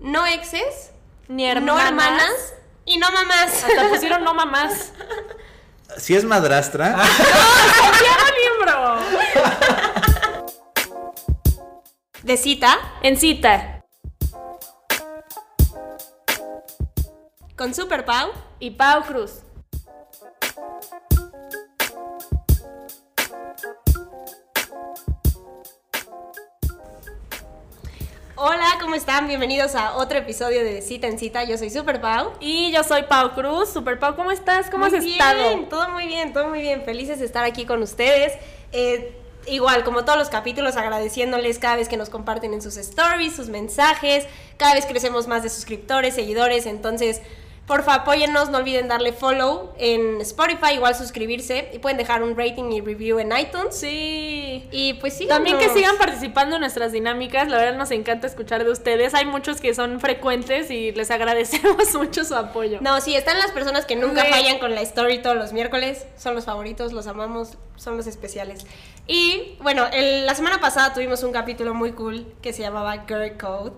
no 0.00 0.26
exes, 0.26 0.90
Ni 1.28 1.44
no 1.44 1.50
hermanas. 1.52 1.88
hermanas 1.88 2.54
y 2.84 2.98
no 2.98 3.10
mamás. 3.12 3.64
Hasta 3.64 3.88
pusieron 3.88 4.24
no 4.24 4.34
mamás. 4.34 4.92
Si 5.96 6.14
es 6.14 6.22
madrastra, 6.24 6.96
¡Copiaron 7.78 8.30
libro! 8.38 8.98
De 12.22 12.36
cita 12.36 12.78
En 13.02 13.16
cita. 13.16 13.82
con 17.56 17.74
Super 17.74 18.04
Pau. 18.04 18.30
Y 18.60 18.70
Pau 18.70 19.02
Cruz. 19.02 19.42
Hola, 28.42 28.78
¿cómo 28.80 28.94
están? 28.94 29.28
Bienvenidos 29.28 29.74
a 29.74 29.96
otro 29.98 30.16
episodio 30.16 30.64
de 30.64 30.80
Cita 30.80 31.06
en 31.06 31.18
Cita. 31.18 31.44
Yo 31.44 31.58
soy 31.58 31.68
Super 31.68 32.00
Pau. 32.00 32.32
Y 32.40 32.72
yo 32.72 32.82
soy 32.82 33.02
Pau 33.02 33.34
Cruz. 33.34 33.68
Super 33.68 33.98
Pau, 33.98 34.16
¿cómo 34.16 34.30
estás? 34.30 34.70
¿Cómo 34.70 34.86
Muy 34.86 34.96
has 34.96 35.04
bien, 35.04 35.20
estado? 35.20 35.66
Todo 35.68 35.90
muy 35.90 36.06
bien, 36.06 36.32
todo 36.32 36.48
muy 36.48 36.62
bien. 36.62 36.82
Felices 36.82 37.18
de 37.18 37.26
estar 37.26 37.44
aquí 37.44 37.66
con 37.66 37.82
ustedes. 37.82 38.32
Eh, 38.72 39.14
igual, 39.46 39.84
como 39.84 40.06
todos 40.06 40.18
los 40.18 40.30
capítulos, 40.30 40.76
agradeciéndoles 40.76 41.58
cada 41.58 41.76
vez 41.76 41.90
que 41.90 41.98
nos 41.98 42.08
comparten 42.08 42.54
en 42.54 42.62
sus 42.62 42.78
stories, 42.78 43.36
sus 43.36 43.50
mensajes. 43.50 44.26
Cada 44.56 44.72
vez 44.72 44.86
crecemos 44.86 45.28
más 45.28 45.42
de 45.42 45.50
suscriptores, 45.50 46.14
seguidores. 46.14 46.64
Entonces, 46.64 47.20
porfa, 47.70 47.94
apóyennos. 47.94 48.50
No 48.50 48.58
olviden 48.58 48.88
darle 48.88 49.12
follow 49.12 49.72
en 49.78 50.20
Spotify, 50.22 50.74
igual 50.74 50.96
suscribirse. 50.96 51.70
Y 51.72 51.78
pueden 51.78 51.98
dejar 51.98 52.24
un 52.24 52.36
rating 52.36 52.72
y 52.72 52.80
review 52.80 53.20
en 53.20 53.30
iTunes. 53.30 53.76
Sí. 53.76 54.66
Y 54.72 54.94
pues 54.94 55.14
sí. 55.16 55.28
También 55.28 55.56
que 55.56 55.68
sigan 55.68 55.96
participando 55.96 56.56
en 56.56 56.62
nuestras 56.62 56.90
dinámicas, 56.90 57.48
la 57.48 57.58
verdad 57.58 57.78
nos 57.78 57.92
encanta 57.92 58.26
escuchar 58.26 58.64
de 58.64 58.72
ustedes. 58.72 59.14
Hay 59.14 59.24
muchos 59.24 59.60
que 59.60 59.72
son 59.72 60.00
frecuentes 60.00 60.68
y 60.72 60.90
les 60.90 61.10
agradecemos 61.12 61.94
mucho 61.94 62.24
su 62.24 62.34
apoyo. 62.34 62.78
No, 62.80 63.00
sí, 63.00 63.14
están 63.14 63.38
las 63.38 63.52
personas 63.52 63.86
que 63.86 63.94
nunca 63.94 64.24
fallan 64.24 64.58
con 64.58 64.74
la 64.74 64.80
story 64.80 65.22
todos 65.22 65.36
los 65.36 65.52
miércoles. 65.52 66.06
Son 66.18 66.34
los 66.34 66.46
favoritos, 66.46 66.92
los 66.92 67.06
amamos, 67.06 67.56
son 67.76 67.96
los 67.96 68.08
especiales. 68.08 68.66
Y 69.06 69.56
bueno, 69.60 69.86
el- 69.92 70.24
la 70.26 70.34
semana 70.34 70.60
pasada 70.60 70.92
tuvimos 70.94 71.22
un 71.24 71.32
capítulo 71.32 71.74
muy 71.74 71.92
cool 71.92 72.26
que 72.42 72.52
se 72.52 72.62
llamaba 72.62 73.04
Girl 73.08 73.36
Code. 73.36 73.72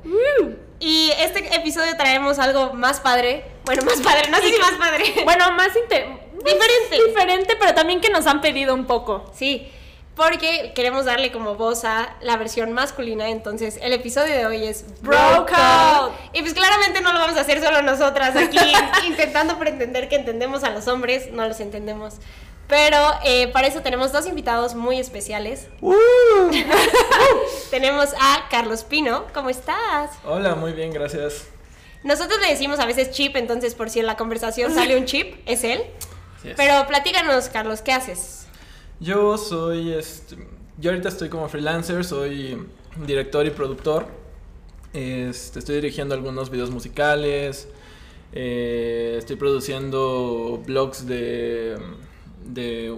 Y 0.79 1.11
este 1.19 1.55
episodio 1.57 1.97
traemos 1.97 2.39
algo 2.39 2.75
más 2.75 3.01
padre. 3.01 3.45
Bueno, 3.65 3.83
más 3.85 4.01
padre, 4.01 4.29
no 4.31 4.39
sé 4.39 4.51
si 4.53 4.59
más 4.61 4.73
padre. 4.73 5.05
Bueno, 5.25 5.51
más 5.53 5.69
Diferente. 5.73 7.05
Diferente, 7.07 7.57
pero 7.59 7.73
también 7.75 8.01
que 8.01 8.11
nos 8.11 8.27
han 8.27 8.41
pedido 8.41 8.75
un 8.75 8.87
poco. 8.87 9.31
Sí, 9.33 9.71
porque 10.17 10.73
queremos 10.75 11.05
darle 11.07 11.31
como 11.33 11.55
voz 11.55 11.85
a 11.85 12.17
la 12.21 12.37
versión 12.37 12.73
masculina. 12.73 13.29
Entonces, 13.31 13.79
el 13.81 13.93
episodio 13.93 14.35
de 14.35 14.45
hoy 14.47 14.67
es 14.67 14.85
Bro. 15.03 15.47
Code. 15.47 16.13
Y 16.35 16.43
pues 16.43 16.53
claramente 16.53 17.01
no 17.01 17.13
lo 17.13 17.21
vamos 17.21 17.37
a 17.39 17.43
hacer 17.43 17.63
solo 17.63 17.81
nosotras 17.83 18.35
aquí, 18.37 18.59
intentando 19.07 19.57
pretender 19.59 20.09
que 20.09 20.17
entendemos 20.17 20.65
a 20.65 20.71
los 20.71 20.89
hombres. 20.89 21.31
No 21.33 21.47
los 21.47 21.61
entendemos. 21.61 22.17
Pero 22.73 22.97
eh, 23.23 23.49
para 23.49 23.67
eso 23.67 23.83
tenemos 23.83 24.13
dos 24.13 24.27
invitados 24.27 24.75
muy 24.75 24.99
especiales. 24.99 25.69
¡uh! 25.83 25.93
Tenemos 27.71 28.09
a 28.19 28.49
Carlos 28.51 28.83
Pino. 28.83 29.27
¿Cómo 29.35 29.51
estás? 29.51 30.13
Hola, 30.25 30.55
muy 30.55 30.73
bien, 30.73 30.91
gracias. 30.91 31.49
Nosotros 32.03 32.41
le 32.41 32.49
decimos 32.49 32.79
a 32.79 32.87
veces 32.87 33.11
chip, 33.11 33.37
entonces 33.37 33.75
por 33.75 33.91
si 33.91 34.01
en 34.01 34.07
la 34.07 34.17
conversación 34.17 34.73
sale 34.75 34.97
un 34.97 35.05
chip, 35.05 35.35
es 35.45 35.65
él. 35.65 35.83
Es. 36.45 36.55
Pero 36.57 36.87
platícanos, 36.87 37.51
Carlos, 37.51 37.83
¿qué 37.83 37.93
haces? 37.93 38.47
Yo 39.01 39.37
soy, 39.37 39.93
este, 39.93 40.39
yo 40.79 40.93
ahorita 40.93 41.11
estoy 41.11 41.29
como 41.29 41.51
freelancer, 41.51 42.07
soy 42.07 42.67
director 43.05 43.45
y 43.45 43.51
productor. 43.51 44.07
Este, 44.95 45.59
estoy 45.59 45.75
dirigiendo 45.75 46.15
algunos 46.15 46.49
videos 46.49 46.71
musicales. 46.71 47.69
eh, 48.33 49.17
estoy 49.19 49.37
produciendo 49.37 50.63
blogs 50.65 51.07
de, 51.07 51.77
de 52.45 52.97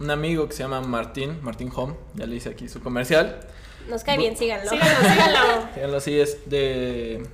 un 0.00 0.10
amigo 0.10 0.48
que 0.48 0.54
se 0.54 0.62
llama 0.62 0.80
Martín, 0.80 1.38
Martín 1.42 1.70
Home. 1.74 1.94
Ya 2.14 2.26
le 2.26 2.36
hice 2.36 2.48
aquí 2.50 2.68
su 2.68 2.80
comercial. 2.80 3.40
Nos 3.88 4.02
cae 4.04 4.16
bien, 4.18 4.36
síganlo. 4.36 4.70
Síganlo, 4.70 5.08
síganlo. 5.10 5.68
Díganlo 5.74 5.96
así, 5.96 6.18
es 6.18 6.48
de... 6.48 7.26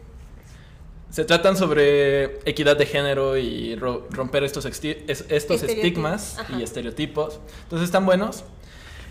Se 1.11 1.25
tratan 1.25 1.57
sobre 1.57 2.39
equidad 2.49 2.77
de 2.77 2.87
género 2.87 3.37
y 3.37 3.75
ro- 3.75 4.07
romper 4.11 4.45
estos, 4.45 4.65
es- 4.65 5.25
estos 5.29 5.63
estigmas 5.65 6.39
ajá. 6.39 6.57
y 6.59 6.63
estereotipos. 6.63 7.41
Entonces 7.65 7.87
están 7.87 8.07
buenos. 8.07 8.45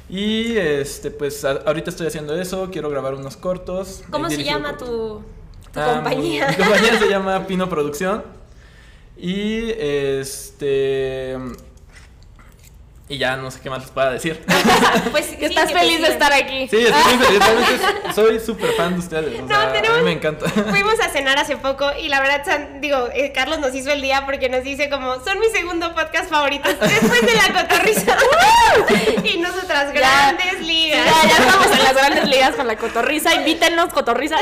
Y 0.09 0.55
este, 0.57 1.11
pues 1.11 1.43
ahorita 1.45 1.89
estoy 1.89 2.07
haciendo 2.07 2.39
eso, 2.39 2.69
quiero 2.71 2.89
grabar 2.89 3.15
unos 3.15 3.35
cortos. 3.37 4.03
¿Cómo 4.09 4.29
se 4.29 4.43
llama 4.43 4.77
tu, 4.77 4.85
tu 5.73 5.79
Ah, 5.79 5.95
compañía? 5.95 6.47
Mi, 6.47 6.55
mi 6.57 6.63
compañía 6.63 6.99
se 6.99 7.07
llama 7.09 7.45
Pino 7.47 7.67
Producción. 7.69 8.23
Y 9.17 9.71
este. 9.77 11.37
Y 13.11 13.17
ya 13.17 13.35
no 13.37 13.49
sé 13.49 13.59
qué 13.59 13.71
más 13.71 13.79
les 13.81 13.89
pueda 13.89 14.11
decir. 14.11 14.45
pues 15.11 15.25
sí, 15.25 15.35
estás 15.39 15.69
que 15.71 15.79
feliz 15.79 15.99
de 15.99 16.09
estar 16.09 16.31
aquí. 16.31 16.67
Sí, 16.69 16.77
estoy 16.77 17.15
muy 17.15 17.25
feliz. 17.25 17.39
Realmente 17.39 17.83
soy 18.13 18.39
súper 18.39 18.71
fan 18.73 18.93
de 18.93 18.99
ustedes. 18.99 19.39
O 19.39 19.41
No, 19.41 19.47
sea, 19.47 19.63
a 19.63 19.73
tenemos- 19.73 19.97
mí 19.97 20.03
me 20.03 20.11
encanta. 20.11 20.47
Fuimos 20.47 20.99
a 20.99 21.09
cenar 21.09 21.35
hace 21.39 21.57
poco 21.57 21.91
y 21.99 22.07
la 22.07 22.19
verdad, 22.21 22.43
San- 22.45 22.81
digo, 22.81 23.09
eh, 23.15 23.31
Carlos 23.31 23.57
nos 23.57 23.73
hizo 23.73 23.89
el 23.91 24.03
día 24.03 24.27
porque 24.27 24.47
nos 24.47 24.63
dice 24.63 24.91
como, 24.91 25.15
son 25.23 25.39
mi 25.39 25.47
segundo 25.47 25.95
podcast 25.95 26.29
favorito 26.29 26.69
después 26.69 27.21
de 27.21 27.33
la 27.33 27.61
cotorriza. 27.63 28.15
y 29.23 29.37
nosotras, 29.39 29.91
grandes 29.91 30.61
ligas. 30.61 31.03
Ya, 31.23 31.29
ya 31.29 31.37
estamos 31.45 31.65
en 31.65 31.83
las 31.83 31.93
grandes 31.95 32.27
ligas 32.29 32.55
con 32.55 32.67
la 32.67 32.75
cotorriza. 32.75 33.33
Invítenos, 33.33 33.91
cotorriza. 33.91 34.35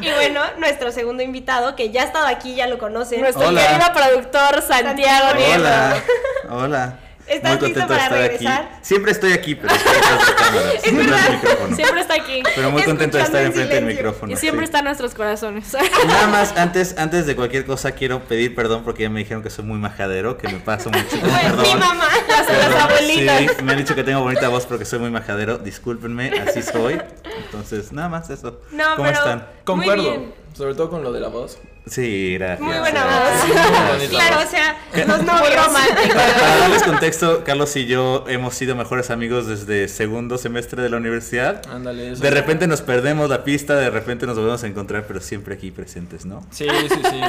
Y 0.00 0.10
bueno, 0.12 0.42
nuestro 0.58 0.92
segundo 0.92 1.24
invitado, 1.24 1.74
que 1.74 1.90
ya 1.90 2.02
ha 2.02 2.04
estado 2.04 2.28
aquí, 2.28 2.54
ya 2.54 2.68
lo 2.68 2.78
conocen. 2.78 3.20
Nuestro 3.20 3.48
Hola. 3.48 3.66
querido 3.66 3.92
productor 3.92 4.62
Santiago 4.62 5.30
Santiago. 5.30 5.54
Hola, 5.56 6.02
hola. 6.50 6.98
¿Estás 7.26 7.58
Muy 7.60 7.68
listo 7.68 7.80
contento 7.80 7.80
de 7.80 7.86
para 7.88 8.02
estar 8.04 8.18
regresar? 8.18 8.62
aquí. 8.64 8.74
Siempre 8.82 9.12
estoy 9.12 9.32
aquí, 9.32 9.54
pero 9.56 9.74
estoy 9.74 9.94
detrás 9.94 10.26
de 10.26 10.34
cámaras, 10.34 10.72
detrás 10.82 11.24
del 11.24 11.32
micrófono. 11.36 11.76
Siempre 11.76 12.00
está 12.00 12.14
aquí. 12.14 12.42
Pero 12.54 12.70
muy 12.70 12.82
contento 12.84 13.16
de 13.18 13.22
estar 13.24 13.42
enfrente 13.42 13.74
del 13.74 13.84
micrófono. 13.84 14.32
Y 14.32 14.36
siempre 14.36 14.60
sí. 14.60 14.64
está 14.66 14.78
en 14.78 14.84
nuestros 14.84 15.14
corazones. 15.14 15.76
Nada 16.06 16.26
más, 16.28 16.56
antes, 16.56 16.96
antes 16.98 17.26
de 17.26 17.34
cualquier 17.34 17.66
cosa, 17.66 17.92
quiero 17.92 18.20
pedir 18.24 18.54
perdón 18.54 18.84
porque 18.84 19.02
ya 19.02 19.10
me 19.10 19.18
dijeron 19.20 19.42
que 19.42 19.50
soy 19.50 19.64
muy 19.64 19.78
majadero, 19.78 20.38
que 20.38 20.48
me 20.48 20.60
paso 20.60 20.88
mucho. 20.90 21.04
perdón. 21.20 21.62
mi 21.62 21.74
mamá. 21.74 22.08
Las, 22.28 22.48
las 22.48 22.82
abuelitas. 22.84 23.40
Sí, 23.56 23.62
me 23.64 23.72
han 23.72 23.78
dicho 23.78 23.94
que 23.96 24.04
tengo 24.04 24.20
bonita 24.22 24.48
voz 24.48 24.64
porque 24.66 24.84
soy 24.84 25.00
muy 25.00 25.10
majadero. 25.10 25.58
Discúlpenme, 25.58 26.30
así 26.46 26.62
soy. 26.62 27.00
Entonces, 27.44 27.92
nada 27.92 28.08
más 28.08 28.30
eso. 28.30 28.60
No, 28.70 28.84
¿Cómo 28.96 29.08
pero- 29.08 29.18
están? 29.18 29.38
Muy 29.38 29.46
Concuerdo. 29.64 30.02
bien. 30.02 30.34
Sobre 30.54 30.74
todo 30.74 30.90
con 30.90 31.02
lo 31.02 31.12
de 31.12 31.20
la 31.20 31.28
voz. 31.28 31.58
Sí, 31.86 32.34
gracias. 32.34 32.60
Muy 32.60 32.78
buena 32.78 33.04
voz. 33.04 34.08
Claro, 34.10 34.40
o 34.44 34.50
sea, 34.50 34.76
los 35.06 35.22
novios. 35.22 35.66
Para, 35.68 36.34
para 36.34 36.56
darles 36.58 36.82
contexto, 36.82 37.44
Carlos 37.44 37.74
y 37.76 37.86
yo 37.86 38.24
hemos 38.28 38.54
sido 38.54 38.74
mejores 38.74 39.10
amigos 39.10 39.46
desde 39.46 39.88
segundo 39.88 40.36
semestre 40.36 40.82
de 40.82 40.90
la 40.90 40.96
universidad. 40.96 41.62
Ándale. 41.70 42.12
eso. 42.12 42.22
De 42.22 42.30
repente 42.30 42.66
nos 42.66 42.82
perdemos 42.82 43.30
la 43.30 43.44
pista, 43.44 43.76
de 43.76 43.90
repente 43.90 44.26
nos 44.26 44.36
volvemos 44.36 44.64
a 44.64 44.66
encontrar, 44.66 45.06
pero 45.06 45.20
siempre 45.20 45.54
aquí 45.54 45.70
presentes, 45.70 46.26
¿no? 46.26 46.44
Sí, 46.50 46.66
sí, 46.88 47.00
sí. 47.10 47.20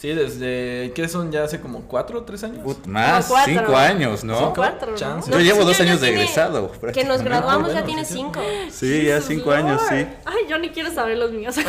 Sí, 0.00 0.08
desde. 0.14 0.92
¿Qué 0.94 1.06
son? 1.08 1.30
¿Ya 1.30 1.44
hace 1.44 1.60
como 1.60 1.82
cuatro 1.82 2.20
o 2.20 2.22
tres 2.22 2.42
años? 2.42 2.60
Más, 2.86 3.26
cuatro. 3.26 3.52
cinco 3.52 3.76
años, 3.76 4.24
¿no? 4.24 4.38
Cinco. 4.38 4.52
Cuatro, 4.56 4.92
¿no? 4.92 4.96
Yo 4.96 5.16
No, 5.26 5.38
llevo 5.40 5.60
sí, 5.60 5.66
dos 5.66 5.80
años 5.80 6.00
de 6.00 6.06
tiene- 6.08 6.22
egresado. 6.22 6.72
Que 6.94 7.04
nos 7.04 7.20
graduamos 7.22 7.64
bueno, 7.64 7.80
ya 7.80 7.84
tiene 7.84 8.04
cinco. 8.06 8.40
Sí, 8.70 9.04
ya 9.04 9.20
cinco 9.20 9.50
años, 9.52 9.82
sí. 9.90 10.06
Ay, 10.24 10.46
yo 10.48 10.56
ni 10.58 10.70
quiero 10.70 10.90
saber 10.90 11.18
los 11.18 11.30
míos. 11.32 11.54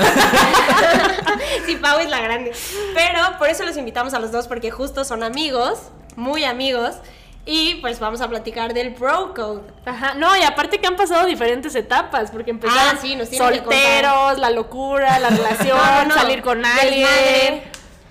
Sí, 1.65 1.75
Pau 1.75 1.99
es 1.99 2.09
la 2.09 2.19
grande. 2.21 2.51
Pero 2.93 3.19
por 3.37 3.49
eso 3.49 3.63
los 3.65 3.75
invitamos 3.77 4.13
a 4.13 4.19
los 4.19 4.31
dos, 4.31 4.47
porque 4.47 4.71
justo 4.71 5.03
son 5.05 5.23
amigos, 5.23 5.79
muy 6.15 6.43
amigos. 6.43 6.95
Y 7.43 7.75
pues 7.81 7.99
vamos 7.99 8.21
a 8.21 8.27
platicar 8.29 8.73
del 8.73 8.91
Bro 8.91 9.33
Code. 9.33 9.61
Ajá, 9.85 10.13
no, 10.13 10.37
y 10.37 10.43
aparte 10.43 10.77
que 10.79 10.85
han 10.85 10.95
pasado 10.95 11.25
diferentes 11.25 11.73
etapas, 11.73 12.29
porque 12.29 12.51
empezaron 12.51 12.95
Ah, 12.97 12.99
sí, 13.01 13.15
nos 13.15 13.29
que 13.29 13.37
solteros, 13.37 14.37
la 14.37 14.51
locura, 14.51 15.17
la 15.17 15.29
relación, 15.31 15.75
No, 15.75 16.01
no, 16.03 16.05
no. 16.09 16.13
salir 16.15 16.43
con 16.43 16.63
alguien. 16.63 17.63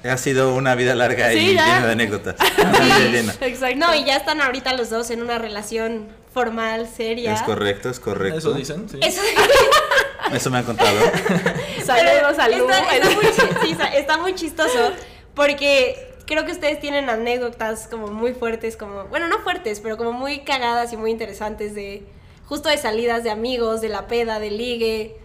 Ha 0.08 0.17
sido 0.17 0.55
una 0.55 0.75
vida 0.75 0.94
larga 0.94 1.31
Sí, 1.31 1.38
y 1.38 1.55
ya. 1.55 1.67
llena 1.67 1.87
de 1.87 1.93
anécdotas. 1.93 2.37
Exacto. 3.41 3.76
No, 3.76 3.94
y 3.94 4.05
ya 4.05 4.17
están 4.17 4.41
ahorita 4.41 4.73
los 4.75 4.91
dos 4.91 5.11
en 5.11 5.23
una 5.23 5.38
relación 5.38 6.08
formal, 6.32 6.88
seria. 6.88 7.35
Es 7.35 7.43
correcto, 7.43 7.91
es 7.91 8.00
correcto. 8.00 8.38
Eso 8.38 8.52
dicen, 8.55 8.88
sí. 8.88 8.99
Eso 9.02 9.20
Eso 10.32 10.50
me 10.50 10.58
han 10.58 10.64
contado. 10.64 10.99
Saludos 11.85 12.38
a 12.38 12.49
Lu. 12.49 12.69
Está, 12.70 12.94
está 12.97 13.11
muy, 13.11 13.25
sí, 13.26 13.76
está 13.97 14.19
muy 14.19 14.35
chistoso 14.35 14.93
porque 15.35 16.14
creo 16.26 16.46
que 16.46 16.53
ustedes 16.53 16.79
tienen 16.81 17.11
anécdotas 17.11 17.88
como 17.88 18.06
muy 18.06 18.32
fuertes, 18.32 18.76
como, 18.76 19.05
bueno, 19.06 19.26
no 19.26 19.41
fuertes, 19.41 19.81
pero 19.81 19.96
como 19.96 20.12
muy 20.12 20.41
cagadas 20.41 20.93
y 20.93 20.96
muy 20.96 21.11
interesantes 21.11 21.75
de 21.75 22.05
justo 22.46 22.69
de 22.69 22.79
salidas 22.79 23.25
de 23.25 23.31
amigos, 23.31 23.81
de 23.81 23.88
la 23.88 24.06
peda, 24.06 24.38
de 24.38 24.50
ligue, 24.50 25.17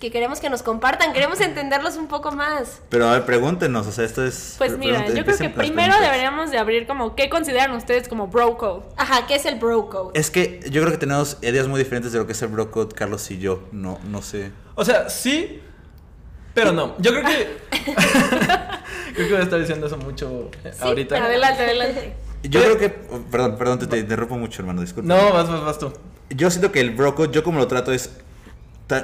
que 0.00 0.10
queremos 0.10 0.40
que 0.40 0.48
nos 0.48 0.62
compartan, 0.62 1.12
queremos 1.12 1.40
entenderlos 1.40 1.96
un 1.96 2.08
poco 2.08 2.32
más. 2.32 2.80
Pero 2.88 3.06
a 3.06 3.12
ver, 3.12 3.26
pregúntenos, 3.26 3.86
o 3.86 3.92
sea, 3.92 4.04
esto 4.04 4.24
es... 4.24 4.54
Pues 4.56 4.78
mira, 4.78 5.06
yo 5.06 5.24
creo 5.24 5.36
que 5.36 5.50
primero 5.50 5.94
deberíamos 6.00 6.50
de 6.50 6.58
abrir 6.58 6.86
como 6.86 7.14
qué 7.14 7.28
consideran 7.28 7.72
ustedes 7.72 8.08
como 8.08 8.28
bro 8.28 8.56
code. 8.56 8.82
Ajá, 8.96 9.26
¿qué 9.26 9.34
es 9.34 9.44
el 9.44 9.56
bro 9.56 9.90
code? 9.90 10.18
Es 10.18 10.30
que 10.30 10.60
yo 10.70 10.80
creo 10.80 10.90
que 10.92 10.98
tenemos 10.98 11.36
ideas 11.42 11.68
muy 11.68 11.78
diferentes 11.78 12.12
de 12.12 12.18
lo 12.18 12.26
que 12.26 12.32
es 12.32 12.40
el 12.40 12.48
bro 12.48 12.70
code, 12.70 12.94
Carlos 12.94 13.30
y 13.30 13.38
yo. 13.38 13.68
No, 13.72 14.00
no 14.08 14.22
sé. 14.22 14.52
O 14.74 14.84
sea, 14.84 15.10
sí. 15.10 15.60
Pero 16.54 16.72
no, 16.72 16.96
yo 16.98 17.12
creo 17.12 17.24
que. 17.24 17.58
creo 19.14 19.28
que 19.28 19.32
voy 19.32 19.40
a 19.40 19.44
estar 19.44 19.60
diciendo 19.60 19.86
eso 19.86 19.98
mucho 19.98 20.50
eh, 20.64 20.72
ahorita. 20.80 21.22
Adelante, 21.22 21.62
adelante. 21.62 22.14
Yo 22.42 22.62
creo 22.62 22.78
que, 22.78 22.88
perdón, 22.88 23.58
perdón, 23.58 23.78
te, 23.80 23.86
te 23.86 23.98
interrumpo 23.98 24.38
mucho, 24.38 24.62
hermano, 24.62 24.80
disculpa. 24.80 25.14
No, 25.14 25.32
vas, 25.34 25.46
vas, 25.46 25.62
vas 25.62 25.78
tú. 25.78 25.92
Yo 26.30 26.50
siento 26.50 26.72
que 26.72 26.80
el 26.80 26.92
bro 26.92 27.14
code, 27.14 27.32
yo 27.32 27.44
como 27.44 27.58
lo 27.58 27.66
trato 27.68 27.92
es 27.92 28.10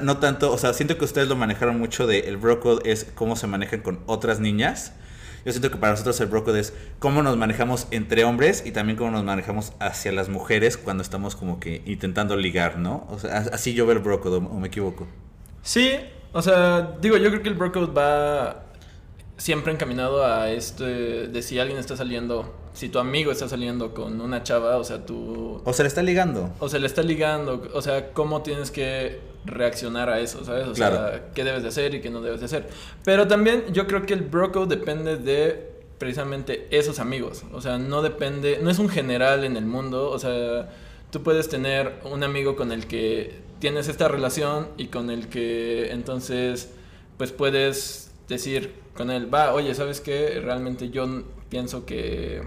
no 0.03 0.19
tanto, 0.19 0.53
o 0.53 0.59
sea, 0.59 0.73
siento 0.73 0.99
que 0.99 1.05
ustedes 1.05 1.29
lo 1.29 1.37
manejaron 1.37 1.79
mucho 1.79 2.07
de 2.07 2.21
el 2.21 2.37
bro 2.37 2.61
code 2.61 2.91
es 2.91 3.07
cómo 3.15 3.37
se 3.37 3.47
manejan 3.47 3.81
con 3.81 4.01
otras 4.07 4.41
niñas. 4.41 4.93
Yo 5.45 5.53
siento 5.53 5.71
que 5.71 5.77
para 5.77 5.93
nosotros 5.93 6.21
el 6.21 6.27
bro 6.27 6.43
code 6.45 6.59
es 6.61 6.73
cómo 6.99 7.23
nos 7.23 7.37
manejamos 7.37 7.87
entre 7.93 8.25
hombres 8.25 8.65
y 8.67 8.73
también 8.73 8.99
cómo 8.99 9.13
nos 9.13 9.23
manejamos 9.23 9.73
hacia 9.79 10.11
las 10.11 10.29
mujeres 10.29 10.77
cuando 10.77 11.03
estamos 11.05 11.37
como 11.37 11.61
que 11.61 11.83
intentando 11.87 12.37
ligar, 12.37 12.79
¿no? 12.79 13.07
O 13.11 13.19
sea, 13.21 13.39
as- 13.39 13.49
así 13.53 13.73
yo 13.73 13.87
veo 13.87 13.97
el 13.97 14.03
bro 14.03 14.21
code, 14.21 14.37
o 14.39 14.41
me 14.59 14.67
equivoco. 14.69 15.07
Sí, 15.63 15.93
o 16.33 16.43
sea, 16.43 16.97
digo, 17.01 17.17
yo 17.17 17.31
creo 17.31 17.43
que 17.43 17.49
el 17.49 17.55
bro 17.55 17.71
code 17.73 17.93
va 17.93 18.66
siempre 19.37 19.73
encaminado 19.73 20.25
a 20.25 20.51
este 20.51 20.85
de 21.29 21.43
si 21.43 21.59
alguien 21.59 21.79
está 21.79 21.97
saliendo, 21.97 22.55
si 22.73 22.89
tu 22.89 22.99
amigo 22.99 23.31
está 23.33 23.49
saliendo 23.49 23.93
con 23.95 24.21
una 24.21 24.43
chava, 24.43 24.77
o 24.79 24.85
sea, 24.85 25.05
tú 25.05 25.61
O 25.65 25.73
se 25.73 25.83
le 25.83 25.89
está 25.89 26.03
ligando. 26.03 26.53
o 26.59 26.69
se 26.69 26.79
le 26.79 26.87
está 26.87 27.03
ligando, 27.03 27.69
o 27.75 27.83
sea, 27.83 28.13
cómo 28.13 28.43
tienes 28.43 28.71
que 28.71 29.21
reaccionar 29.45 30.09
a 30.11 30.21
eso, 30.21 30.45
¿sabes? 30.45 30.67
O 30.69 30.73
Claro. 30.73 30.97
sea, 30.97 31.31
qué 31.35 31.45
debes 31.45 31.63
de 31.63 31.69
hacer 31.69 31.95
y 31.95 32.01
qué 32.01 32.11
no 32.11 32.21
debes 32.23 32.41
de 32.41 32.47
hacer. 32.47 32.69
Pero 33.05 33.29
también 33.29 33.65
yo 33.73 33.87
creo 33.87 34.05
que 34.07 34.15
el 34.15 34.23
bro 34.23 34.53
code 34.53 34.75
depende 34.77 35.17
de 35.17 35.71
precisamente 35.99 36.67
esos 36.71 36.99
amigos, 36.99 37.45
o 37.53 37.61
sea, 37.61 37.79
no 37.79 38.03
depende, 38.03 38.59
no 38.63 38.71
es 38.71 38.79
un 38.79 38.89
general 38.89 39.45
en 39.45 39.57
el 39.57 39.65
mundo, 39.65 40.11
o 40.11 40.19
sea, 40.19 40.69
tú 41.11 41.23
puedes 41.23 41.49
tener 41.49 41.95
un 42.05 42.23
amigo 42.23 42.55
con 42.57 42.71
el 42.73 42.87
que 42.87 43.35
tienes 43.61 43.89
esta 43.89 44.09
relación 44.09 44.69
y 44.77 44.89
con 44.89 45.09
el 45.11 45.29
que 45.29 45.91
entonces 45.93 46.71
pues 47.17 47.33
puedes 47.33 48.06
decir 48.29 48.75
con 48.97 49.11
él, 49.11 49.33
va, 49.33 49.53
oye, 49.55 49.75
¿sabes 49.75 50.01
qué? 50.01 50.41
Realmente 50.43 50.91
yo 50.91 51.07
pienso 51.49 51.85
que, 51.87 52.43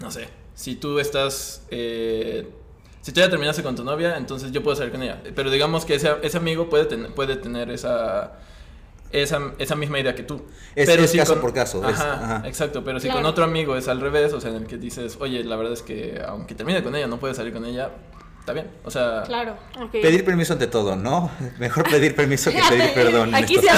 no 0.00 0.10
sé, 0.10 0.28
si 0.54 0.74
tú 0.76 0.98
estás, 0.98 1.66
eh, 1.70 2.48
si 3.00 3.12
tú 3.12 3.20
ya 3.20 3.30
terminaste 3.30 3.62
con 3.62 3.76
tu 3.76 3.84
novia, 3.84 4.16
entonces 4.16 4.52
yo 4.52 4.62
puedo 4.62 4.76
salir 4.76 4.92
con 4.92 5.02
ella. 5.02 5.22
Pero 5.34 5.50
digamos 5.50 5.84
que 5.84 5.94
ese, 5.94 6.10
ese 6.22 6.36
amigo 6.36 6.68
puede, 6.68 6.84
ten- 6.84 7.12
puede 7.14 7.36
tener 7.36 7.70
esa, 7.70 8.38
esa, 9.12 9.52
esa 9.58 9.74
misma 9.74 9.98
idea 10.00 10.14
que 10.14 10.22
tú. 10.22 10.42
Es- 10.74 10.86
pero 10.86 11.04
es 11.04 11.10
si 11.10 11.18
caso 11.18 11.32
con- 11.34 11.40
por 11.42 11.54
caso, 11.54 11.78
es- 11.88 11.98
Ajá, 11.98 12.36
ajá. 12.38 12.48
exacto. 12.48 12.84
Pero 12.84 13.00
si 13.00 13.06
Claro. 13.06 13.20
con 13.22 13.26
otro 13.30 13.44
amigo 13.44 13.74
es 13.76 13.88
al 13.88 14.00
revés, 14.00 14.32
o 14.34 14.40
sea, 14.40 14.50
en 14.50 14.56
el 14.56 14.66
que 14.66 14.76
dices, 14.76 15.16
oye, 15.20 15.42
la 15.44 15.56
verdad 15.56 15.72
es 15.72 15.82
que 15.82 16.20
aunque 16.26 16.54
termine 16.54 16.82
con 16.82 16.94
ella, 16.94 17.06
no 17.06 17.18
puedes 17.18 17.36
salir 17.38 17.52
con 17.54 17.64
ella, 17.64 17.90
está 18.50 18.52
bien. 18.52 18.70
O 18.84 18.90
sea, 18.90 19.22
Claro. 19.26 19.56
Ok. 19.80 19.92
Pedir 19.92 20.24
permiso 20.24 20.52
ante 20.52 20.66
todo, 20.66 20.96
¿no? 20.96 21.30
Mejor 21.58 21.88
pedir 21.88 22.14
permiso 22.14 22.50
que 22.50 22.60
pedir 22.68 22.90
perdón. 22.94 23.34
Aquí 23.34 23.56
se. 23.56 23.62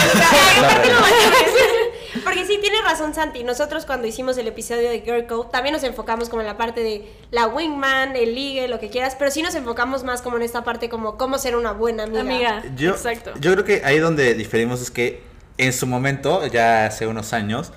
Porque 2.24 2.44
sí, 2.44 2.58
tiene 2.60 2.80
razón 2.82 3.14
Santi. 3.14 3.42
Nosotros 3.44 3.86
cuando 3.86 4.06
hicimos 4.06 4.36
el 4.38 4.46
episodio 4.46 4.90
de 4.90 5.00
Girl 5.00 5.26
Code 5.26 5.48
también 5.50 5.72
nos 5.72 5.82
enfocamos 5.82 6.28
como 6.28 6.42
en 6.42 6.48
la 6.48 6.56
parte 6.56 6.82
de 6.82 7.10
la 7.30 7.46
wingman, 7.46 8.16
el 8.16 8.34
ligue, 8.34 8.68
lo 8.68 8.78
que 8.78 8.90
quieras, 8.90 9.16
pero 9.18 9.30
sí 9.30 9.42
nos 9.42 9.54
enfocamos 9.54 10.04
más 10.04 10.22
como 10.22 10.36
en 10.36 10.42
esta 10.42 10.64
parte 10.64 10.88
como 10.88 11.16
cómo 11.16 11.38
ser 11.38 11.56
una 11.56 11.72
buena 11.72 12.04
amiga. 12.04 12.20
Amiga. 12.20 12.62
Yo, 12.76 12.90
Exacto. 12.90 13.32
yo 13.40 13.52
creo 13.52 13.64
que 13.64 13.82
ahí 13.84 13.98
donde 13.98 14.34
diferimos 14.34 14.80
es 14.82 14.90
que 14.90 15.22
en 15.58 15.72
su 15.72 15.86
momento, 15.86 16.46
ya 16.46 16.86
hace 16.86 17.06
unos 17.06 17.32
años, 17.32 17.72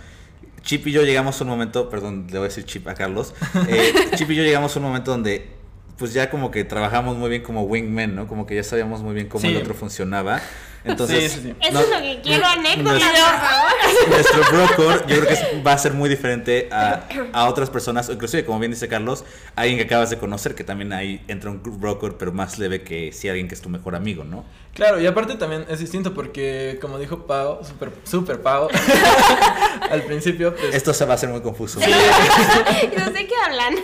Chip 0.62 0.88
y 0.88 0.92
yo 0.92 1.04
llegamos 1.04 1.40
a 1.40 1.44
un 1.44 1.50
momento, 1.52 1.90
perdón, 1.90 2.26
le 2.28 2.40
voy 2.40 2.46
a 2.46 2.50
decir 2.50 2.66
Chip 2.66 2.88
a 2.88 2.96
Carlos, 2.96 3.34
eh, 3.70 3.94
Chip 4.16 4.32
y 4.32 4.36
yo 4.36 4.44
llegamos 4.44 4.76
a 4.76 4.80
un 4.80 4.86
momento 4.86 5.12
donde 5.12 5.55
pues 5.98 6.14
ya 6.14 6.30
como 6.30 6.52
que 6.52 6.64
trabajamos 6.64 7.16
muy 7.18 7.30
bien 7.30 7.42
como 7.44 7.64
wingmen, 7.64 8.16
¿no? 8.16 8.28
Como 8.28 8.46
que 8.46 8.56
ya 8.56 8.64
sabíamos 8.64 9.02
muy 9.02 9.14
bien 9.14 9.28
cómo 9.30 9.42
Sí. 9.42 9.48
el 9.48 9.58
otro 9.58 9.74
funcionaba. 9.74 10.42
Entonces, 10.84 11.32
Sí, 11.32 11.40
sí, 11.40 11.48
sí. 11.50 11.56
Eso 11.68 11.80
es 11.80 11.90
lo 11.90 11.98
que 12.00 12.22
quiero, 12.22 12.46
anécdotas, 12.46 13.02
nuestro- 13.02 13.24
por 13.26 13.40
favor. 13.40 14.10
Nuestro 14.10 14.42
broker 14.52 15.08
yo 15.08 15.16
creo 15.16 15.28
que 15.28 15.34
es- 15.34 15.66
va 15.66 15.74
a 15.74 15.78
ser 15.80 15.94
muy 15.94 16.08
diferente 16.10 16.70
a, 16.72 17.08
a 17.34 17.46
otras 17.50 17.72
personas, 17.72 18.08
inclusive 18.10 18.46
como 18.46 18.60
bien 18.60 18.72
dice 18.72 18.88
Carlos, 18.88 19.24
alguien 19.56 19.80
que 19.80 19.86
acabas 19.86 20.12
de 20.12 20.20
conocer, 20.20 20.54
que 20.54 20.64
también 20.64 20.94
ahí 20.94 21.24
entra 21.28 21.50
un 21.50 21.60
broker, 21.80 22.18
pero 22.20 22.32
más 22.34 22.60
leve 22.60 22.84
que 22.84 23.12
si 23.14 23.28
alguien 23.30 23.48
que 23.48 23.56
es 23.56 23.62
tu 23.62 23.70
mejor 23.70 23.96
amigo, 23.96 24.24
¿no? 24.26 24.46
Claro, 24.76 25.00
y 25.02 25.08
aparte 25.08 25.36
también 25.36 25.66
es 25.70 25.80
distinto 25.80 26.14
porque, 26.14 26.78
como 26.82 27.00
dijo 27.00 27.26
Pau, 27.26 27.64
super, 27.66 27.92
super 28.04 28.42
Pau, 28.42 28.68
al 29.90 30.04
principio, 30.04 30.54
pues, 30.56 30.76
Esto 30.76 30.94
se 30.94 31.06
va 31.06 31.14
a 31.14 31.16
hacer 31.16 31.30
muy 31.30 31.42
confuso. 31.42 31.80
no 31.80 31.86
sé 31.86 33.26
qué 33.28 33.34
hablan. 33.44 33.76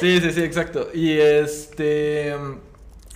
Sí, 0.00 0.18
sí, 0.20 0.32
sí, 0.32 0.42
exacto. 0.42 0.88
Y 0.94 1.12
este. 1.12 2.34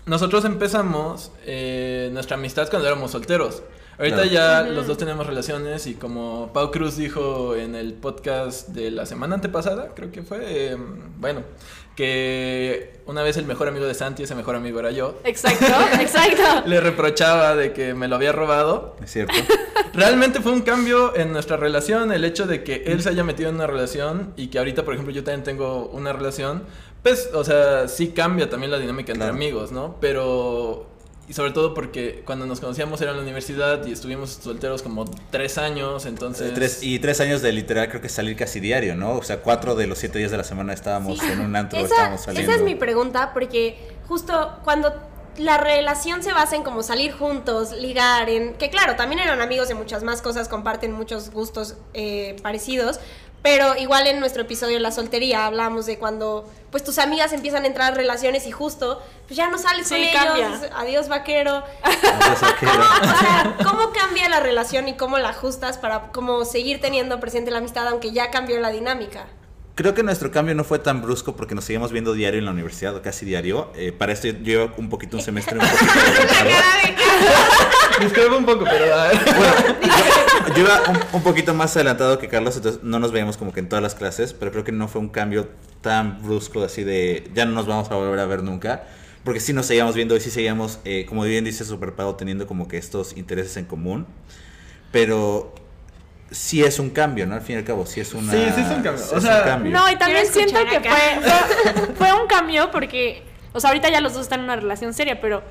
Nosotros 0.07 0.45
empezamos 0.45 1.33
eh, 1.47 2.11
nuestra 2.13 2.37
amistad 2.37 2.69
cuando 2.69 2.87
éramos 2.87 3.11
solteros. 3.11 3.63
Ahorita 3.97 4.27
ya 4.27 4.63
los 4.63 4.87
dos 4.87 4.99
tenemos 4.99 5.27
relaciones 5.27 5.87
y 5.87 5.95
como 5.95 6.53
Pau 6.53 6.71
Cruz 6.71 6.97
dijo 6.97 7.55
en 7.55 7.75
el 7.75 7.95
podcast 7.95 8.69
de 8.71 8.91
la 8.91 9.07
semana 9.07 9.37
antepasada, 9.37 9.93
creo 9.95 10.11
que 10.11 10.23
fue, 10.23 10.41
eh, 10.43 10.77
bueno, 11.19 11.43
que 11.97 12.95
una 13.07 13.23
vez 13.23 13.37
el 13.37 13.45
mejor 13.47 13.69
amigo 13.69 13.87
de 13.87 13.95
Santi, 13.95 14.23
ese 14.23 14.35
mejor 14.35 14.57
amigo 14.57 14.81
era 14.81 14.91
yo, 14.91 15.19
Exacto, 15.25 15.67
exacto. 16.01 16.67
le 16.67 16.81
reprochaba 16.81 17.55
de 17.55 17.73
que 17.73 17.95
me 17.95 18.09
lo 18.09 18.17
había 18.17 18.33
robado. 18.33 18.97
Es 19.03 19.13
cierto. 19.13 19.35
Realmente 19.95 20.41
fue 20.41 20.53
un 20.53 20.63
cambio 20.63 21.15
en 21.17 21.33
nuestra 21.33 21.57
relación, 21.57 22.11
el 22.13 22.25
hecho 22.25 22.47
de 22.47 22.65
que 22.65 22.83
él 22.87 23.03
se 23.03 23.11
haya 23.11 23.23
metido 23.25 23.49
en 23.49 23.57
una 23.57 23.67
relación 23.67 24.33
y 24.37 24.49
que 24.49 24.59
ahorita, 24.59 24.85
por 24.85 24.95
ejemplo, 24.95 25.15
yo 25.15 25.23
también 25.23 25.45
tengo 25.45 25.87
una 25.87 26.13
relación, 26.13 26.65
pues, 27.03 27.31
o 27.33 27.45
sea, 27.45 27.87
sí 27.87 28.09
cambia 28.09 28.51
también 28.51 28.73
la 28.73 28.79
dinámica 28.79 29.13
entre 29.13 29.27
Claro. 29.27 29.35
amigos, 29.35 29.71
¿no? 29.71 29.97
Pero, 30.01 30.87
y 31.29 31.33
sobre 31.33 31.53
todo 31.53 31.73
porque 31.75 32.23
cuando 32.27 32.45
nos 32.47 32.61
conocíamos 32.61 33.01
era 33.01 33.13
en 33.13 33.17
la 33.17 33.23
universidad 33.23 33.87
y 33.87 33.93
estuvimos 33.93 34.31
solteros 34.43 34.83
como 34.83 35.05
tres 35.31 35.57
años, 35.59 36.05
entonces... 36.07 36.53
Tres, 36.55 36.83
y 36.83 36.99
tres 36.99 37.21
años 37.21 37.41
de 37.43 37.53
literal 37.53 37.89
creo 37.89 38.01
que 38.03 38.09
salir 38.09 38.37
casi 38.37 38.61
diario, 38.61 38.95
¿no? 38.95 39.15
O 39.17 39.23
sea, 39.23 39.41
cuatro 39.41 39.75
de 39.75 39.87
los 39.87 39.99
siete 39.99 40.19
días 40.19 40.31
de 40.31 40.37
la 40.37 40.45
semana 40.45 40.73
estábamos 40.73 41.19
Sí. 41.19 41.27
en 41.31 41.41
un 41.41 41.57
antro, 41.57 41.79
Esa, 41.79 41.89
estábamos 41.89 42.21
saliendo. 42.23 42.51
esa 42.53 42.61
es 42.61 42.65
mi 42.65 42.75
pregunta, 42.75 43.33
porque 43.33 43.79
justo 44.07 44.59
cuando 44.65 44.93
la 45.39 45.59
relación 45.59 46.23
se 46.23 46.33
basa 46.33 46.57
en 46.57 46.63
como 46.63 46.83
salir 46.83 47.13
juntos, 47.13 47.73
ligar, 47.73 48.29
en 48.29 48.55
que 48.55 48.71
claro, 48.71 48.97
también 48.97 49.21
eran 49.21 49.41
amigos 49.41 49.69
de 49.69 49.75
muchas 49.75 50.03
más 50.03 50.23
cosas, 50.23 50.49
comparten 50.49 50.93
muchos 50.93 51.31
gustos 51.31 51.77
eh, 51.93 52.37
parecidos, 52.43 53.01
pero 53.43 53.77
igual 53.77 54.07
en 54.07 54.21
nuestro 54.21 54.43
episodio 54.43 54.75
de 54.75 54.81
la 54.81 54.91
soltería 54.91 55.45
hablamos 55.45 55.85
de 55.85 55.99
cuando 55.99 56.51
pues 56.71 56.83
tus 56.83 56.99
amigas 56.99 57.33
empiezan 57.35 57.65
a 57.65 57.67
entrar 57.67 57.91
en 57.91 57.97
relaciones 57.97 58.47
y 58.47 58.53
justo 58.53 59.03
pues 59.27 59.37
ya 59.37 59.49
no 59.49 59.59
sales 59.59 59.87
Sí, 59.87 59.95
con 60.13 60.37
ellos, 60.37 60.61
adiós 60.75 61.09
vaquero. 61.09 61.63
Entonces, 61.85 62.49
¿qué 62.59 62.67
¿Cómo, 62.67 62.83
o 62.83 63.19
sea, 63.19 63.57
¿cómo 63.63 63.93
cambia 63.93 64.31
la 64.31 64.41
relación 64.41 64.89
y 64.89 64.95
cómo 64.95 65.19
la 65.19 65.29
ajustas 65.29 65.77
para 65.77 66.11
como 66.13 66.47
seguir 66.47 66.81
teniendo 66.81 67.21
presente 67.21 67.51
la 67.51 67.59
amistad 67.59 67.87
aunque 67.89 68.13
ya 68.13 68.31
cambió 68.31 68.59
la 68.61 68.71
dinámica? 68.71 69.27
Creo 69.75 69.93
que 69.93 70.05
nuestro 70.05 70.31
cambio 70.31 70.55
no 70.55 70.63
fue 70.63 70.79
tan 70.79 71.03
brusco 71.03 71.35
porque 71.35 71.57
nos 71.57 71.65
seguíamos 71.65 71.91
viendo 71.91 72.13
diario 72.13 72.39
en 72.39 72.45
la 72.45 72.53
universidad, 72.53 72.95
o 72.95 73.03
casi 73.03 73.27
diario. 73.27 73.73
Eh, 73.75 73.91
para 73.91 74.13
esto 74.13 74.29
yo 74.29 74.35
llevo 74.35 74.73
un 74.77 74.89
poquito 74.89 75.17
un 75.17 75.23
semestre 75.23 75.59
un 75.59 75.67
poquito. 75.67 75.93
Discrepo 78.01 78.37
un 78.37 78.45
poco, 78.45 78.65
pero... 78.65 78.95
a 78.95 79.09
ver. 79.09 79.19
Yo 80.55 80.63
iba 80.63 80.81
un, 80.89 80.99
un 81.13 81.23
poquito 81.23 81.55
más 81.55 81.75
adelantado 81.75 82.19
que 82.19 82.29
Carlos, 82.29 82.57
entonces 82.57 82.83
no 82.85 83.01
nos 83.01 83.11
veíamos 83.11 83.37
como 83.37 83.53
que 83.53 83.61
en 83.61 83.69
todas 83.69 83.83
las 83.83 83.97
clases, 83.97 84.33
pero 84.33 84.53
creo 84.53 84.63
que 84.63 84.73
no 84.73 84.87
fue 84.87 85.01
un 85.01 85.09
cambio 85.09 85.49
tan 85.81 86.23
brusco 86.23 86.63
así 86.63 86.85
de 86.85 87.29
ya 87.35 87.45
no 87.45 87.53
nos 87.53 87.67
vamos 87.67 87.91
a 87.91 87.97
volver 87.97 88.21
a 88.21 88.27
ver 88.27 88.43
nunca. 88.43 88.85
Porque 89.25 89.41
sí 89.41 89.55
nos 89.55 89.67
seguíamos 89.67 89.95
viendo 89.95 90.15
y 90.15 90.21
sí 90.21 90.31
seguíamos, 90.31 90.79
eh, 90.85 91.07
como 91.09 91.25
bien 91.25 91.45
dice 91.45 91.65
Superpago, 91.65 92.15
teniendo 92.15 92.47
como 92.47 92.69
que 92.69 92.77
estos 92.77 93.17
intereses 93.17 93.57
en 93.57 93.65
común. 93.65 94.07
Pero 94.93 95.54
sí 96.35 96.63
es 96.63 96.79
un 96.79 96.91
cambio, 96.91 97.27
¿no? 97.27 97.35
Al 97.35 97.41
fin 97.41 97.57
y 97.57 97.59
al 97.59 97.65
cabo, 97.65 97.87
sí 97.87 98.01
es 98.01 98.13
una... 98.13 98.33
Sí, 98.33 98.39
sí 98.55 98.61
es 98.61 98.69
un 98.69 98.83
cambio. 98.83 99.05
O 99.13 99.17
es 99.17 99.23
sea, 99.23 99.39
un 99.39 99.45
cambio. 99.45 99.73
No, 99.73 99.91
y 99.91 99.97
también 99.97 100.27
siento 100.27 100.59
que 100.67 100.81
fue, 100.81 101.95
fue 101.97 102.13
un 102.13 102.27
cambio 102.27 102.71
porque, 102.71 103.23
o 103.53 103.61
sea, 103.61 103.71
ahorita 103.71 103.89
ya 103.91 104.01
los 104.01 104.15
dos 104.15 104.23
están 104.23 104.41
en 104.41 104.45
una 104.45 104.57
relación 104.57 104.93
seria, 104.93 105.21
pero 105.21 105.43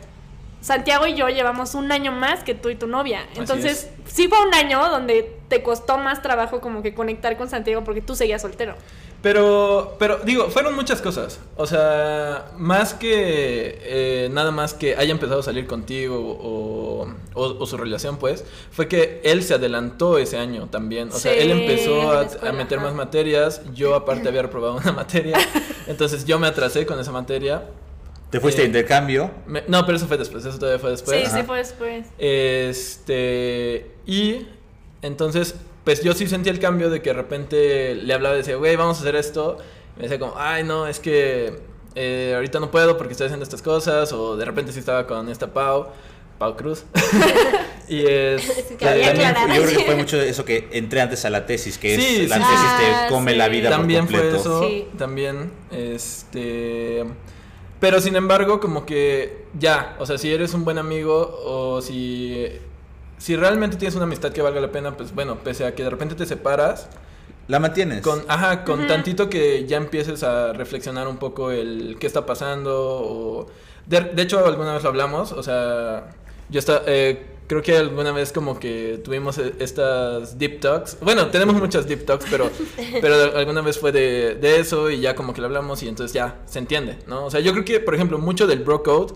Santiago 0.61 1.07
y 1.07 1.15
yo 1.15 1.27
llevamos 1.29 1.75
un 1.75 1.91
año 1.91 2.11
más 2.11 2.43
que 2.43 2.55
tú 2.55 2.69
y 2.69 2.75
tu 2.75 2.87
novia. 2.87 3.25
Entonces, 3.35 3.89
sí 4.05 4.27
fue 4.27 4.45
un 4.45 4.53
año 4.53 4.87
donde 4.89 5.37
te 5.53 5.61
costó 5.61 5.99
más 5.99 6.23
trabajo 6.23 6.59
como 6.61 6.81
que 6.81 6.95
conectar 6.95 7.37
con 7.37 7.47
Santiago 7.47 7.83
porque 7.83 8.01
tú 8.01 8.15
seguías 8.15 8.41
soltero. 8.41 8.73
Pero, 9.21 9.95
pero 9.99 10.17
digo, 10.25 10.49
fueron 10.49 10.73
muchas 10.75 10.99
cosas. 10.99 11.39
O 11.57 11.67
sea, 11.67 12.47
más 12.57 12.95
que 12.95 13.77
eh, 13.83 14.29
nada 14.31 14.49
más 14.49 14.73
que 14.73 14.95
haya 14.97 15.11
empezado 15.11 15.41
a 15.41 15.43
salir 15.43 15.67
contigo 15.67 16.17
o, 16.17 17.07
o- 17.35 17.57
o 17.59 17.65
su 17.67 17.77
relación, 17.77 18.17
pues, 18.17 18.43
fue 18.71 18.87
que 18.87 19.21
él 19.23 19.43
se 19.43 19.53
adelantó 19.53 20.17
ese 20.17 20.37
año 20.39 20.67
también. 20.71 21.09
O 21.09 21.11
sea, 21.19 21.33
él 21.33 21.51
empezó 21.51 22.11
a, 22.11 22.51
meter 22.51 22.79
ajá. 22.79 22.87
más 22.87 22.95
materias. 22.95 23.61
Yo, 23.75 23.93
aparte, 23.95 24.27
había 24.27 24.41
reprobado 24.41 24.75
una 24.75 24.91
materia. 25.03 25.37
Entonces, 25.87 26.25
yo 26.25 26.39
me 26.39 26.47
atrasé 26.47 26.85
con 26.87 26.99
esa 26.99 27.11
materia. 27.11 27.63
Te 28.31 28.39
fuiste 28.39 28.61
Eh, 28.61 28.63
de 28.63 28.67
intercambio. 28.79 29.29
Me- 29.45 29.63
no, 29.67 29.85
pero 29.85 29.95
eso 29.97 30.07
fue 30.07 30.17
después. 30.17 30.43
Eso 30.43 30.57
todavía 30.57 30.79
fue 30.79 30.89
después. 30.89 31.17
sí, 31.21 31.25
Ajá. 31.27 31.37
sí 31.37 31.43
fue 31.45 31.57
después. 31.59 32.07
Este. 32.17 33.91
Y 34.05 34.47
entonces, 35.03 35.53
pues 35.83 36.01
yo 36.01 36.13
sí 36.13 36.27
sentí 36.27 36.49
el 36.49 36.59
cambio 36.59 36.89
de 36.89 37.01
que 37.03 37.11
de 37.11 37.13
repente 37.13 37.93
le 37.95 38.11
hablaba 38.13 38.33
y 38.33 38.39
decía, 38.39 38.55
güey, 38.55 38.75
vamos 38.75 38.97
a 38.97 39.01
hacer 39.01 39.15
esto. 39.15 39.57
Y 39.95 39.97
me 39.99 40.03
decía 40.03 40.17
como, 40.17 40.33
ay, 40.37 40.63
no, 40.63 40.87
es 40.87 40.99
que 40.99 41.59
eh, 41.93 42.31
ahorita 42.35 42.59
no 42.59 42.71
puedo 42.71 42.97
porque 42.97 43.11
estoy 43.11 43.25
haciendo 43.25 43.43
estas 43.43 43.61
cosas. 43.61 44.11
O 44.13 44.35
de 44.35 44.45
repente 44.45 44.71
sí 44.71 44.79
estaba 44.79 45.05
con 45.05 45.29
esta 45.29 45.53
Pau, 45.53 45.87
Pau 46.39 46.55
Cruz. 46.55 46.85
Y 47.89 48.05
es... 48.07 48.41
Sí, 48.43 48.75
que 48.77 48.85
también 48.85 49.35
fue- 49.35 49.55
yo 49.57 49.63
creo 49.63 49.77
que 49.79 49.85
fue 49.85 49.95
mucho 49.95 50.19
eso 50.21 50.45
que 50.45 50.69
entré 50.71 51.01
antes 51.01 51.25
a 51.25 51.29
la 51.29 51.45
tesis, 51.45 51.77
que 51.77 51.97
Sí, 51.97 52.21
es 52.21 52.29
la 52.29 52.37
sí, 52.37 52.41
tesis 52.43 52.77
te 52.79 52.85
Ah, 52.95 53.07
come 53.09 53.35
la 53.35 53.49
vida 53.49 53.69
también 53.69 54.05
por 54.07 54.11
fue 54.15 54.19
completo. 54.31 54.39
eso, 54.39 54.67
Sí. 54.69 54.87
también, 54.97 55.51
este... 55.69 57.03
Pero 57.81 57.99
sin 57.99 58.15
embargo, 58.15 58.61
como 58.61 58.85
que 58.85 59.43
ya, 59.59 59.97
o 59.99 60.05
sea, 60.05 60.17
si 60.17 60.31
eres 60.31 60.53
un 60.53 60.63
buen 60.63 60.77
amigo 60.77 61.41
o 61.45 61.81
si... 61.81 62.47
Si 63.23 63.37
realmente 63.37 63.77
tienes 63.77 63.95
una 63.95 64.03
amistad 64.03 64.33
que 64.33 64.41
valga 64.41 64.59
la 64.59 64.69
pena, 64.69 64.97
pues 64.97 65.15
bueno, 65.15 65.37
pese 65.41 65.63
a 65.65 65.73
que 65.73 65.81
de 65.81 65.89
repente 65.89 66.13
te 66.13 66.25
separas, 66.25 66.89
La 67.47 67.57
mantienes. 67.57 68.01
Con, 68.01 68.21
ajá, 68.27 68.65
con 68.65 68.85
tantito 68.85 69.29
que 69.29 69.65
ya 69.65 69.77
empieces 69.77 70.23
a 70.23 70.51
reflexionar 70.51 71.07
un 71.07 71.15
poco 71.15 71.49
el 71.49 71.95
qué 72.01 72.05
está 72.07 72.25
pasando. 72.25 72.73
O... 72.75 73.47
De, 73.85 74.01
de 74.01 74.21
hecho, 74.23 74.45
alguna 74.45 74.73
vez 74.73 74.83
lo 74.83 74.89
hablamos. 74.89 75.31
O 75.31 75.41
sea, 75.41 76.09
yo 76.49 76.59
está, 76.59 76.81
eh, 76.85 77.25
creo 77.47 77.61
que 77.61 77.77
alguna 77.77 78.11
vez 78.11 78.33
como 78.33 78.59
que 78.59 78.99
tuvimos 79.01 79.37
e- 79.37 79.53
estas 79.59 80.37
deep 80.37 80.59
talks. 80.59 80.97
Bueno, 80.99 81.27
tenemos 81.27 81.55
muchas 81.55 81.87
deep 81.87 82.05
talks, 82.05 82.25
pero, 82.29 82.49
pero 83.01 83.37
alguna 83.37 83.61
vez 83.61 83.79
fue 83.79 83.93
de, 83.93 84.35
de 84.35 84.59
eso 84.59 84.89
y 84.89 84.99
ya 84.99 85.15
como 85.15 85.33
que 85.33 85.39
lo 85.39 85.47
hablamos 85.47 85.81
y 85.81 85.87
entonces 85.87 86.13
ya 86.13 86.41
se 86.45 86.59
entiende, 86.59 86.97
¿no? 87.07 87.23
O 87.27 87.31
sea, 87.31 87.39
yo 87.39 87.53
creo 87.53 87.63
que, 87.63 87.79
por 87.79 87.95
ejemplo, 87.95 88.17
mucho 88.17 88.47
del 88.47 88.59
bro 88.59 88.83
code. 88.83 89.13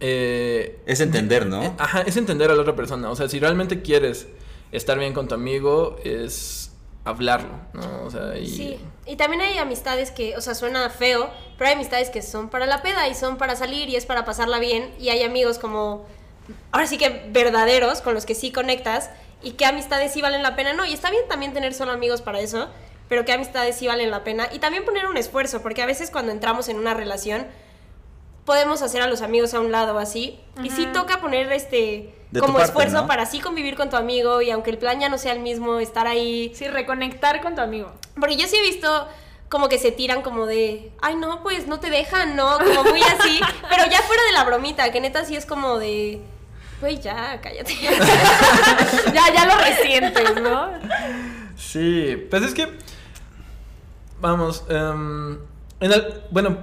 Eh, 0.00 0.80
Es 0.86 1.00
entender, 1.00 1.42
eh, 1.42 1.46
¿no? 1.46 1.74
Ajá, 1.78 2.02
es 2.02 2.16
entender 2.16 2.50
a 2.50 2.54
la 2.54 2.62
otra 2.62 2.76
persona. 2.76 3.10
O 3.10 3.16
sea, 3.16 3.28
si 3.28 3.40
realmente 3.40 3.82
quieres 3.82 4.28
estar 4.72 4.98
bien 4.98 5.14
con 5.14 5.28
tu 5.28 5.34
amigo, 5.34 5.96
es 6.04 6.72
hablarlo, 7.04 7.60
¿no? 7.74 8.04
O 8.04 8.10
sea, 8.10 8.36
y... 8.38 8.46
Sí, 8.46 8.78
y 9.06 9.16
también 9.16 9.42
hay 9.42 9.58
amistades 9.58 10.10
que, 10.10 10.36
o 10.36 10.40
sea, 10.40 10.54
suena 10.54 10.88
feo, 10.90 11.30
pero 11.58 11.68
hay 11.68 11.74
amistades 11.74 12.10
que 12.10 12.22
son 12.22 12.48
para 12.48 12.66
la 12.66 12.82
peda 12.82 13.06
y 13.08 13.14
son 13.14 13.36
para 13.36 13.56
salir 13.56 13.88
y 13.88 13.96
es 13.96 14.06
para 14.06 14.24
pasarla 14.24 14.58
bien. 14.58 14.90
Y 14.98 15.10
hay 15.10 15.22
amigos 15.22 15.58
como, 15.58 16.06
ahora 16.72 16.86
sí 16.86 16.98
que 16.98 17.26
verdaderos, 17.30 18.00
con 18.00 18.14
los 18.14 18.24
que 18.24 18.34
sí 18.34 18.50
conectas 18.52 19.10
y 19.42 19.52
qué 19.52 19.66
amistades 19.66 20.12
sí 20.12 20.22
valen 20.22 20.42
la 20.42 20.56
pena. 20.56 20.72
No, 20.72 20.86
y 20.86 20.92
está 20.92 21.10
bien 21.10 21.24
también 21.28 21.52
tener 21.52 21.74
solo 21.74 21.92
amigos 21.92 22.22
para 22.22 22.40
eso, 22.40 22.68
pero 23.08 23.24
qué 23.24 23.32
amistades 23.32 23.76
sí 23.76 23.86
valen 23.86 24.10
la 24.10 24.24
pena. 24.24 24.48
Y 24.52 24.58
también 24.58 24.84
poner 24.84 25.06
un 25.06 25.18
esfuerzo, 25.18 25.60
porque 25.60 25.82
a 25.82 25.86
veces 25.86 26.10
cuando 26.10 26.32
entramos 26.32 26.68
en 26.68 26.78
una 26.78 26.94
relación 26.94 27.46
podemos 28.44 28.82
hacer 28.82 29.02
a 29.02 29.06
los 29.06 29.22
amigos 29.22 29.54
a 29.54 29.60
un 29.60 29.72
lado 29.72 29.98
así. 29.98 30.38
Y 30.62 30.70
sí 30.70 30.86
toca 30.92 31.20
poner 31.20 31.50
este 31.52 32.14
De 32.30 32.40
como 32.40 32.54
parte, 32.54 32.68
esfuerzo 32.68 33.02
¿no? 33.02 33.06
para 33.06 33.22
así 33.24 33.40
convivir 33.40 33.76
con 33.76 33.90
tu 33.90 33.96
amigo 33.96 34.42
y 34.42 34.50
aunque 34.50 34.70
el 34.70 34.78
plan 34.78 35.00
ya 35.00 35.08
no 35.08 35.18
sea 35.18 35.32
el 35.32 35.40
mismo, 35.40 35.78
estar 35.80 36.06
ahí. 36.06 36.52
Sí, 36.54 36.68
reconectar 36.68 37.40
con 37.40 37.54
tu 37.54 37.60
amigo. 37.60 37.92
Porque 38.18 38.36
yo 38.36 38.46
sí 38.46 38.56
he 38.56 38.62
visto 38.62 39.08
como 39.48 39.68
que 39.68 39.78
se 39.78 39.92
tiran 39.92 40.22
como 40.22 40.46
de, 40.46 40.90
ay 41.00 41.14
no, 41.16 41.42
pues 41.42 41.66
no 41.68 41.78
te 41.80 41.88
dejan, 41.90 42.34
¿no? 42.36 42.58
Como 42.58 42.84
muy 42.84 43.00
así. 43.02 43.40
pero 43.68 43.84
ya 43.90 44.00
fuera 44.02 44.22
de 44.24 44.32
la 44.32 44.44
bromita, 44.44 44.90
que 44.90 45.00
neta 45.00 45.24
sí 45.24 45.36
es 45.36 45.46
como 45.46 45.78
de, 45.78 46.20
güey, 46.80 46.98
ya, 47.00 47.40
cállate. 47.40 47.74
Ya, 49.14 49.32
ya 49.32 49.46
lo 49.46 49.56
resientes, 49.56 50.42
¿no? 50.42 50.70
Sí, 51.56 52.26
pues 52.30 52.42
es 52.42 52.54
que. 52.54 52.68
Vamos, 54.20 54.64
em, 54.68 55.34
en 55.80 55.92
el- 55.92 56.22
bueno, 56.30 56.56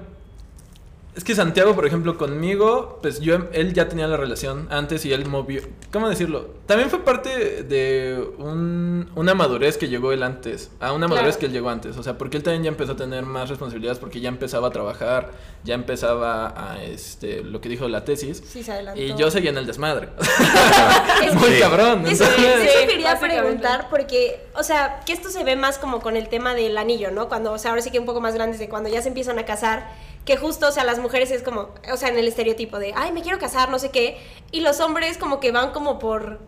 es 1.15 1.24
que 1.25 1.36
Santiago, 1.36 1.75
por 1.75 1.86
ejemplo, 1.86 2.18
conmigo, 2.18 3.00
pues 3.01 3.20
yo, 3.20 3.36
él 3.51 3.74
ya 3.74 3.89
tenía 3.89 4.08
la 4.08 4.15
relación 4.18 4.68
antes 4.72 5.03
y 5.06 5.12
él 5.12 5.25
movió. 5.25 5.62
¿Cómo 5.91 6.08
decirlo? 6.08 6.48
También 6.65 6.89
fue 6.89 7.03
parte 7.03 7.63
de 7.63 8.24
un- 8.38 9.10
una 9.15 9.34
madurez 9.34 9.77
que 9.77 9.89
llegó 9.89 10.13
él 10.13 10.24
antes. 10.24 10.72
A 10.80 10.94
una 10.94 11.08
madurez 11.10 11.36
Claro. 11.36 11.39
que 11.39 11.46
él 11.48 11.51
llegó 11.51 11.70
antes. 11.70 11.98
O 11.98 12.03
sea, 12.03 12.18
porque 12.18 12.38
él 12.38 12.44
también 12.44 12.63
ya 12.63 12.70
empezó 12.70 12.94
a 12.94 12.96
tener 12.96 13.25
más 13.25 13.50
responsabilidades 13.50 14.00
porque 14.00 14.22
ya 14.22 14.30
empezaba 14.30 14.70
a 14.70 14.72
trabajar, 14.72 15.32
ya 15.65 15.74
empezaba 15.75 16.53
a, 16.56 16.82
este, 16.84 17.44
lo 17.44 17.60
que 17.60 17.68
dijo 17.68 17.88
la 17.89 18.06
tesis. 18.06 18.41
Sí, 18.48 18.63
se 18.63 18.72
adelantó. 18.72 19.01
Y 19.01 19.13
yo 19.15 19.30
seguía 19.32 19.50
en 19.51 19.58
el 19.58 19.68
desmadre. 19.68 20.10
Es- 21.25 21.34
Muy 21.36 21.50
Sí. 21.51 21.60
cabrón. 21.60 22.06
Eso, 22.08 22.24
entonces- 22.24 22.56
eso 22.63 22.80
Sí, 22.82 22.88
quería 22.88 23.20
preguntar 23.20 23.88
porque, 23.89 24.46
o 24.56 24.63
sea, 24.63 25.01
que 25.06 25.13
esto 25.13 25.30
se 25.30 25.44
ve 25.44 25.56
más 25.56 25.77
como 25.77 26.00
con 26.01 26.15
el 26.15 26.30
tema 26.30 26.53
del 26.56 26.77
anillo, 26.77 27.12
¿no? 27.12 27.27
Cuando, 27.27 27.51
o 27.51 27.58
sea, 27.58 27.72
ahora 27.72 27.82
sí 27.82 27.91
que 27.91 28.00
un 28.00 28.06
poco 28.06 28.22
más 28.22 28.34
grandes 28.34 28.60
de 28.60 28.70
cuando 28.70 28.89
ya 28.89 29.01
se 29.01 29.10
empiezan 29.10 29.38
a 29.39 29.46
casar, 29.46 29.89
que 30.25 30.38
justo, 30.38 30.68
o 30.68 30.72
sea, 30.72 30.84
las 30.84 31.00
mujeres 31.00 31.32
es 31.32 31.42
como, 31.42 31.70
o 31.92 31.98
sea, 31.98 32.10
en 32.10 32.18
el 32.18 32.28
estereotipo 32.28 32.80
de, 32.80 32.94
ay, 32.96 33.12
me 33.12 33.22
quiero 33.22 33.40
casar, 33.40 33.70
no 33.70 33.80
sé 33.80 33.90
qué, 33.90 34.18
y 34.51 34.62
los 34.62 34.80
hombres 34.80 35.18
como 35.18 35.40
que 35.40 35.51
van 35.51 35.72
como 35.72 36.00
por, 36.00 36.40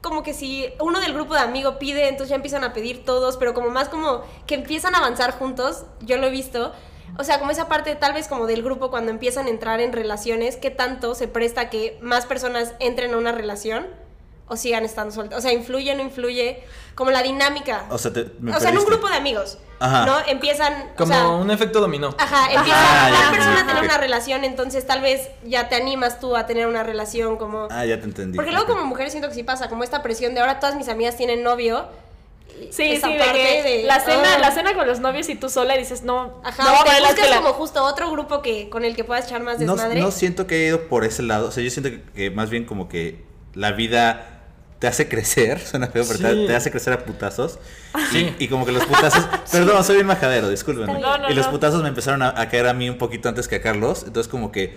como 0.00 0.22
que 0.22 0.34
si 0.34 0.66
uno 0.80 1.00
del 1.00 1.14
grupo 1.14 1.34
de 1.34 1.40
amigos 1.40 1.76
pide, 1.80 2.08
entonces 2.08 2.30
ya 2.30 2.36
empiezan 2.36 2.64
a 2.64 2.72
pedir 2.72 3.04
todos, 3.04 3.36
pero 3.36 3.54
como 3.54 3.70
más 3.70 3.88
como 3.88 4.22
que 4.46 4.54
empiezan 4.54 4.94
a 4.94 4.98
avanzar 4.98 5.32
juntos, 5.32 5.84
yo 6.00 6.16
lo 6.18 6.26
he 6.26 6.30
visto. 6.30 6.72
O 7.18 7.24
sea, 7.24 7.38
como 7.38 7.50
esa 7.50 7.68
parte 7.68 7.96
tal 7.96 8.12
vez 8.12 8.28
como 8.28 8.46
del 8.46 8.62
grupo 8.62 8.90
cuando 8.90 9.10
empiezan 9.10 9.46
a 9.46 9.50
entrar 9.50 9.80
en 9.80 9.92
relaciones, 9.92 10.56
¿qué 10.56 10.70
tanto 10.70 11.14
se 11.14 11.26
presta 11.26 11.70
que 11.70 11.98
más 12.00 12.26
personas 12.26 12.74
entren 12.78 13.14
a 13.14 13.18
una 13.18 13.32
relación 13.32 13.88
o 14.48 14.56
sigan 14.56 14.84
estando 14.84 15.14
soltas? 15.14 15.38
O 15.38 15.42
sea, 15.42 15.52
¿influye 15.52 15.92
o 15.92 15.96
no 15.96 16.02
influye? 16.02 16.62
Como 16.94 17.10
la 17.10 17.22
dinámica. 17.22 17.84
O 17.90 17.98
sea, 17.98 18.12
te, 18.12 18.26
me 18.40 18.54
o 18.54 18.58
sea, 18.58 18.70
en 18.70 18.78
un 18.78 18.84
grupo 18.84 19.08
de 19.08 19.14
amigos, 19.16 19.58
Ajá. 19.78 20.04
¿no? 20.04 20.16
Empiezan, 20.26 20.92
Como 20.96 21.12
o 21.12 21.14
sea, 21.14 21.28
un 21.28 21.50
efecto 21.50 21.80
dominó. 21.80 22.14
Ajá, 22.18 22.52
empieza 22.52 23.06
Ah, 23.06 23.10
la 23.10 23.30
persona 23.30 23.60
a 23.60 23.66
tener 23.66 23.84
una 23.84 23.98
relación, 23.98 24.44
entonces 24.44 24.84
tal 24.86 25.00
vez 25.00 25.28
ya 25.44 25.68
te 25.68 25.76
animas 25.76 26.18
tú 26.18 26.36
a 26.36 26.46
tener 26.46 26.66
una 26.66 26.82
relación 26.82 27.36
como... 27.36 27.68
Ah, 27.70 27.84
ya 27.86 27.98
te 28.00 28.04
entendí. 28.04 28.36
Porque 28.36 28.50
luego 28.50 28.66
como 28.66 28.84
mujer 28.84 29.10
siento 29.10 29.28
que 29.28 29.34
sí 29.34 29.44
pasa, 29.44 29.68
como 29.68 29.84
esta 29.84 30.02
presión 30.02 30.34
de 30.34 30.40
ahora 30.40 30.58
todas 30.58 30.74
mis 30.74 30.88
amigas 30.88 31.16
tienen 31.16 31.44
novio. 31.44 31.86
Sí, 32.70 32.90
esa 32.90 33.06
sí, 33.06 33.12
de 33.12 33.18
parte 33.20 33.38
que 33.38 33.62
de, 33.62 33.82
la 33.84 34.00
cena, 34.00 34.34
ah, 34.34 34.38
la 34.40 34.50
cena 34.50 34.74
con 34.74 34.84
los 34.88 34.98
novios 34.98 35.28
y 35.28 35.36
tú 35.36 35.48
sola 35.48 35.76
y 35.76 35.78
dices, 35.78 36.02
no, 36.02 36.40
Ajá, 36.42 36.64
no, 36.64 36.82
te 36.82 37.00
buscas 37.00 37.36
como 37.36 37.52
justo 37.52 37.84
otro 37.84 38.10
grupo 38.10 38.42
que 38.42 38.68
con 38.68 38.84
el 38.84 38.96
que 38.96 39.04
puedas 39.04 39.26
echar 39.26 39.42
más 39.42 39.60
no, 39.60 39.74
desmadre. 39.76 40.00
no 40.00 40.10
siento 40.10 40.48
que 40.48 40.56
haya 40.56 40.66
ido 40.66 40.88
por 40.88 41.04
ese 41.04 41.22
lado. 41.22 41.46
O 41.46 41.50
sea, 41.52 41.62
yo 41.62 41.70
siento 41.70 41.90
que, 41.90 42.02
que 42.02 42.30
más 42.32 42.50
bien 42.50 42.64
como 42.64 42.88
que 42.88 43.22
la 43.54 43.70
vida 43.70 44.37
te 44.78 44.86
hace 44.86 45.08
crecer, 45.08 45.58
suena 45.66 45.88
feo, 45.88 46.04
pero 46.06 46.18
te, 46.18 46.32
Sí. 46.34 46.46
te 46.46 46.54
hace 46.56 46.70
crecer 46.70 46.92
a 46.92 47.04
putazos. 47.04 47.58
Sí. 48.12 48.34
Y, 48.38 48.44
y 48.44 48.48
como 48.48 48.64
que 48.66 48.72
los 48.72 48.84
putazos. 48.84 49.26
Perdón, 49.52 49.82
soy 49.84 49.96
bien 49.96 50.06
majadero, 50.06 50.48
discúlpenme. 50.50 51.00
No, 51.00 51.18
no, 51.18 51.30
y 51.30 51.34
los 51.34 51.46
no. 51.46 51.52
putazos 51.52 51.82
me 51.82 51.88
empezaron 51.88 52.22
a, 52.22 52.28
a 52.40 52.48
caer 52.48 52.66
a 52.68 52.74
mí 52.74 52.88
un 52.88 52.98
poquito 52.98 53.28
antes 53.28 53.48
que 53.48 53.56
a 53.56 53.62
Carlos. 53.62 54.04
Entonces, 54.06 54.30
como 54.30 54.52
que. 54.52 54.76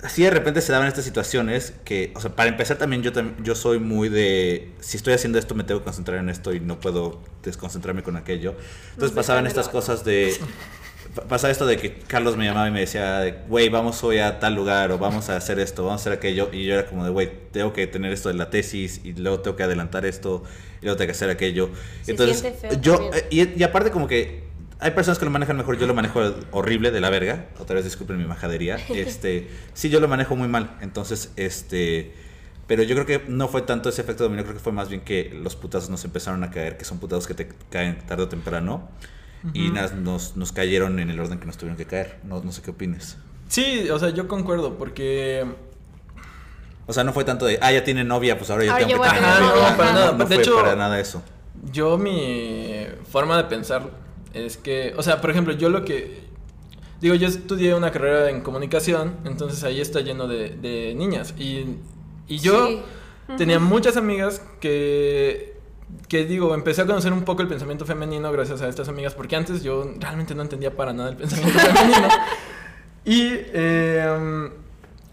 Así 0.00 0.22
de 0.22 0.30
repente 0.30 0.60
se 0.60 0.70
daban 0.70 0.86
estas 0.86 1.04
situaciones 1.04 1.72
que, 1.84 2.12
o 2.14 2.20
sea, 2.20 2.30
para 2.36 2.48
empezar 2.48 2.76
también 2.76 3.02
yo, 3.02 3.10
yo 3.42 3.56
soy 3.56 3.80
muy 3.80 4.08
de, 4.08 4.70
si 4.78 4.96
estoy 4.96 5.12
haciendo 5.12 5.40
esto 5.40 5.56
me 5.56 5.64
tengo 5.64 5.80
que 5.80 5.86
concentrar 5.86 6.18
en 6.20 6.28
esto 6.28 6.54
y 6.54 6.60
no 6.60 6.78
puedo 6.78 7.20
desconcentrarme 7.42 8.04
con 8.04 8.14
aquello. 8.14 8.54
Entonces 8.92 9.10
pasaban 9.12 9.48
estas 9.48 9.68
cosas 9.68 10.04
de, 10.04 10.38
pa- 11.14 11.22
pasaba 11.22 11.50
esto 11.50 11.66
de 11.66 11.76
que 11.76 11.94
Carlos 11.94 12.36
me 12.36 12.44
llamaba 12.44 12.68
y 12.68 12.70
me 12.70 12.80
decía, 12.80 13.20
de, 13.20 13.32
güey, 13.48 13.68
vamos 13.68 14.02
hoy 14.04 14.18
a 14.18 14.38
tal 14.38 14.54
lugar 14.54 14.90
o 14.92 14.98
vamos 14.98 15.28
a 15.28 15.36
hacer 15.36 15.58
esto, 15.58 15.84
vamos 15.84 16.00
a 16.00 16.02
hacer 16.02 16.12
aquello. 16.12 16.48
Y 16.52 16.64
yo 16.64 16.74
era 16.74 16.86
como 16.86 17.04
de, 17.04 17.10
güey, 17.10 17.30
tengo 17.52 17.72
que 17.72 17.86
tener 17.86 18.12
esto 18.12 18.28
de 18.28 18.34
la 18.34 18.50
tesis 18.50 19.00
y 19.04 19.12
luego 19.14 19.40
tengo 19.40 19.56
que 19.56 19.62
adelantar 19.62 20.06
esto 20.06 20.44
y 20.80 20.84
luego 20.84 20.96
tengo 20.96 21.08
que 21.08 21.12
hacer 21.12 21.30
aquello. 21.30 21.70
Se 22.02 22.12
Entonces, 22.12 22.54
feo 22.60 22.80
yo, 22.80 23.10
eh, 23.14 23.26
y, 23.30 23.58
y 23.58 23.62
aparte 23.62 23.90
como 23.90 24.06
que 24.06 24.46
hay 24.80 24.92
personas 24.92 25.18
que 25.18 25.24
lo 25.24 25.30
manejan 25.32 25.56
mejor, 25.56 25.76
yo 25.76 25.86
lo 25.88 25.94
manejo 25.94 26.20
horrible 26.52 26.90
de 26.90 27.00
la 27.00 27.10
verga. 27.10 27.46
Otra 27.58 27.74
vez 27.76 27.84
disculpen 27.84 28.16
mi 28.18 28.24
majadería. 28.26 28.78
Este, 28.90 29.48
sí, 29.74 29.90
yo 29.90 29.98
lo 30.00 30.06
manejo 30.08 30.36
muy 30.36 30.46
mal. 30.48 30.76
Entonces, 30.80 31.32
este, 31.36 32.12
pero 32.68 32.82
yo 32.84 32.94
creo 32.94 33.06
que 33.06 33.28
no 33.28 33.48
fue 33.48 33.62
tanto 33.62 33.88
ese 33.88 34.02
efecto 34.02 34.24
dominó, 34.24 34.42
creo 34.44 34.54
que 34.54 34.60
fue 34.62 34.72
más 34.72 34.88
bien 34.88 35.00
que 35.00 35.30
los 35.34 35.56
putazos 35.56 35.90
nos 35.90 36.04
empezaron 36.04 36.44
a 36.44 36.50
caer, 36.50 36.76
que 36.76 36.84
son 36.84 36.98
putazos 37.00 37.26
que 37.26 37.34
te 37.34 37.48
caen 37.70 37.98
tarde 38.06 38.22
o 38.24 38.28
temprano. 38.28 38.88
Y 39.54 39.70
nas- 39.70 39.94
nos, 39.94 40.36
nos 40.36 40.52
cayeron 40.52 40.98
en 40.98 41.10
el 41.10 41.20
orden 41.20 41.38
que 41.38 41.46
nos 41.46 41.56
tuvieron 41.56 41.76
que 41.76 41.86
caer. 41.86 42.18
No, 42.24 42.42
no 42.42 42.50
sé 42.52 42.62
qué 42.62 42.70
opines. 42.72 43.16
Sí, 43.48 43.88
o 43.90 43.98
sea, 43.98 44.10
yo 44.10 44.26
concuerdo, 44.28 44.76
porque. 44.76 45.44
O 46.86 46.92
sea, 46.92 47.04
no 47.04 47.12
fue 47.12 47.24
tanto 47.24 47.44
de, 47.46 47.58
ah, 47.60 47.70
ya 47.70 47.84
tiene 47.84 48.02
novia, 48.02 48.38
pues 48.38 48.50
ahora 48.50 48.64
yo 48.64 48.74
tengo 48.76 48.90
yo 48.90 49.02
que 49.02 49.08
novia. 49.20 49.40
novia. 49.40 49.76
para 49.76 49.92
No, 49.92 49.98
nada. 49.98 50.12
no 50.12 50.18
De 50.24 50.26
fue 50.34 50.42
hecho- 50.42 50.56
para 50.56 50.74
nada 50.76 50.98
eso. 50.98 51.22
Yo, 51.72 51.98
mi 51.98 52.86
forma 53.10 53.36
de 53.36 53.44
pensar 53.44 53.90
es 54.32 54.56
que. 54.56 54.94
O 54.96 55.02
sea, 55.02 55.20
por 55.20 55.30
ejemplo, 55.30 55.52
yo 55.54 55.68
lo 55.68 55.84
que. 55.84 56.26
Digo, 57.00 57.14
yo 57.14 57.28
estudié 57.28 57.74
una 57.74 57.92
carrera 57.92 58.28
en 58.30 58.40
comunicación, 58.40 59.16
entonces 59.24 59.62
ahí 59.64 59.80
está 59.80 60.00
lleno 60.00 60.26
de, 60.26 60.50
de 60.56 60.94
niñas. 60.96 61.32
Y, 61.38 61.76
y 62.26 62.38
yo 62.38 62.66
Sí. 62.68 62.82
tenía 63.36 63.58
muchas 63.60 63.96
amigas 63.96 64.42
que. 64.60 65.57
Que 66.08 66.24
digo, 66.24 66.54
empecé 66.54 66.82
a 66.82 66.86
conocer 66.86 67.12
un 67.12 67.22
poco 67.22 67.42
el 67.42 67.48
pensamiento 67.48 67.84
femenino 67.84 68.30
gracias 68.32 68.62
a 68.62 68.68
estas 68.68 68.88
amigas, 68.88 69.14
porque 69.14 69.36
antes 69.36 69.62
yo 69.62 69.90
realmente 69.98 70.34
no 70.34 70.42
entendía 70.42 70.74
para 70.74 70.92
nada 70.92 71.10
el 71.10 71.16
pensamiento 71.16 71.58
femenino. 71.58 72.08
Y 73.04 73.30
eh, 73.32 74.50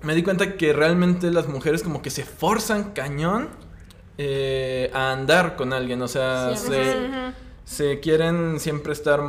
me 0.02 0.16
di 0.16 0.24
cuenta 0.24 0.56
que 0.56 0.74
realmente 0.74 1.32
las 1.32 1.48
mujeres 1.48 1.84
como 1.84 2.02
que 2.02 2.10
se 2.10 2.24
forzan 2.24 2.92
cañón 2.92 3.50
eh, 4.18 4.92
a 4.94 5.12
andar 5.12 5.56
con 5.56 5.74
alguien, 5.74 6.02
o 6.02 6.08
sea, 6.08 6.56
Sí, 6.56 6.68
se, 6.68 6.94
se 7.66 8.00
quieren 8.00 8.60
siempre 8.60 8.94
estar, 8.94 9.22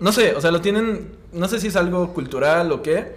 no 0.00 0.12
sé, 0.12 0.34
o 0.34 0.40
sea, 0.40 0.50
lo 0.50 0.60
tienen, 0.60 1.12
no 1.32 1.46
sé 1.48 1.60
si 1.60 1.68
es 1.68 1.76
algo 1.76 2.12
cultural 2.14 2.72
o 2.72 2.82
qué, 2.82 3.14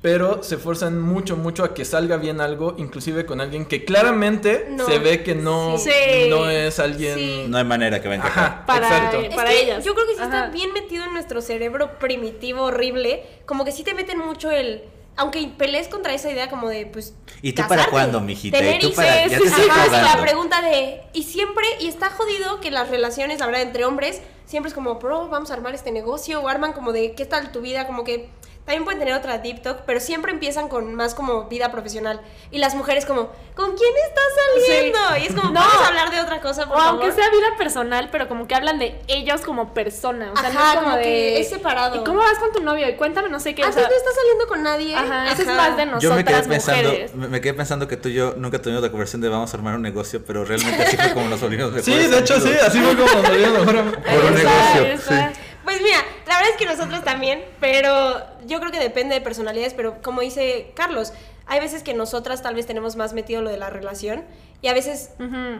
pero 0.00 0.42
se 0.44 0.56
forzan 0.58 1.00
mucho, 1.00 1.36
mucho 1.36 1.64
a 1.64 1.74
que 1.74 1.84
salga 1.84 2.16
bien 2.18 2.40
algo, 2.40 2.74
inclusive 2.78 3.26
con 3.26 3.40
alguien 3.40 3.66
que 3.66 3.84
claramente 3.84 4.66
No. 4.70 4.86
se 4.86 4.98
ve 5.00 5.22
que 5.24 5.34
no, 5.34 5.76
Sí. 5.78 5.90
no 6.30 6.48
es 6.48 6.78
alguien... 6.78 7.14
Sí. 7.16 7.44
No 7.48 7.58
hay 7.58 7.64
manera 7.64 8.00
que 8.00 8.08
venga. 8.08 8.26
Ajá, 8.26 8.64
Para- 8.66 8.86
exacto. 8.86 9.20
Es 9.20 9.34
para 9.34 9.50
que 9.50 9.62
ellas. 9.62 9.84
Yo 9.84 9.94
creo 9.94 10.06
que 10.06 10.14
sí 10.14 10.22
está 10.22 10.46
bien 10.50 10.72
metido 10.72 11.04
en 11.04 11.12
nuestro 11.12 11.42
cerebro 11.42 11.98
primitivo 11.98 12.62
horrible. 12.62 13.24
Como 13.44 13.64
que 13.64 13.72
sí 13.72 13.82
te 13.82 13.94
meten 13.94 14.18
mucho 14.18 14.50
el. 14.52 14.82
aunque 15.16 15.48
pelees 15.58 15.88
contra 15.88 16.14
esa 16.14 16.30
idea 16.30 16.48
como 16.48 16.68
de, 16.68 16.86
pues... 16.86 17.12
¿Y 17.42 17.52
tú 17.52 17.62
para 17.68 17.86
cuándo, 17.86 18.20
mijita? 18.20 18.56
tener 18.58 18.76
¿Y 18.76 18.78
tú 18.88 18.92
para- 18.94 19.26
ya 19.26 19.36
Sí, 19.40 19.44
te 19.50 19.66
la 19.90 20.18
pregunta 20.20 20.62
de... 20.62 21.00
Y 21.12 21.24
siempre, 21.24 21.66
y 21.80 21.88
está 21.88 22.08
jodido 22.10 22.60
que 22.60 22.70
las 22.70 22.88
relaciones, 22.88 23.40
la 23.40 23.46
verdad, 23.46 23.62
entre 23.62 23.84
hombres, 23.84 24.22
siempre 24.46 24.68
es 24.68 24.74
como, 24.74 24.94
bro, 25.00 25.28
vamos 25.28 25.50
a 25.50 25.54
armar 25.54 25.74
este 25.74 25.90
negocio, 25.90 26.40
o 26.40 26.46
arman 26.46 26.72
como 26.72 26.92
de, 26.92 27.14
¿qué 27.16 27.26
tal 27.26 27.50
tu 27.50 27.60
vida? 27.60 27.88
Como 27.88 28.04
que... 28.04 28.30
También 28.68 28.84
pueden 28.84 28.98
tener 28.98 29.14
otra 29.14 29.38
deep 29.38 29.62
talk, 29.62 29.78
pero 29.86 29.98
siempre 29.98 30.30
empiezan 30.30 30.68
con 30.68 30.92
más 30.94 31.14
como 31.14 31.44
vida 31.44 31.72
profesional. 31.72 32.20
Y 32.50 32.58
las 32.58 32.74
mujeres 32.74 33.06
como, 33.06 33.32
¿con 33.54 33.74
quién 33.78 33.94
estás 34.06 34.24
saliendo? 34.68 34.98
Y 35.16 35.26
es 35.26 35.34
como, 35.34 35.54
No. 35.54 35.60
vamos 35.60 35.74
a 35.82 35.88
hablar 35.88 36.10
de 36.10 36.20
otra 36.20 36.42
cosa, 36.42 36.66
por 36.68 36.76
O 36.76 36.80
aunque 36.80 37.06
favor?" 37.06 37.22
sea 37.22 37.30
vida 37.30 37.46
personal, 37.56 38.10
pero 38.12 38.28
como 38.28 38.46
que 38.46 38.54
hablan 38.54 38.78
de 38.78 39.00
ellos 39.06 39.40
como 39.40 39.72
persona. 39.72 40.32
O 40.34 40.36
sea, 40.38 40.50
no 40.50 40.58
Ajá, 40.60 40.68
es 40.68 40.74
como, 40.74 40.84
como 40.84 40.96
de. 40.98 41.02
que 41.02 41.40
es 41.40 41.48
separado. 41.48 41.96
¿Y 41.96 42.04
cómo 42.04 42.18
vas 42.18 42.38
con 42.38 42.52
tu 42.52 42.62
novio? 42.62 42.86
Y 42.90 42.96
cuéntame, 42.96 43.30
no 43.30 43.40
sé 43.40 43.54
qué. 43.54 43.62
o 43.62 43.64
Antes 43.64 43.80
sea, 43.80 43.88
no 43.90 43.96
estás 43.96 44.14
saliendo 44.14 44.46
con 44.46 44.62
nadie. 44.62 44.94
Ajá, 44.94 45.32
eso 45.32 45.40
es 45.40 45.48
más 45.48 45.74
de 45.78 45.86
Yo 46.00 46.12
me 46.12 46.22
quedé 46.22 46.36
nosotras 46.36 46.46
pensando, 46.48 46.88
mujeres. 46.90 47.14
me, 47.14 47.40
quedé 47.40 47.54
pensando 47.54 47.88
que 47.88 47.96
tú 47.96 48.10
y 48.10 48.12
yo 48.12 48.34
nunca 48.36 48.60
tuvimos 48.60 48.82
la 48.82 48.90
conversación 48.90 49.22
de 49.22 49.30
vamos 49.30 49.50
a 49.54 49.56
armar 49.56 49.76
un 49.76 49.82
negocio, 49.82 50.22
pero 50.26 50.44
realmente 50.44 50.82
así 50.82 50.94
fue 50.98 51.14
como 51.14 51.28
nos 51.30 51.40
volvimos 51.40 51.72
Sí, 51.82 51.94
de 51.94 52.18
hecho 52.18 52.38
sí, 52.38 52.52
así 52.66 52.80
fue 52.82 52.94
como 52.94 53.10
nos 53.14 53.22
volvimos. 53.30 53.58
Por 53.64 54.24
un 54.26 54.34
negocio. 54.34 55.32
Pues 55.64 55.82
mira, 55.82 55.98
la 56.28 56.36
verdad 56.36 56.50
es 56.52 56.56
que 56.56 56.66
nosotros 56.66 57.02
también, 57.04 57.44
pero 57.60 58.20
yo 58.46 58.60
creo 58.60 58.70
que 58.70 58.78
depende 58.78 59.14
de 59.14 59.20
personalidades, 59.20 59.74
pero 59.74 60.02
como 60.02 60.20
dice 60.20 60.72
Carlos, 60.74 61.12
hay 61.46 61.60
veces 61.60 61.82
que 61.82 61.94
nosotras 61.94 62.42
tal 62.42 62.54
vez 62.54 62.66
tenemos 62.66 62.96
más 62.96 63.14
metido 63.14 63.40
lo 63.40 63.50
de 63.50 63.56
la 63.56 63.70
relación 63.70 64.24
y 64.60 64.68
a 64.68 64.74
veces 64.74 65.10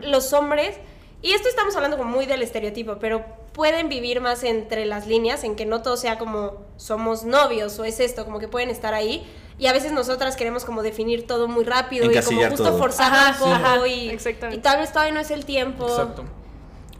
los 0.02 0.32
hombres, 0.32 0.76
y 1.22 1.32
esto 1.32 1.48
estamos 1.48 1.74
hablando 1.74 1.96
como 1.96 2.10
muy 2.10 2.26
del 2.26 2.42
estereotipo, 2.42 2.98
pero 2.98 3.24
pueden 3.52 3.88
vivir 3.88 4.20
más 4.20 4.44
entre 4.44 4.86
las 4.86 5.06
líneas, 5.06 5.42
en 5.42 5.56
que 5.56 5.66
no 5.66 5.82
todo 5.82 5.96
sea 5.96 6.18
como 6.18 6.58
somos 6.76 7.24
novios 7.24 7.76
o 7.78 7.84
es 7.84 7.98
esto, 7.98 8.24
como 8.24 8.38
que 8.38 8.46
pueden 8.46 8.70
estar 8.70 8.94
ahí. 8.94 9.26
Y 9.58 9.66
a 9.66 9.72
veces 9.72 9.90
nosotras 9.90 10.36
queremos 10.36 10.64
como 10.64 10.84
definir 10.84 11.26
todo 11.26 11.48
muy 11.48 11.64
rápido 11.64 12.08
y 12.08 12.20
como 12.22 12.40
justo 12.50 12.64
todo. 12.64 12.78
forzar 12.78 13.12
Ajá, 13.12 13.32
un 13.32 13.38
poco 13.38 13.86
sí. 13.86 13.92
Y, 13.92 14.10
exactamente. 14.10 14.60
y 14.60 14.62
tal 14.62 14.78
vez 14.78 14.92
todavía 14.92 15.12
no 15.12 15.18
es 15.18 15.32
el 15.32 15.44
tiempo. 15.44 15.88
Exacto. 15.88 16.24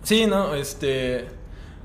Sí, 0.03 0.27
no, 0.27 0.57
este. 0.57 1.29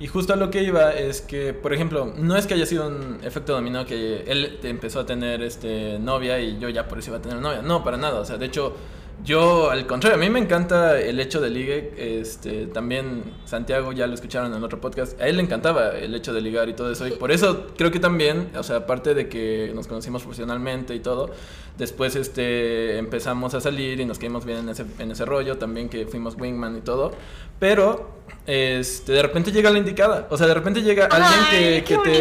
Y 0.03 0.07
justo 0.07 0.33
a 0.33 0.35
lo 0.35 0.51
que 0.51 0.61
iba 0.61 0.91
es 0.91 1.21
que, 1.21 1.53
por 1.53 1.73
ejemplo, 1.73 2.13
no 2.17 2.35
es 2.35 2.45
que 2.45 2.55
haya 2.55 2.65
sido 2.65 2.89
un 2.89 3.19
efecto 3.23 3.53
dominó 3.53 3.85
que 3.85 4.25
él 4.27 4.59
empezó 4.63 4.99
a 4.99 5.05
tener 5.05 5.41
este 5.41 5.97
novia 5.97 6.41
y 6.41 6.59
yo 6.59 6.67
ya 6.67 6.89
por 6.89 6.99
eso 6.99 7.11
iba 7.11 7.19
a 7.19 7.21
tener 7.21 7.37
novia. 7.39 7.61
No, 7.61 7.85
para 7.85 7.95
nada. 7.95 8.19
O 8.19 8.25
sea, 8.25 8.37
de 8.37 8.47
hecho, 8.47 8.75
yo 9.23 9.71
al 9.71 9.87
contrario, 9.87 10.17
a 10.17 10.19
mí 10.19 10.29
me 10.29 10.39
encanta 10.39 10.99
el 10.99 11.21
hecho 11.21 11.39
de 11.39 11.49
ligue. 11.49 11.93
Este, 12.19 12.67
también 12.67 13.23
Santiago 13.45 13.93
ya 13.93 14.05
lo 14.05 14.13
escucharon 14.13 14.53
en 14.53 14.61
otro 14.61 14.81
podcast. 14.81 15.21
A 15.21 15.27
él 15.29 15.37
le 15.37 15.43
encantaba 15.43 15.91
el 15.91 16.13
hecho 16.13 16.33
de 16.33 16.41
ligar 16.41 16.67
y 16.67 16.73
todo 16.73 16.91
eso. 16.91 17.07
Y 17.07 17.11
por 17.11 17.31
eso 17.31 17.67
creo 17.77 17.89
que 17.89 18.01
también, 18.01 18.51
o 18.57 18.63
sea, 18.63 18.75
aparte 18.79 19.13
de 19.13 19.29
que 19.29 19.71
nos 19.73 19.87
conocimos 19.87 20.23
profesionalmente 20.23 20.93
y 20.95 20.99
todo, 20.99 21.29
después 21.77 22.17
este 22.17 22.97
empezamos 22.97 23.53
a 23.53 23.61
salir 23.61 24.01
y 24.01 24.05
nos 24.05 24.19
quedamos 24.19 24.43
bien 24.43 24.57
en 24.57 24.67
ese, 24.67 24.85
en 24.99 25.11
ese 25.11 25.23
rollo. 25.23 25.57
También 25.57 25.87
que 25.87 26.05
fuimos 26.07 26.35
wingman 26.35 26.77
y 26.77 26.81
todo. 26.81 27.13
Pero 27.57 28.22
este, 28.45 29.11
de 29.13 29.21
repente 29.21 29.51
llega 29.51 29.69
la 29.69 29.77
indicada. 29.77 30.27
O 30.29 30.37
sea, 30.37 30.47
de 30.47 30.53
repente 30.53 30.81
llega 30.81 31.05
alguien 31.05 31.33
Ay, 31.49 31.81
que, 31.83 31.97
te. 31.97 32.11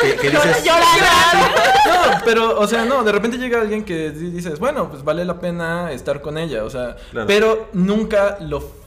Que, 0.00 0.16
que 0.16 0.30
dices, 0.30 0.64
No, 0.64 2.20
pero, 2.24 2.58
o 2.58 2.66
sea, 2.66 2.84
no, 2.84 3.04
de 3.04 3.12
repente 3.12 3.38
llega 3.38 3.60
alguien 3.60 3.84
que 3.84 4.10
di- 4.10 4.30
dices, 4.30 4.58
bueno, 4.58 4.88
pues 4.90 5.04
vale 5.04 5.24
la 5.24 5.38
pena 5.38 5.92
estar 5.92 6.20
con 6.20 6.38
ella, 6.38 6.64
o 6.64 6.70
sea, 6.70 6.96
Claro. 7.10 7.26
pero 7.26 7.68
nunca 7.72 8.38
lo 8.40 8.78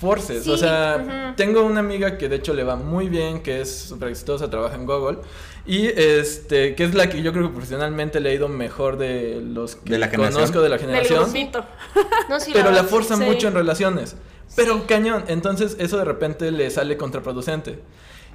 forces, 0.00 0.46
o 0.48 0.58
sea, 0.58 1.34
tengo 1.36 1.62
una 1.62 1.80
amiga 1.80 2.18
que 2.18 2.28
de 2.28 2.36
hecho 2.36 2.52
le 2.52 2.62
va 2.64 2.76
muy 2.76 3.08
bien, 3.08 3.42
que 3.42 3.60
es 3.60 3.74
súper 3.88 4.08
exitosa, 4.08 4.50
trabaja 4.50 4.74
en 4.74 4.86
Google, 4.86 5.18
y 5.66 5.86
este, 5.86 6.74
que 6.74 6.84
es 6.84 6.94
la 6.94 7.08
que 7.08 7.22
yo 7.22 7.32
creo 7.32 7.44
que 7.46 7.52
profesionalmente 7.52 8.20
le 8.20 8.30
ha 8.30 8.34
ido 8.34 8.48
mejor 8.48 8.98
de 8.98 9.40
los 9.42 9.76
que 9.76 9.92
¿De 9.92 9.98
la 9.98 10.08
generación? 10.08 10.40
conozco 10.42 10.60
de 10.62 10.68
la 10.68 10.78
generación. 10.78 11.20
No, 12.28 12.40
sí, 12.40 12.50
Pero 12.52 12.70
la 12.70 12.82
sí. 13.16 13.24
mucho 13.24 13.48
en 13.48 13.54
relaciones. 13.54 14.16
Pero 14.56 14.86
cañón. 14.86 15.24
Entonces 15.28 15.76
eso 15.78 15.96
de 15.98 16.04
repente 16.04 16.50
le 16.50 16.70
sale 16.70 16.96
contraproducente. 16.96 17.80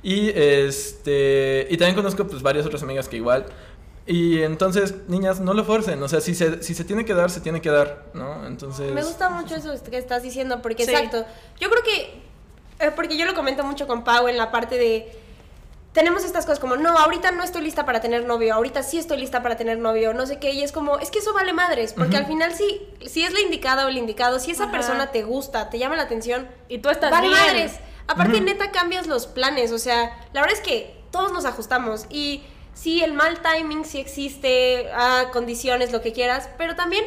Y 0.04 0.30
este. 0.30 1.68
Y 1.70 1.78
también 1.78 1.96
conozco 1.96 2.26
pues 2.28 2.42
varias 2.42 2.66
otras 2.66 2.84
amigas 2.84 3.10
que 3.10 3.18
igual. 3.18 3.46
Y 4.06 4.42
entonces, 4.42 4.96
niñas, 5.08 5.40
no 5.40 5.54
lo 5.54 5.64
forcen. 5.64 6.02
O 6.02 6.08
sea, 6.08 6.20
si 6.20 6.34
se, 6.34 6.64
si 6.64 6.74
se 6.74 6.84
tiene 6.84 7.06
que 7.06 7.14
dar, 7.14 7.30
se 7.30 7.42
tiene 7.42 7.62
que 7.62 7.70
dar, 7.70 8.06
¿no? 8.16 8.48
Entonces. 8.48 8.92
Me 8.92 9.04
gusta 9.04 9.30
mucho 9.30 9.56
eso 9.56 9.72
que 9.90 9.98
estás 9.98 10.24
diciendo, 10.24 10.62
porque 10.64 10.84
Sí. 10.84 10.92
exacto. 10.92 11.26
Yo 11.60 11.70
creo 11.70 11.84
que. 11.84 12.86
eh, 12.86 12.92
porque 12.96 13.18
yo 13.18 13.26
lo 13.26 13.36
comento 13.36 13.64
mucho 13.64 13.86
con 13.86 14.04
Pau 14.04 14.28
en 14.28 14.38
la 14.38 14.52
parte 14.52 14.78
de. 14.78 15.12
Tenemos 15.94 16.24
estas 16.24 16.46
cosas 16.46 16.60
como, 16.60 16.76
no, 16.76 16.98
ahorita 16.98 17.32
no 17.32 17.44
estoy 17.44 17.64
lista 17.64 17.86
para 17.86 18.00
tener 18.00 18.24
novio, 18.26 18.54
ahorita 18.54 18.84
sí 18.84 19.00
estoy 19.00 19.18
lista 19.18 19.42
para 19.42 19.58
tener 19.58 19.80
novio, 19.80 20.14
no 20.14 20.28
sé 20.28 20.38
qué, 20.38 20.52
y 20.52 20.62
es 20.62 20.72
como, 20.72 21.00
es 21.00 21.10
que 21.10 21.18
eso 21.20 21.34
vale 21.34 21.52
madres, 21.52 21.94
porque 21.94 22.16
al 22.16 22.28
final 22.28 22.54
sí, 22.54 22.88
si 23.08 23.24
es 23.24 23.34
la 23.34 23.40
indicada 23.40 23.86
o 23.86 23.90
el 23.90 23.98
indicado, 23.98 24.40
si 24.40 24.52
esa 24.52 24.66
Ajá. 24.66 24.72
persona 24.72 25.12
te 25.12 25.24
gusta, 25.24 25.70
te 25.72 25.80
llama 25.80 25.96
la 25.96 26.04
atención, 26.04 26.48
Y 26.68 26.78
tú 26.78 26.90
estás 26.90 27.10
vale 27.10 27.28
bien. 27.30 27.40
madres. 27.40 27.80
Aparte, 28.08 28.42
neta, 28.42 28.72
cambias 28.72 29.06
los 29.06 29.28
planes. 29.28 29.72
O 29.72 29.78
sea, 29.78 30.18
la 30.34 30.42
verdad 30.42 30.58
es 30.58 30.62
que 30.62 30.96
todos 31.12 31.32
nos 31.32 31.46
ajustamos. 31.46 32.08
Y 32.10 32.44
sí, 32.74 33.04
el 33.04 33.14
mal 33.14 33.40
timing 33.42 33.86
sí 33.86 34.00
existe, 34.00 34.90
ah, 34.94 35.26
condiciones, 35.32 35.92
lo 35.92 36.02
que 36.02 36.12
quieras. 36.12 36.50
Pero 36.58 36.76
también 36.76 37.04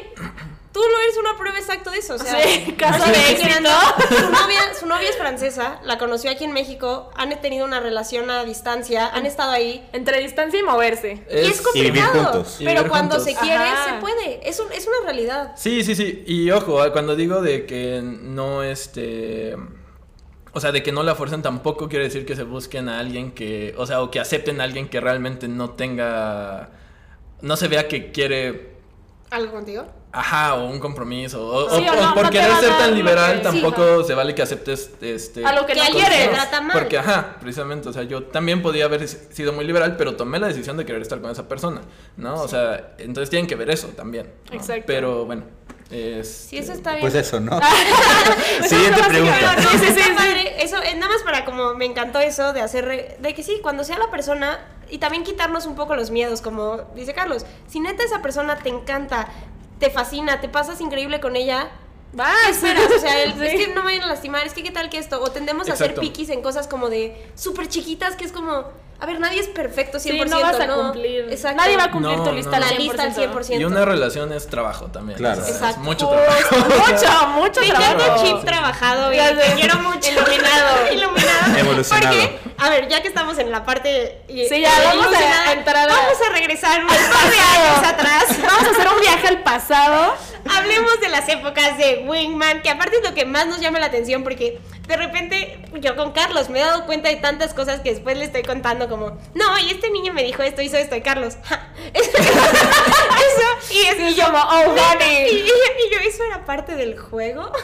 tú 0.73 0.79
no 0.81 0.99
eres 1.03 1.17
una 1.17 1.37
prueba 1.37 1.57
exacta 1.59 1.91
de 1.91 1.99
eso. 1.99 2.15
O 2.15 2.17
sea, 2.17 2.41
Sí, 2.41 2.73
caso 2.77 3.05
de 3.05 3.13
que 3.13 3.31
éxito. 3.31 3.69
Su 4.09 4.29
novia, 4.31 4.73
su 4.79 4.85
novia 4.87 5.09
es 5.09 5.15
francesa, 5.17 5.79
la 5.83 5.97
conoció 5.97 6.29
aquí 6.31 6.43
en 6.43 6.51
México, 6.51 7.09
han 7.15 7.29
tenido 7.41 7.65
una 7.65 7.79
relación 7.79 8.29
a 8.31 8.43
distancia, 8.43 9.07
han 9.07 9.25
estado 9.25 9.51
ahí. 9.51 9.87
Entre 9.93 10.19
distancia 10.19 10.59
y 10.59 10.63
moverse. 10.63 11.23
y 11.29 11.35
es 11.37 11.61
Y 11.75 11.81
vivir 11.81 12.03
complicado. 12.03 12.23
juntos. 12.33 12.55
Pero 12.59 12.71
vivir 12.71 12.87
cuando 12.89 13.15
juntos. 13.15 13.33
se 13.33 13.39
quiere, 13.39 13.63
Ajá. 13.63 13.95
se 13.95 14.01
puede. 14.01 14.49
Es, 14.49 14.59
un- 14.59 14.71
es 14.71 14.87
una 14.87 14.97
realidad. 15.05 15.53
Sí, 15.55 15.83
sí, 15.83 15.95
sí. 15.95 16.23
Y 16.27 16.49
ojo, 16.51 16.81
ah, 16.81 16.91
cuando 16.91 17.15
digo 17.15 17.41
de 17.41 17.65
que 17.65 18.01
no 18.03 18.63
este. 18.63 19.55
O 20.55 20.59
sea, 20.59 20.71
de 20.71 20.83
que 20.83 20.91
no 20.91 21.01
la 21.01 21.15
fuercen 21.15 21.41
tampoco 21.41 21.89
quiere 21.89 22.05
decir 22.05 22.25
que 22.27 22.35
se 22.35 22.43
busquen 22.43 22.87
a 22.89 22.99
alguien 22.99 23.31
que. 23.31 23.73
O 23.77 23.85
sea, 23.87 24.01
o 24.01 24.11
que 24.11 24.19
acepten 24.19 24.61
a 24.61 24.65
alguien 24.65 24.87
que 24.89 24.99
realmente 25.01 25.47
no 25.47 25.71
tenga. 25.71 26.69
No 27.41 27.57
se 27.57 27.67
vea 27.67 27.87
que 27.87 28.11
quiere. 28.11 28.73
¿Algo 29.31 29.51
contigo? 29.51 29.85
Ajá, 30.15 30.53
o 30.53 30.65
un 30.67 30.79
compromiso. 30.79 31.43
O, 31.43 31.69
Sí, 31.75 31.87
o- 31.87 31.91
o 31.91 31.95
no, 31.95 32.13
por 32.13 32.25
no 32.25 32.29
querer 32.29 32.51
ser 32.57 32.69
tan 32.77 32.93
liberal, 32.93 33.37
que- 33.37 33.41
tampoco 33.41 34.03
se 34.03 34.13
vale 34.13 34.35
que 34.35 34.43
aceptes 34.43 34.91
este. 35.01 35.43
A 35.43 35.53
lo 35.53 35.65
que 35.65 35.73
Que 35.73 35.79
no 35.79 35.85
quieres. 35.87 36.27
te 36.29 36.35
trata 36.35 36.61
mal. 36.61 36.71
Porque, 36.77 36.99
ajá, 36.99 37.37
precisamente, 37.41 37.89
o 37.89 37.93
sea, 37.93 38.03
yo 38.03 38.23
también 38.25 38.61
podía 38.61 38.85
haber 38.85 39.07
sido 39.07 39.53
muy 39.53 39.65
liberal, 39.65 39.97
pero 39.97 40.15
tomé 40.15 40.37
la 40.37 40.47
decisión 40.47 40.77
de 40.77 40.85
querer 40.85 41.01
estar 41.01 41.19
con 41.19 41.31
esa 41.31 41.47
persona, 41.49 41.81
¿no? 42.17 42.35
O 42.35 42.47
sea, 42.47 42.93
entonces 42.99 43.31
tienen 43.31 43.47
que 43.47 43.55
ver 43.55 43.71
eso 43.71 43.87
también. 43.87 44.31
¿no? 44.51 44.55
Exacto. 44.55 44.83
Pero 44.85 45.25
bueno, 45.25 45.45
es. 45.89 46.27
Sí, 46.49 46.57
eso 46.59 46.73
está 46.73 46.91
bien. 46.91 47.01
Pues 47.01 47.15
eso, 47.15 47.39
¿no? 47.39 47.59
Pues 47.59 48.69
Siguiente 48.69 48.99
eso 49.01 49.09
pregunta. 49.09 49.55
Sí, 49.61 49.77
sí, 49.97 50.09
padre. 50.15 50.63
Eso, 50.63 50.77
eh, 50.83 50.93
nada 50.95 51.11
más 51.11 51.23
para 51.23 51.43
como 51.43 51.73
me 51.73 51.85
encantó 51.85 52.19
eso 52.19 52.53
de 52.53 52.61
hacer, 52.61 52.85
re- 52.85 53.17
de 53.19 53.33
que 53.33 53.41
sí, 53.41 53.59
cuando 53.63 53.83
sea 53.83 53.97
la 53.97 54.11
persona, 54.11 54.59
y 54.91 54.99
también 54.99 55.23
quitarnos 55.23 55.65
un 55.65 55.75
poco 55.75 55.95
los 55.95 56.11
miedos, 56.11 56.41
como 56.41 56.77
dice 56.95 57.13
Carlos, 57.15 57.47
si 57.67 57.79
neta 57.79 58.03
esa 58.03 58.21
persona 58.21 58.57
te 58.59 58.69
encanta, 58.69 59.27
te 59.83 59.89
fascina, 59.89 60.39
te 60.39 60.47
pasas 60.47 60.79
increíble 60.79 61.19
con 61.19 61.35
ella, 61.35 61.67
¿qué 62.15 62.51
esperas? 62.51 62.89
O 62.95 62.99
sea, 62.99 63.23
el- 63.23 63.33
Sí. 63.33 63.39
es 63.45 63.65
que 63.67 63.73
no 63.73 63.83
vayan 63.83 64.03
a 64.03 64.07
lastimar, 64.07 64.45
es 64.45 64.53
que 64.53 64.63
qué 64.63 64.71
tal 64.71 64.89
que 64.89 64.97
esto, 64.97 65.21
o 65.21 65.31
tendemos 65.31 65.69
a 65.69 65.73
hacer 65.73 65.91
Exacto. 65.91 66.01
piquis 66.01 66.29
en 66.29 66.41
cosas 66.41 66.67
como 66.67 66.89
de 66.89 67.29
súper 67.35 67.67
chiquitas, 67.67 68.15
que 68.15 68.25
es 68.25 68.31
como, 68.31 68.65
a 68.99 69.05
ver, 69.05 69.19
nadie 69.19 69.39
es 69.41 69.47
perfecto 69.47 69.97
100%, 69.97 70.01
Sí, 70.01 70.29
no 70.29 70.39
vas 70.41 70.59
a 70.59 70.65
¿no? 70.67 70.75
cumplir. 70.77 71.27
Exacto. 71.29 71.57
Nadie 71.61 71.75
va 71.75 71.85
a 71.85 71.91
cumplir 71.91 72.17
No, 72.17 72.23
tu 72.23 72.31
lista 72.31 72.51
no. 72.59 72.65
al 72.65 72.71
la 72.73 72.77
lista 72.79 73.03
al 73.03 73.13
100%. 73.15 73.59
Y 73.59 73.65
una 73.65 73.83
relación 73.83 74.31
es 74.31 74.47
trabajo 74.47 74.85
también. 74.85 75.17
Claro. 75.17 75.41
o 75.41 75.43
sea, 75.43 75.49
es 75.53 75.57
Exacto. 75.59 75.81
mucho 75.81 76.07
trabajo. 76.07 76.55
Mucho, 76.93 77.27
mucho 77.35 77.59
Me 77.61 77.67
trabajo. 77.67 77.93
encanta 77.93 78.15
el 78.15 78.21
chip 78.27 78.45
trabajado 78.45 79.13
y 79.13 79.17
te 79.17 79.53
quiero 79.55 79.79
mucho. 79.79 80.09
Iluminado. 80.09 80.91
Iluminado. 80.93 81.57
Evolucionado. 81.57 82.15
Porque, 82.15 82.39
a 82.59 82.69
ver, 82.69 82.87
ya 82.87 83.01
que 83.01 83.07
estamos 83.09 83.37
en 83.39 83.51
la 83.51 83.65
parte. 83.65 84.21
y- 84.29 84.47
Sí, 84.47 84.61
ya, 84.61 84.69
eh, 84.69 84.85
vamos 84.85 85.07
a 85.07 85.51
entrar 85.53 85.89
a- 85.89 85.93
Vamos 85.93 86.17
a 86.29 86.31
regresar 86.33 86.81
unos 86.83 86.95
par 86.95 87.29
de 87.31 87.39
años 87.39 87.87
atrás. 87.87 88.25
Vamos 88.41 88.67
a 88.67 88.69
hacer 88.71 88.87
un 88.93 88.99
viaje 89.01 89.27
al 89.27 89.43
pasado. 89.43 90.13
Hablemos 90.49 90.99
de 90.99 91.09
las 91.09 91.27
épocas 91.29 91.77
de 91.77 92.05
Wingman, 92.07 92.61
que 92.61 92.69
aparte 92.69 92.97
es 92.97 93.03
lo 93.03 93.13
que 93.13 93.25
más 93.25 93.47
nos 93.47 93.59
llama 93.59 93.79
la 93.79 93.87
atención, 93.87 94.23
porque 94.23 94.59
de 94.87 94.97
repente 94.97 95.59
yo 95.79 95.95
con 95.95 96.11
Carlos 96.11 96.49
me 96.49 96.59
he 96.59 96.63
dado 96.63 96.85
cuenta 96.85 97.09
de 97.09 97.15
tantas 97.15 97.53
cosas 97.53 97.79
que 97.79 97.91
después 97.91 98.17
le 98.17 98.25
estoy 98.25 98.43
contando, 98.43 98.89
como, 98.89 99.17
no, 99.33 99.59
y 99.59 99.71
este 99.71 99.89
niño 99.89 100.13
me 100.13 100.23
dijo 100.23 100.43
esto, 100.43 100.61
hizo 100.61 100.77
esto, 100.77 100.95
y 100.95 101.01
Carlos, 101.01 101.35
ja, 101.43 101.71
eso, 101.93 102.17
eso, 102.17 103.73
y, 103.73 103.77
es, 103.87 104.11
y 104.11 104.15
yo, 104.15 104.25
oh, 104.27 104.75
y, 104.99 105.35
y 105.35 105.91
yo, 105.91 105.99
eso 106.05 106.23
era 106.25 106.45
parte 106.45 106.75
del 106.75 106.99
juego. 106.99 107.51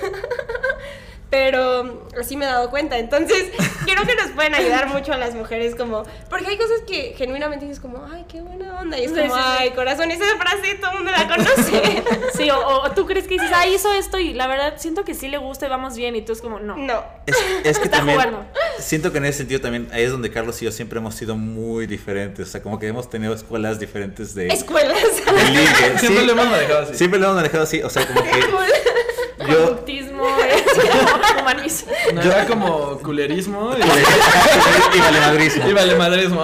Pero 1.30 2.08
así 2.20 2.36
me 2.36 2.46
he 2.46 2.48
dado 2.48 2.70
cuenta. 2.72 2.98
Entonces, 2.98 3.48
creo 3.86 4.04
que 4.06 4.16
nos 4.16 4.32
pueden 4.32 4.56
ayudar 4.56 4.88
mucho 4.88 5.14
a 5.14 5.18
las 5.18 5.36
mujeres, 5.36 5.76
como. 5.76 6.04
Porque 6.30 6.48
hay 6.48 6.58
cosas 6.58 6.80
que 6.88 7.14
genuinamente 7.16 7.66
dices, 7.66 7.80
como, 7.80 8.04
ay, 8.12 8.26
qué 8.28 8.42
buena 8.42 8.80
onda. 8.80 8.98
Y 8.98 9.04
es 9.06 9.12
como, 9.12 9.24
sí, 9.24 9.30
sí. 9.30 9.38
ay, 9.60 9.70
corazón, 9.72 10.10
esa 10.10 10.26
frase 10.40 10.76
todo 10.82 10.92
el 10.92 10.98
mundo 10.98 11.12
la 11.12 11.28
conoce. 11.28 12.04
Sí, 12.40 12.50
o, 12.52 12.58
o 12.84 12.92
tú 12.92 13.06
crees 13.06 13.26
que 13.28 13.34
dices, 13.34 13.50
ah, 13.54 13.68
hizo 13.68 13.92
esto 13.94 14.18
y 14.18 14.34
la 14.34 14.48
verdad 14.48 14.76
siento 14.78 15.04
que 15.04 15.14
sí 15.14 15.28
le 15.28 15.38
gusta 15.38 15.66
y 15.66 15.70
vamos 15.70 15.96
bien. 15.98 16.16
Y 16.16 16.22
tú 16.22 16.32
es 16.32 16.42
como, 16.42 16.60
no. 16.60 16.78
no. 16.78 17.04
Es, 17.26 17.36
es 17.66 17.78
que 17.78 17.86
Está 17.90 17.98
también 17.98 18.18
jugando. 18.18 18.46
siento 18.80 19.12
que 19.12 19.18
en 19.18 19.26
ese 19.26 19.40
sentido 19.40 19.60
también 19.60 19.90
ahí 19.92 20.04
es 20.04 20.12
donde 20.12 20.32
Carlos 20.32 20.60
y 20.62 20.66
yo 20.66 20.72
siempre 20.72 21.00
hemos 21.00 21.16
sido 21.16 21.36
muy 21.36 21.86
diferentes, 21.86 22.48
o 22.48 22.52
sea, 22.52 22.64
como 22.64 22.80
que 22.80 22.88
hemos 22.88 23.10
tenido 23.10 23.34
escuelas 23.34 23.78
diferentes 23.80 24.34
de 24.36 24.48
Escuelas. 24.48 24.98
de. 25.04 25.98
Siempre 26.00 26.22
Sí, 26.22 26.26
lo 26.26 26.32
hemos 26.32 26.48
manejado 26.48 26.80
así. 26.80 26.96
siempre 26.96 27.20
lo 27.20 27.26
hemos 27.26 27.36
manejado 27.38 27.64
así, 27.64 27.82
o 27.84 27.90
sea, 27.90 28.08
como 28.08 28.24
que 28.24 28.32
yo 29.48 29.66
Conductismo, 29.66 30.26
eh, 30.28 30.66
humanismo. 31.42 31.92
No 32.14 32.22
era 32.22 32.46
como 32.46 32.98
culerismo 33.00 33.72
y, 33.78 33.82
y 34.98 35.00
valemadrismo. 35.00 35.68
y 35.70 35.74
valemadrismo. 35.74 36.44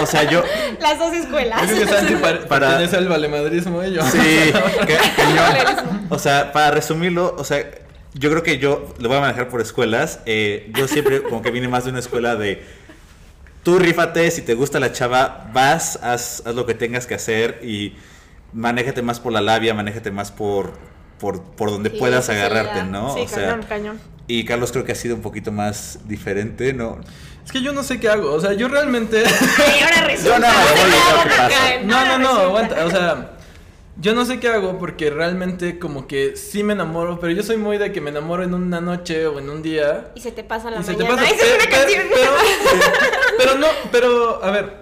O 0.00 0.06
sea, 0.06 0.24
yo 0.24 0.42
Las 0.80 0.98
dos 0.98 1.12
escuelas. 1.14 1.60
Yo 1.62 1.66
creo 1.76 1.86
que 1.86 1.92
Santi 1.92 2.14
par- 2.22 2.46
Para- 2.46 2.68
pertenece 2.70 2.96
al 2.96 3.08
valemadrismo 3.08 3.84
y 3.84 3.92
yo. 3.94 4.02
Sí, 4.04 4.18
que, 4.86 4.98
cañón. 5.16 6.06
O 6.10 6.18
sea, 6.18 6.52
para 6.52 6.72
resumirlo, 6.72 7.34
o 7.38 7.44
sea, 7.44 7.64
yo 8.14 8.28
creo 8.30 8.42
que 8.42 8.58
yo 8.58 8.92
lo 8.98 9.08
voy 9.08 9.18
a 9.18 9.20
manejar 9.20 9.48
por 9.48 9.60
escuelas. 9.60 10.20
eh, 10.26 10.70
yo 10.74 10.88
siempre 10.88 11.22
como 11.22 11.42
que 11.42 11.50
vine 11.52 11.68
más 11.68 11.84
de 11.84 11.90
una 11.90 12.00
escuela 12.00 12.34
de 12.34 12.64
tú 13.62 13.78
rífate, 13.78 14.30
si 14.30 14.42
te 14.42 14.54
gusta 14.54 14.80
la 14.80 14.90
chava, 14.92 15.48
vas, 15.52 15.98
haz, 16.02 16.42
haz 16.46 16.54
lo 16.54 16.66
que 16.66 16.74
tengas 16.74 17.06
que 17.06 17.14
hacer 17.14 17.60
y 17.62 17.94
manéjate 18.52 19.02
más 19.02 19.20
por 19.20 19.32
la 19.32 19.40
labia, 19.40 19.74
manéjate 19.74 20.10
más 20.10 20.32
por, 20.32 20.72
por, 21.20 21.42
por 21.42 21.70
donde 21.70 21.90
Sí, 21.90 21.96
puedas 21.98 22.28
agarrarte. 22.28 22.84
¿no? 22.84 23.14
Sí, 23.14 23.20
o 23.20 23.28
sea, 23.28 23.48
cañón, 23.50 23.62
cañón. 23.68 24.00
y 24.26 24.44
Carlos 24.44 24.72
creo 24.72 24.84
que 24.84 24.92
ha 24.92 24.96
sido 24.96 25.14
un 25.14 25.22
poquito 25.22 25.52
más 25.52 26.00
diferente, 26.06 26.72
¿no? 26.72 26.98
Es 27.44 27.52
que 27.52 27.62
yo 27.62 27.72
no 27.72 27.82
sé 27.82 28.00
qué 28.00 28.08
hago. 28.08 28.32
O 28.32 28.40
sea, 28.40 28.52
yo 28.54 28.68
realmente. 28.68 29.22
Y 29.78 29.82
ahora 29.82 30.00
resulta. 30.06 30.40
Pasa. 30.40 31.50
No, 31.84 32.04
no, 32.06 32.18
no, 32.18 32.28
resulta. 32.28 32.42
aguanta. 32.44 32.84
O 32.86 32.90
sea, 32.90 33.30
yo 34.00 34.14
no 34.14 34.24
sé 34.24 34.38
qué 34.40 34.48
hago 34.48 34.78
porque 34.78 35.10
realmente 35.10 35.78
como 35.78 36.06
que 36.06 36.36
sí 36.36 36.62
me 36.62 36.72
enamoro, 36.74 37.18
pero 37.20 37.32
yo 37.32 37.42
soy 37.42 37.56
muy 37.56 37.76
de 37.78 37.92
que 37.92 38.00
me 38.00 38.10
enamoro 38.10 38.42
en 38.44 38.54
una 38.54 38.80
noche 38.80 39.26
o 39.26 39.38
en 39.38 39.50
un 39.50 39.62
día. 39.62 40.10
Y 40.14 40.20
se 40.20 40.32
te 40.32 40.44
pasa 40.44 40.70
la 40.70 40.80
Y 40.80 40.84
se 40.84 40.94
te 40.94 41.02
mañana. 41.04 41.22
Esa 41.28 41.34
es 41.34 41.54
una 41.54 41.64
pero, 41.64 41.76
canción. 41.82 42.06
pero, 42.14 42.32
pero 43.38 43.54
no, 43.58 43.66
pero, 43.90 44.44
a 44.44 44.50
ver, 44.50 44.76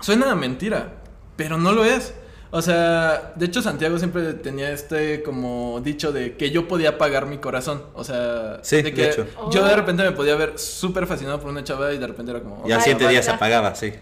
suena 0.00 0.30
a 0.30 0.34
mentira, 0.34 0.94
pero 1.36 1.56
no 1.56 1.72
lo 1.72 1.84
es. 1.84 2.14
O 2.54 2.60
sea, 2.60 3.32
de 3.34 3.46
hecho 3.46 3.62
Santiago 3.62 3.98
siempre 3.98 4.34
tenía 4.34 4.70
este 4.72 5.22
como 5.22 5.80
dicho 5.82 6.12
de 6.12 6.36
que 6.36 6.50
yo 6.50 6.68
podía 6.68 6.98
pagar 6.98 7.24
mi 7.26 7.38
corazón. 7.38 7.82
O 7.94 8.04
sea, 8.04 8.58
Sí, 8.62 8.76
de 8.76 8.82
de 8.82 8.92
que 8.94 9.08
hecho. 9.08 9.26
yo 9.50 9.62
Oh. 9.62 9.66
de 9.66 9.74
repente 9.74 10.02
me 10.02 10.12
podía 10.12 10.36
ver 10.36 10.58
súper 10.58 11.06
fascinado 11.06 11.40
por 11.40 11.48
una 11.50 11.64
chava 11.64 11.92
y 11.94 11.98
de 11.98 12.06
repente 12.06 12.30
era 12.30 12.40
como... 12.42 12.62
Y 12.68 12.72
al 12.72 12.78
"Ok, 12.78 12.82
siguiente 12.84 13.04
vale". 13.04 13.14
día 13.14 13.22
se 13.22 13.30
apagaba, 13.30 13.74
sí. 13.74 13.94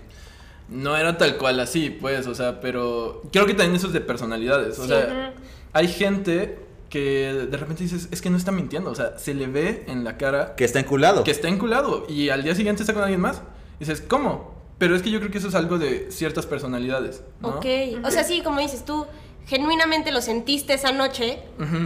No 0.69 0.97
era 0.97 1.17
tal 1.17 1.37
cual 1.37 1.61
así, 1.61 1.91
pues, 1.91 2.27
o 2.27 2.35
sea, 2.35 2.61
pero 2.61 3.23
creo 3.33 3.47
que 3.47 3.55
también 3.55 3.77
eso 3.77 3.87
es 3.87 3.93
de 3.93 4.01
personalidades. 4.01 4.79
O 4.81 4.83
Sí. 4.83 4.89
sea, 4.89 5.33
hay 5.73 5.87
gente 5.87 6.59
que 6.89 7.47
de 7.49 7.57
repente 7.57 7.85
dices, 7.85 8.09
es 8.11 8.21
que 8.21 8.31
no 8.31 8.37
está 8.37 8.51
mintiendo, 8.51 8.91
o 8.91 8.95
sea, 8.97 9.17
se 9.17 9.33
le 9.33 9.47
ve 9.47 9.85
en 9.87 10.03
la 10.03 10.17
cara 10.17 10.57
Que 10.57 10.65
está 10.65 10.81
enculado. 10.81 11.23
que 11.23 11.31
está 11.31 11.47
enculado 11.47 12.05
y 12.09 12.31
al 12.31 12.43
día 12.43 12.57
siguiente 12.57 12.83
está 12.83 12.95
con 12.95 13.03
alguien 13.05 13.21
más. 13.21 13.43
Y 13.79 13.85
dices, 13.85 14.01
¿cómo? 14.01 14.60
Pero 14.81 14.97
es 14.97 15.03
que 15.03 15.11
yo 15.13 15.21
creo 15.21 15.31
que 15.31 15.39
eso 15.39 15.47
es 15.49 15.55
algo 15.55 15.79
de 15.79 16.11
ciertas 16.11 16.47
personalidades, 16.47 17.23
¿no? 17.41 17.51
Ok. 17.51 17.67
O 18.03 18.11
sea, 18.11 18.25
sí, 18.25 18.41
como 18.43 18.59
dices 18.61 18.85
tú, 18.85 19.07
genuinamente 19.47 20.11
lo 20.11 20.21
sentiste 20.23 20.73
esa 20.75 20.91
noche, 20.91 21.39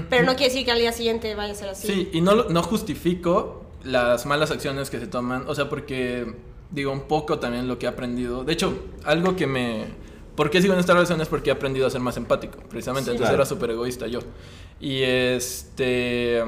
pero 0.09 0.25
no 0.25 0.37
quiere 0.37 0.53
decir 0.53 0.65
que 0.65 0.71
al 0.73 0.79
día 0.79 0.93
siguiente 0.93 1.35
vaya 1.35 1.53
a 1.53 1.57
ser 1.57 1.69
así. 1.69 1.87
Sí, 1.87 2.09
y 2.13 2.21
no, 2.23 2.35
lo- 2.35 2.49
no 2.49 2.63
justifico 2.63 3.65
las 3.83 4.25
malas 4.27 4.51
acciones 4.51 4.89
que 4.91 4.99
se 5.01 5.07
toman, 5.09 5.45
o 5.49 5.55
sea, 5.55 5.69
porque 5.69 6.35
digo 6.71 6.91
un 6.93 7.03
poco 7.03 7.39
también 7.41 7.69
lo 7.69 7.79
que 7.79 7.87
he 7.87 7.89
aprendido. 7.89 8.45
De 8.45 8.53
hecho, 8.55 8.73
algo 9.05 9.37
que 9.37 9.47
me... 9.47 9.85
¿Por 10.37 10.51
qué 10.51 10.61
sigo 10.63 10.75
en 10.75 10.81
esta 10.81 10.95
relación? 10.95 11.21
Es 11.21 11.29
porque 11.29 11.51
he 11.51 11.53
aprendido 11.53 11.87
a 11.87 11.91
ser 11.91 12.01
más 12.01 12.17
empático, 12.17 12.59
precisamente. 12.69 13.11
Sí. 13.11 13.17
Entonces 13.17 13.31
Claro. 13.31 13.43
era 13.43 13.47
súper 13.47 13.71
egoísta 13.71 14.07
yo. 14.07 14.21
Y 14.81 15.03
este... 15.03 16.43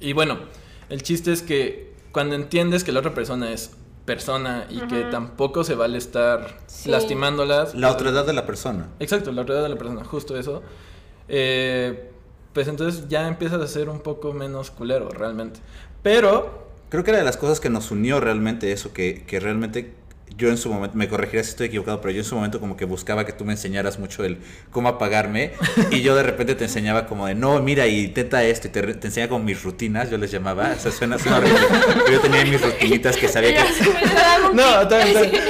Y 0.00 0.12
bueno, 0.12 0.38
el 0.88 1.02
chiste 1.02 1.32
es 1.32 1.42
que 1.42 1.92
cuando 2.12 2.34
entiendes 2.34 2.84
que 2.84 2.92
la 2.92 3.00
otra 3.00 3.14
persona 3.14 3.50
es 3.52 3.72
persona 4.06 4.66
y 4.70 4.80
que 4.86 5.02
tampoco 5.10 5.64
se 5.64 5.74
vale 5.74 5.98
estar 5.98 6.56
Sí. 6.66 6.88
lastimándolas. 6.88 7.74
La 7.74 7.90
otra 7.90 8.08
edad 8.10 8.24
de 8.24 8.32
la 8.32 8.46
persona. 8.46 8.88
Exacto, 9.00 9.32
la 9.32 9.42
realidad 9.42 9.64
de 9.64 9.68
la 9.74 9.76
persona, 9.76 10.04
justo 10.04 10.38
eso. 10.38 10.62
Eh, 11.28 12.10
pues 12.52 12.68
entonces 12.68 13.08
ya 13.08 13.28
empiezas 13.28 13.60
a 13.60 13.66
ser 13.66 13.88
un 13.90 14.00
poco 14.00 14.32
menos 14.32 14.70
culero, 14.70 15.10
realmente. 15.10 15.60
Pero, 16.02 16.64
Creo 16.88 17.02
que 17.02 17.10
era 17.10 17.18
de 17.18 17.24
las 17.24 17.36
cosas 17.36 17.58
que 17.58 17.68
nos 17.68 17.90
unió 17.90 18.20
realmente 18.20 18.70
eso, 18.70 18.92
que, 18.92 19.24
que 19.26 19.40
realmente 19.40 19.92
yo 20.36 20.48
en 20.50 20.58
su 20.58 20.70
momento, 20.70 20.96
me 20.96 21.08
corregiré 21.08 21.42
si 21.44 21.50
estoy 21.50 21.68
equivocado, 21.68 22.00
pero 22.00 22.12
yo 22.12 22.18
en 22.18 22.24
su 22.24 22.34
momento 22.34 22.60
como 22.60 22.76
que 22.76 22.84
buscaba 22.84 23.24
que 23.24 23.32
tú 23.32 23.44
me 23.44 23.52
enseñaras 23.52 23.98
mucho 23.98 24.24
el 24.24 24.38
cómo 24.70 24.88
apagarme 24.88 25.52
y 25.90 26.02
yo 26.02 26.14
de 26.14 26.22
repente 26.22 26.54
te 26.54 26.64
enseñaba 26.64 27.06
como 27.06 27.26
de, 27.26 27.34
no, 27.34 27.60
mira, 27.62 27.86
y 27.86 28.04
intenta 28.04 28.44
esto, 28.44 28.68
y 28.68 28.70
te, 28.70 28.82
te 28.94 29.06
enseñaba 29.06 29.30
como 29.30 29.44
mis 29.44 29.62
rutinas, 29.62 30.10
yo 30.10 30.18
les 30.18 30.30
llamaba, 30.30 30.74
o 30.76 30.80
sea, 30.80 30.92
suena, 30.92 31.18
suena 31.18 31.38
horrible, 31.38 31.60
pero 32.04 32.10
yo 32.10 32.20
tenía 32.20 32.44
mis 32.44 32.60
rutinitas 32.60 33.16
que 33.16 33.28
sabía 33.28 33.54
que, 33.54 33.64
no, 34.52 34.88
también, 34.88 35.14
también. 35.14 35.42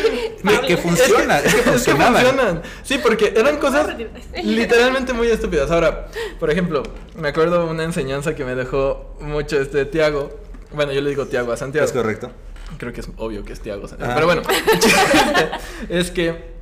que, 0.60 0.66
que 0.66 0.76
funciona, 0.76 1.38
es 1.38 1.42
que, 1.42 1.48
Es 1.48 1.64
que 1.64 1.70
funcionaban. 1.70 2.24
funcionan. 2.24 2.62
Sí, 2.82 2.98
porque 3.02 3.32
eran 3.36 3.58
cosas 3.58 3.96
literalmente 4.42 5.12
muy 5.12 5.28
estúpidas. 5.28 5.70
Ahora, 5.70 6.08
por 6.38 6.50
ejemplo, 6.50 6.82
me 7.16 7.28
acuerdo 7.28 7.66
una 7.66 7.84
enseñanza 7.84 8.34
que 8.34 8.44
me 8.44 8.54
dejó 8.54 9.16
mucho 9.20 9.60
este 9.60 9.84
Tiago. 9.86 10.38
Bueno, 10.72 10.92
yo 10.92 11.00
le 11.00 11.10
digo 11.10 11.26
Tiago 11.26 11.52
a 11.52 11.56
Santiago. 11.56 11.86
Es 11.86 11.92
correcto. 11.92 12.30
Creo 12.78 12.92
que 12.92 13.00
es 13.00 13.08
obvio 13.16 13.44
que 13.44 13.52
es 13.52 13.60
Tiago. 13.60 13.86
Ah. 14.00 14.12
Pero 14.14 14.26
bueno, 14.26 14.42
es 15.88 16.10
que 16.10 16.56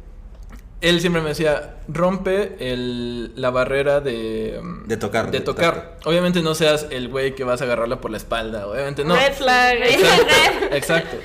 él 0.80 1.00
siempre 1.00 1.22
me 1.22 1.30
decía, 1.30 1.76
rompe 1.88 2.56
el, 2.58 3.32
la 3.40 3.50
barrera 3.50 4.00
de... 4.00 4.60
De 4.86 4.96
tocar, 4.98 5.30
De 5.30 5.38
de 5.38 5.44
tocar. 5.44 5.74
tacto. 5.74 6.10
Obviamente 6.10 6.42
no 6.42 6.54
seas 6.54 6.86
el 6.90 7.08
güey 7.08 7.34
que 7.34 7.42
vas 7.42 7.62
a 7.62 7.64
agarrarla 7.64 8.00
por 8.02 8.10
la 8.10 8.18
espalda. 8.18 8.66
Obviamente 8.66 9.02
no. 9.02 9.16
Red 9.16 9.32
flag. 9.32 9.78
Exacto, 9.82 10.34
exacto. 10.72 11.16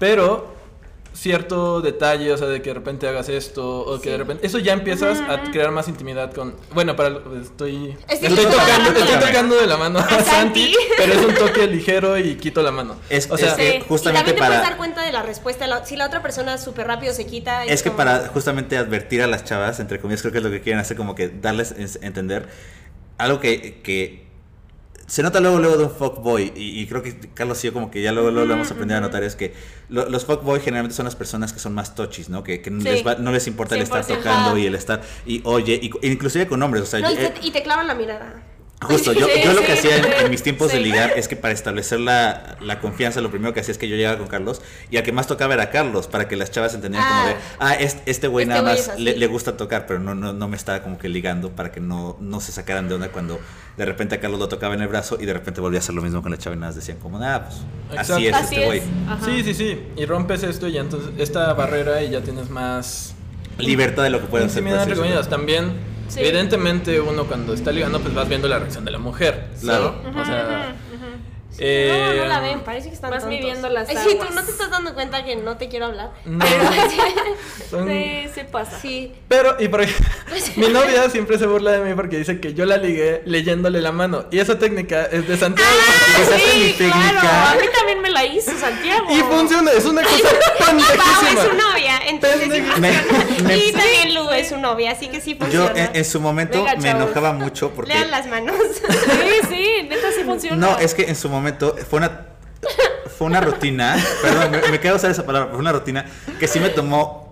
Pero 0.00 0.53
cierto 1.14 1.80
detalle, 1.80 2.32
o 2.32 2.36
sea, 2.36 2.48
de 2.48 2.60
que 2.60 2.70
de 2.70 2.74
repente 2.74 3.06
hagas 3.08 3.28
esto, 3.28 3.80
o 3.86 4.00
que 4.00 4.10
de 4.10 4.18
repente... 4.18 4.46
Eso 4.46 4.58
ya 4.58 4.72
empiezas 4.72 5.20
a 5.20 5.42
crear 5.50 5.70
más 5.70 5.88
intimidad 5.88 6.32
con... 6.32 6.56
Bueno, 6.74 6.96
para... 6.96 7.08
Estoy... 7.40 7.96
Estoy 8.08 8.28
Estoy 8.28 8.44
tocando, 8.46 8.90
estoy 8.98 9.18
tocando 9.28 9.54
de 9.56 9.66
la 9.66 9.76
mano 9.76 10.00
a 10.00 10.08
Santi. 10.08 10.24
Santi, 10.24 10.76
pero 10.96 11.12
es 11.12 11.24
un 11.24 11.34
toque 11.34 11.66
ligero 11.66 12.18
y 12.18 12.34
quito 12.36 12.62
la 12.62 12.72
mano. 12.72 12.96
Es, 13.08 13.30
o 13.30 13.38
sea, 13.38 13.50
es 13.50 13.54
que 13.54 13.70
Sí. 13.70 13.76
y 13.78 13.80
justamente 13.82 14.32
también 14.32 14.36
te 14.36 14.46
puedes 14.48 14.62
dar 14.62 14.76
cuenta 14.76 15.02
de 15.04 15.12
la 15.12 15.22
respuesta. 15.22 15.66
la- 15.66 15.86
Si 15.86 15.96
la 15.96 16.06
otra 16.06 16.20
persona 16.20 16.58
súper 16.58 16.86
rápido 16.88 17.14
se 17.14 17.26
quita. 17.26 17.64
Es 17.64 17.82
que 17.82 17.90
como- 17.90 17.98
para 17.98 18.26
justamente 18.28 18.76
advertir 18.76 19.22
a 19.22 19.26
las 19.28 19.44
chavas, 19.44 19.78
entre 19.80 20.00
comillas, 20.00 20.20
creo 20.20 20.32
que 20.32 20.38
es 20.38 20.44
lo 20.44 20.50
que 20.50 20.60
quieren 20.60 20.80
hacer, 20.80 20.96
como 20.96 21.14
que 21.14 21.28
darles 21.28 21.72
a 22.02 22.04
entender 22.06 22.48
algo 23.18 23.38
que, 23.40 23.80
que 23.82 24.23
se 25.06 25.22
nota 25.22 25.40
luego 25.40 25.58
luego 25.58 25.76
de 25.76 25.84
un 25.84 25.90
fuckboy, 25.90 26.52
y, 26.56 26.80
y 26.80 26.86
creo 26.86 27.02
que 27.02 27.18
Carlos 27.34 27.62
y 27.62 27.66
yo 27.68 27.72
como 27.72 27.90
que 27.90 28.00
ya 28.02 28.12
luego, 28.12 28.30
luego 28.30 28.46
lo 28.48 28.54
hemos 28.54 28.70
aprendido 28.70 28.98
a 28.98 29.00
notar, 29.00 29.22
es 29.22 29.36
que 29.36 29.52
lo- 29.88 30.08
los 30.08 30.24
fuckboy 30.24 30.60
generalmente 30.60 30.96
son 30.96 31.04
las 31.04 31.14
personas 31.16 31.52
que 31.52 31.58
son 31.60 31.74
más 31.74 31.94
touchies, 31.94 32.28
¿no? 32.28 32.42
Que, 32.42 32.62
que 32.62 32.70
no, 32.70 32.80
Sí. 32.80 32.88
les 32.88 33.06
va- 33.06 33.16
no 33.16 33.30
les 33.32 33.46
importa 33.46 33.74
el 33.74 33.82
estar 33.82 34.02
100%. 34.04 34.16
tocando 34.16 34.56
y 34.58 34.66
el 34.66 34.74
estar, 34.74 35.02
y 35.26 35.40
oye, 35.44 35.78
y, 35.82 35.90
inclusive 36.08 36.46
con 36.46 36.62
hombres, 36.62 36.82
o 36.84 36.86
sea, 36.86 37.00
No, 37.00 37.10
y, 37.12 37.16
te, 37.16 37.32
y 37.42 37.50
te 37.50 37.62
clavan 37.62 37.86
la 37.86 37.94
mirada. 37.94 38.42
Justo, 38.82 39.12
yo, 39.14 39.26
yo 39.42 39.52
lo 39.54 39.62
que 39.62 39.72
hacía 39.72 39.96
en, 39.96 40.30
mis 40.30 40.42
tiempos 40.42 40.70
de 40.70 40.78
ligar 40.80 41.14
es 41.16 41.26
que 41.26 41.36
para 41.36 41.54
establecer 41.54 42.00
la, 42.00 42.56
la 42.60 42.80
confianza, 42.80 43.22
lo 43.22 43.30
primero 43.30 43.54
que 43.54 43.60
hacía 43.60 43.72
es 43.72 43.78
que 43.78 43.88
yo 43.88 43.96
llegaba 43.96 44.18
con 44.18 44.26
Carlos 44.26 44.60
y 44.90 44.98
al 44.98 45.02
que 45.04 45.12
más 45.12 45.26
tocaba 45.26 45.54
era 45.54 45.70
Carlos, 45.70 46.06
para 46.06 46.28
que 46.28 46.36
las 46.36 46.50
chavas 46.50 46.74
entendieran 46.74 47.08
como 47.08 47.26
de, 47.28 47.32
Ah. 47.34 47.38
ah, 47.60 47.74
este, 47.74 48.10
este 48.10 48.28
güey 48.28 48.42
Este 48.42 48.54
nada 48.60 48.74
güey 48.74 48.86
más 48.86 48.98
le, 49.00 49.16
le 49.16 49.26
gusta 49.26 49.56
tocar, 49.56 49.86
pero 49.86 50.00
no, 50.00 50.14
no, 50.14 50.34
no 50.34 50.48
me 50.48 50.56
estaba 50.56 50.82
como 50.82 50.98
que 50.98 51.08
ligando 51.08 51.50
para 51.52 51.72
que 51.72 51.80
no, 51.80 52.18
no 52.20 52.40
se 52.40 52.52
sacaran 52.52 52.88
de 52.88 52.96
onda 52.96 53.08
cuando 53.08 53.40
de 53.78 53.84
repente 53.86 54.16
a 54.16 54.20
Carlos 54.20 54.38
lo 54.38 54.48
tocaba 54.48 54.74
en 54.74 54.82
el 54.82 54.88
brazo 54.88 55.16
y 55.18 55.24
de 55.24 55.32
repente 55.32 55.62
volvía 55.62 55.78
a 55.78 55.82
hacer 55.82 55.94
lo 55.94 56.02
mismo 56.02 56.20
con 56.20 56.30
la 56.32 56.36
chava 56.38 56.54
y 56.54 56.58
nada 56.58 56.68
más 56.70 56.76
decían 56.76 56.98
como, 56.98 57.18
ah, 57.24 57.46
pues 57.48 57.98
así 57.98 58.26
es 58.26 58.34
Así 58.34 58.54
este 58.56 58.66
güey. 58.66 58.78
es. 58.80 58.84
Sí, 59.24 59.42
sí, 59.44 59.54
sí. 59.54 59.82
Y 59.96 60.04
rompes 60.04 60.42
esto 60.42 60.68
y 60.68 60.76
entonces 60.76 61.10
esta 61.18 61.54
barrera 61.54 62.02
y 62.02 62.10
ya 62.10 62.20
tienes 62.20 62.50
más 62.50 63.14
Libertad 63.56 64.02
de 64.02 64.10
lo 64.10 64.20
que 64.20 64.26
pueden 64.26 64.48
hacer. 64.48 64.64
También, 65.28 65.72
Sí. 66.08 66.20
evidentemente, 66.20 67.00
uno 67.00 67.24
cuando 67.24 67.54
está 67.54 67.72
ligando, 67.72 68.00
pues 68.00 68.14
vas 68.14 68.28
viendo 68.28 68.48
la 68.48 68.58
reacción 68.58 68.84
de 68.84 68.90
la 68.90 68.98
mujer. 68.98 69.48
Claro. 69.60 69.94
¿no? 70.12 70.20
O 70.20 70.24
sea. 70.24 70.74
No, 71.58 71.64
eh, 71.66 72.14
no 72.18 72.24
la 72.26 72.40
ven, 72.40 72.60
parece 72.60 72.88
que 72.88 72.94
están 72.94 73.10
vas 73.10 73.20
tontos. 73.22 73.38
midiendo 73.38 73.68
las 73.68 73.88
Ay, 73.88 73.96
Sí, 73.98 74.14
tú 74.16 74.22
aguas. 74.22 74.34
no 74.34 74.42
te 74.44 74.50
estás 74.50 74.70
dando 74.70 74.94
cuenta 74.94 75.24
que 75.24 75.36
no 75.36 75.56
te 75.56 75.68
quiero 75.68 75.86
hablar. 75.86 76.10
No. 76.24 76.44
son- 77.70 77.88
Sí, 77.88 78.26
se 78.34 78.44
pasa. 78.44 78.78
Sí. 78.80 79.12
Pero, 79.28 79.56
y 79.58 79.68
por 79.68 79.80
ejemplo, 79.82 80.06
mi 80.56 80.68
novia 80.68 81.08
siempre 81.10 81.38
se 81.38 81.46
burla 81.46 81.72
de 81.72 81.80
mí 81.84 81.94
porque 81.94 82.18
dice 82.18 82.40
que 82.40 82.54
yo 82.54 82.64
la 82.66 82.76
ligué 82.76 83.22
leyéndole 83.26 83.80
la 83.80 83.92
mano. 83.92 84.26
Y 84.30 84.38
esa 84.38 84.58
técnica 84.58 85.04
es 85.06 85.26
de 85.28 85.36
Santiago. 85.36 85.70
Pues 86.16 86.28
esa 86.28 86.36
es 86.36 86.54
mi 86.56 86.62
Sí, 86.64 86.74
claro. 86.74 86.92
técnica. 86.94 87.50
A 87.50 87.54
mí 87.54 87.66
también 87.76 88.00
me 88.02 88.10
la 88.10 88.24
hizo 88.24 88.50
Santiago. 88.58 89.06
y 89.10 89.20
funciona, 89.20 89.70
es 89.72 89.84
una 89.84 90.02
cosa 90.02 90.28
Pau 90.58 90.78
es 90.78 91.44
su 91.50 91.56
novia, 91.56 92.00
entonces 92.08 92.40
sí. 92.52 92.80
Me- 92.80 93.56
Y 93.56 93.72
también 93.72 94.14
Lu 94.14 94.30
es 94.30 94.48
su 94.48 94.58
novia, 94.58 94.92
así 94.92 95.08
que 95.08 95.20
sí 95.20 95.34
funciona. 95.34 95.72
Yo 95.74 95.76
en, 95.80 95.90
en 95.96 96.04
su 96.04 96.20
momento 96.20 96.64
Venga, 96.64 96.76
me 96.80 96.90
enojaba 96.90 97.32
mucho 97.32 97.70
porque... 97.70 97.92
Lean 97.92 98.10
las 98.10 98.26
manos. 98.26 98.56
Sí, 98.74 99.48
sí, 99.48 99.66
neta 99.88 100.08
sí 100.16 100.24
funciona. 100.24 100.56
No, 100.56 100.78
es 100.78 100.94
que 100.94 101.02
en 101.04 101.16
su 101.16 101.28
momento 101.28 101.43
fue 101.52 101.98
una 101.98 102.26
fue 103.16 103.26
una 103.28 103.40
rutina, 103.40 103.96
perdón, 104.22 104.50
me, 104.50 104.68
me 104.70 104.80
quedo 104.80 104.96
usar 104.96 105.10
esa 105.10 105.24
palabra, 105.24 105.50
fue 105.50 105.58
una 105.60 105.72
rutina 105.72 106.04
que 106.40 106.48
sí 106.48 106.58
me 106.58 106.70
tomó 106.70 107.22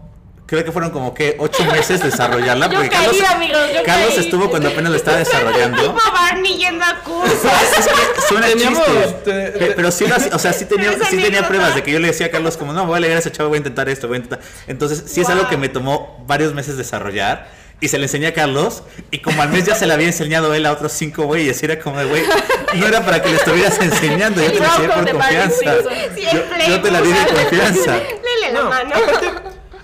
creo 0.47 0.65
que 0.65 0.71
fueron 0.73 0.91
como 0.91 1.15
que 1.15 1.37
ocho 1.39 1.65
meses 1.65 2.03
desarrollarla. 2.03 2.67
Yo 2.69 2.75
Porque 2.75 2.91
caí, 2.91 3.07
Carlos, 3.07 3.31
amigos, 3.31 3.61
yo 3.75 3.83
Carlos 3.85 4.11
caí. 4.11 4.19
estuvo 4.21 4.51
cuando 4.51 4.69
apenas 4.69 4.91
lo 4.91 4.97
estaba 4.99 5.17
desarrollando. 5.17 5.81
Tipo 5.81 6.13
Barney 6.13 6.59
yendo 6.59 6.85
a 6.85 6.95
cursos. 7.03 7.39
Es 7.79 7.87
que 7.87 8.21
suena 8.29 8.47
Teníamos, 8.49 8.85
chiste. 8.85 9.13
te- 9.25 9.51
Pe- 9.53 9.59
te- 9.69 9.73
pero 9.73 9.91
sí, 9.91 10.05
o 10.05 10.39
sea, 10.39 10.53
sí 10.53 10.67
tenía, 10.67 10.93
sí 11.09 11.17
tenía 11.23 11.49
pruebas 11.49 11.75
de 11.75 11.83
que 11.83 11.91
yo 11.91 11.99
le 12.01 12.09
decía 12.09 12.27
a 12.27 12.31
Carlos 12.31 12.59
como, 12.59 12.75
no, 12.75 12.85
voy 12.85 12.99
a 12.99 13.01
leer 13.01 13.17
a 13.17 13.21
ese 13.21 13.33
chavo, 13.33 13.49
voy 13.49 13.57
a 13.57 13.59
intentar 13.61 13.89
esto, 13.89 14.09
voy 14.09 14.17
a 14.17 14.19
intentar. 14.19 14.41
Entonces, 14.67 15.03
sí 15.07 15.23
es 15.23 15.29
algo 15.31 15.43
Wow. 15.45 15.51
que 15.51 15.57
me 15.57 15.71
tomó 15.71 16.23
varios 16.27 16.53
meses 16.53 16.77
desarrollar. 16.77 17.49
Y 17.83 17.89
se 17.89 17.99
le 17.99 18.05
enseñé 18.05 18.29
a 18.29 18.33
Carlos. 18.33 18.83
Y 19.11 19.19
como 19.19 19.43
al 19.43 19.51
mes 19.51 19.67
ya 19.67 19.75
se 19.75 19.87
le 19.87 19.93
había 19.93 20.07
enseñado 20.07 20.55
él 20.55 20.65
a 20.65 20.73
otros 20.73 20.93
cinco 20.93 21.25
güeyes. 21.25 21.61
Y 21.63 21.67
era 21.67 21.79
como 21.79 21.99
de, 21.99 22.05
güey, 22.07 22.23
no 22.77 22.87
era 22.87 23.05
para 23.05 23.21
que 23.21 23.29
le 23.29 23.37
estuvieras 23.37 23.79
enseñando. 23.81 24.41
Yo 24.41 24.53
te 24.53 24.61
la 24.61 24.67
enseñé 24.69 24.89
por 24.89 25.11
confianza. 25.11 25.75
Yo, 26.33 26.69
yo 26.69 26.81
te 26.81 26.91
la 26.91 27.03
di 27.03 27.09
de 27.13 27.27
confianza. 27.35 27.97
Lele 27.97 28.53
la 28.53 28.61
No, 28.63 28.69
mano. 28.71 28.91
aparte, 28.95 29.31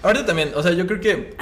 ahorita 0.02 0.24
también, 0.26 0.52
o 0.54 0.62
sea, 0.62 0.72
yo 0.72 0.86
creo 0.86 1.00
que. 1.00 1.36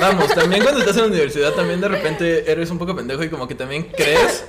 Vamos, 0.00 0.34
también 0.34 0.62
cuando 0.62 0.80
estás 0.80 0.96
en 0.96 1.02
la 1.02 1.08
universidad, 1.08 1.52
también 1.52 1.80
de 1.80 1.86
repente 1.88 2.50
eres 2.50 2.70
un 2.70 2.78
poco 2.78 2.96
pendejo 2.96 3.22
y 3.22 3.28
como 3.28 3.46
que 3.46 3.54
también 3.54 3.84
crees 3.96 4.44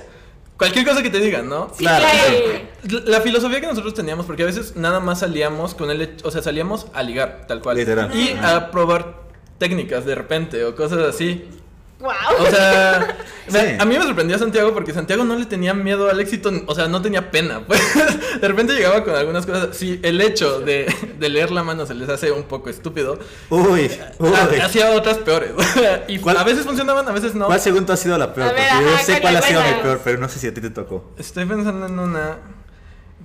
cualquier 0.56 0.84
cosa 0.86 1.02
que 1.02 1.10
te 1.10 1.20
digan, 1.20 1.48
¿no? 1.48 1.68
Claro. 1.76 2.06
Sí. 2.26 2.98
La 3.06 3.20
filosofía 3.20 3.60
que 3.60 3.66
nosotros 3.66 3.94
teníamos, 3.94 4.26
porque 4.26 4.42
a 4.42 4.46
veces 4.46 4.74
nada 4.76 4.98
más 4.98 5.20
salíamos 5.20 5.74
con 5.74 5.90
el 5.90 6.00
hecho- 6.02 6.26
o 6.26 6.30
sea, 6.32 6.42
salíamos 6.42 6.86
a 6.94 7.02
ligar, 7.04 7.44
tal 7.46 7.60
cual. 7.60 7.76
Literal. 7.76 8.10
Y 8.16 8.30
Ajá. 8.32 8.56
a 8.56 8.70
probar 8.72 9.23
técnicas 9.58 10.04
de 10.04 10.14
repente 10.14 10.64
o 10.64 10.74
cosas 10.74 10.98
así. 11.00 11.44
Wow. 12.00 12.10
O 12.40 12.46
sea, 12.50 13.16
Sí. 13.48 13.52
me- 13.52 13.76
a 13.78 13.84
mí 13.84 13.96
me 13.98 14.02
sorprendió 14.04 14.38
Santiago 14.38 14.72
porque 14.74 14.92
Santiago 14.92 15.24
no 15.24 15.36
le 15.36 15.46
tenía 15.46 15.72
miedo 15.74 16.10
al 16.10 16.18
éxito, 16.20 16.50
o 16.66 16.74
sea, 16.74 16.86
no 16.88 17.00
tenía 17.00 17.30
pena. 17.30 17.60
Pues 17.66 17.80
de 18.40 18.46
repente 18.48 18.74
llegaba 18.74 19.04
con 19.04 19.14
algunas 19.14 19.46
cosas. 19.46 19.74
Si 19.76 20.00
el 20.02 20.20
hecho 20.20 20.60
de, 20.60 20.92
de 21.18 21.28
leer 21.30 21.50
la 21.50 21.62
mano 21.62 21.86
se 21.86 21.94
les 21.94 22.08
hace 22.08 22.30
un 22.32 22.42
poco 22.44 22.68
estúpido, 22.68 23.18
Uy, 23.50 23.90
uy. 24.18 24.30
ha- 24.34 24.64
hacía 24.66 24.90
otras 24.90 25.18
peores. 25.18 25.52
y 26.08 26.18
¿Cuál- 26.18 26.36
a 26.38 26.44
veces 26.44 26.64
funcionaban, 26.66 27.08
a 27.08 27.12
veces 27.12 27.34
no. 27.34 27.46
¿Cuál 27.46 27.60
segundo 27.60 27.92
ha 27.92 27.96
sido 27.96 28.18
la 28.18 28.34
peor? 28.34 28.48
A 28.48 28.52
ver, 28.52 28.64
yo 28.82 28.98
sé 28.98 29.12
¿cuál 29.20 29.22
cuál 29.22 29.36
ha 29.36 29.42
sido 29.42 29.62
mi 29.62 29.82
peor, 29.82 30.00
pero 30.04 30.18
no 30.18 30.28
sé 30.28 30.38
si 30.38 30.46
a 30.48 30.52
ti 30.54 30.60
te 30.60 30.70
tocó. 30.70 31.12
Estoy 31.16 31.46
pensando 31.46 31.86
en 31.86 31.98
una 31.98 32.36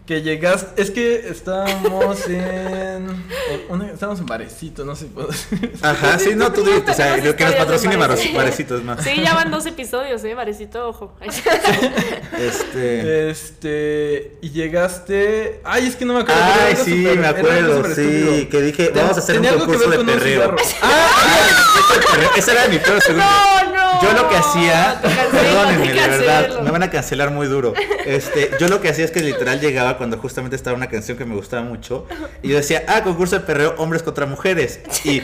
que 0.09 0.23
llegaste. 0.23 0.81
Es 0.81 0.89
que 0.89 1.29
estábamos 1.29 2.27
en. 2.27 2.35
en 2.35 3.21
una, 3.69 3.91
estábamos 3.91 4.19
en 4.19 4.25
Barecito, 4.25 4.83
no 4.83 4.95
sé 4.95 5.03
si 5.05 5.11
puedo 5.11 5.27
decir. 5.27 5.71
Ajá, 5.83 6.17
sí, 6.17 6.31
no, 6.33 6.51
tú 6.51 6.63
dices, 6.63 6.81
o 6.89 6.93
sea, 6.95 7.15
historias 7.15 7.35
que 7.35 7.45
nos 7.45 7.53
patrocine 7.53 7.95
Varecito. 7.95 8.35
Varecitos 8.35 8.83
más. 8.83 9.03
Sí, 9.03 9.21
ya 9.21 9.35
van 9.35 9.51
dos 9.51 9.67
episodios, 9.67 10.23
eh, 10.23 10.33
Varecito, 10.33 10.89
ojo. 10.89 11.13
Este. 12.39 13.29
Este. 13.29 14.37
Y 14.41 14.49
llegaste. 14.49 15.61
Ay, 15.63 15.85
es 15.85 15.95
que 15.95 16.05
no 16.05 16.15
me 16.15 16.21
acuerdo. 16.21 16.41
Ay, 16.41 16.75
sí, 16.83 17.07
me 17.15 17.27
acuerdo, 17.27 17.83
sí, 17.93 18.01
estúpido. 18.01 18.49
que 18.49 18.61
dije, 18.63 18.91
vamos 18.95 19.15
a 19.15 19.19
hacer 19.19 19.39
un 19.39 19.59
concurso 19.59 19.89
de 19.91 19.99
perreo. 20.05 20.55
Ah, 20.81 22.31
Ese 22.35 22.51
era 22.51 22.67
mi 22.67 22.79
peor 22.79 23.01
segundo. 23.01 23.25
No, 23.25 23.73
no. 23.73 23.89
Yo 24.01 24.13
lo 24.13 24.29
que 24.29 24.35
hacía, 24.35 24.99
perdónenme, 25.01 25.93
de 25.93 26.07
verdad, 26.07 26.61
me 26.61 26.71
van 26.71 26.83
a 26.83 26.89
cancelar 26.89 27.31
muy 27.31 27.47
duro. 27.47 27.73
Este, 28.05 28.51
yo 28.59 28.67
lo 28.69 28.79
que 28.81 28.89
hacía 28.89 29.05
es 29.05 29.11
que 29.11 29.21
literal 29.21 29.59
llegaba 29.59 29.98
cuando 29.99 30.17
justamente 30.17 30.55
estaba 30.55 30.75
una 30.75 30.87
canción 30.87 31.15
que 31.15 31.25
me 31.25 31.35
gustaba 31.35 31.61
mucho 31.61 32.07
y 32.41 32.49
yo 32.49 32.55
decía, 32.55 32.83
ah, 32.87 33.03
concurso 33.03 33.37
de 33.37 33.45
perreo, 33.45 33.75
hombres 33.77 34.01
contra 34.01 34.25
mujeres. 34.25 34.79
Y 35.03 35.19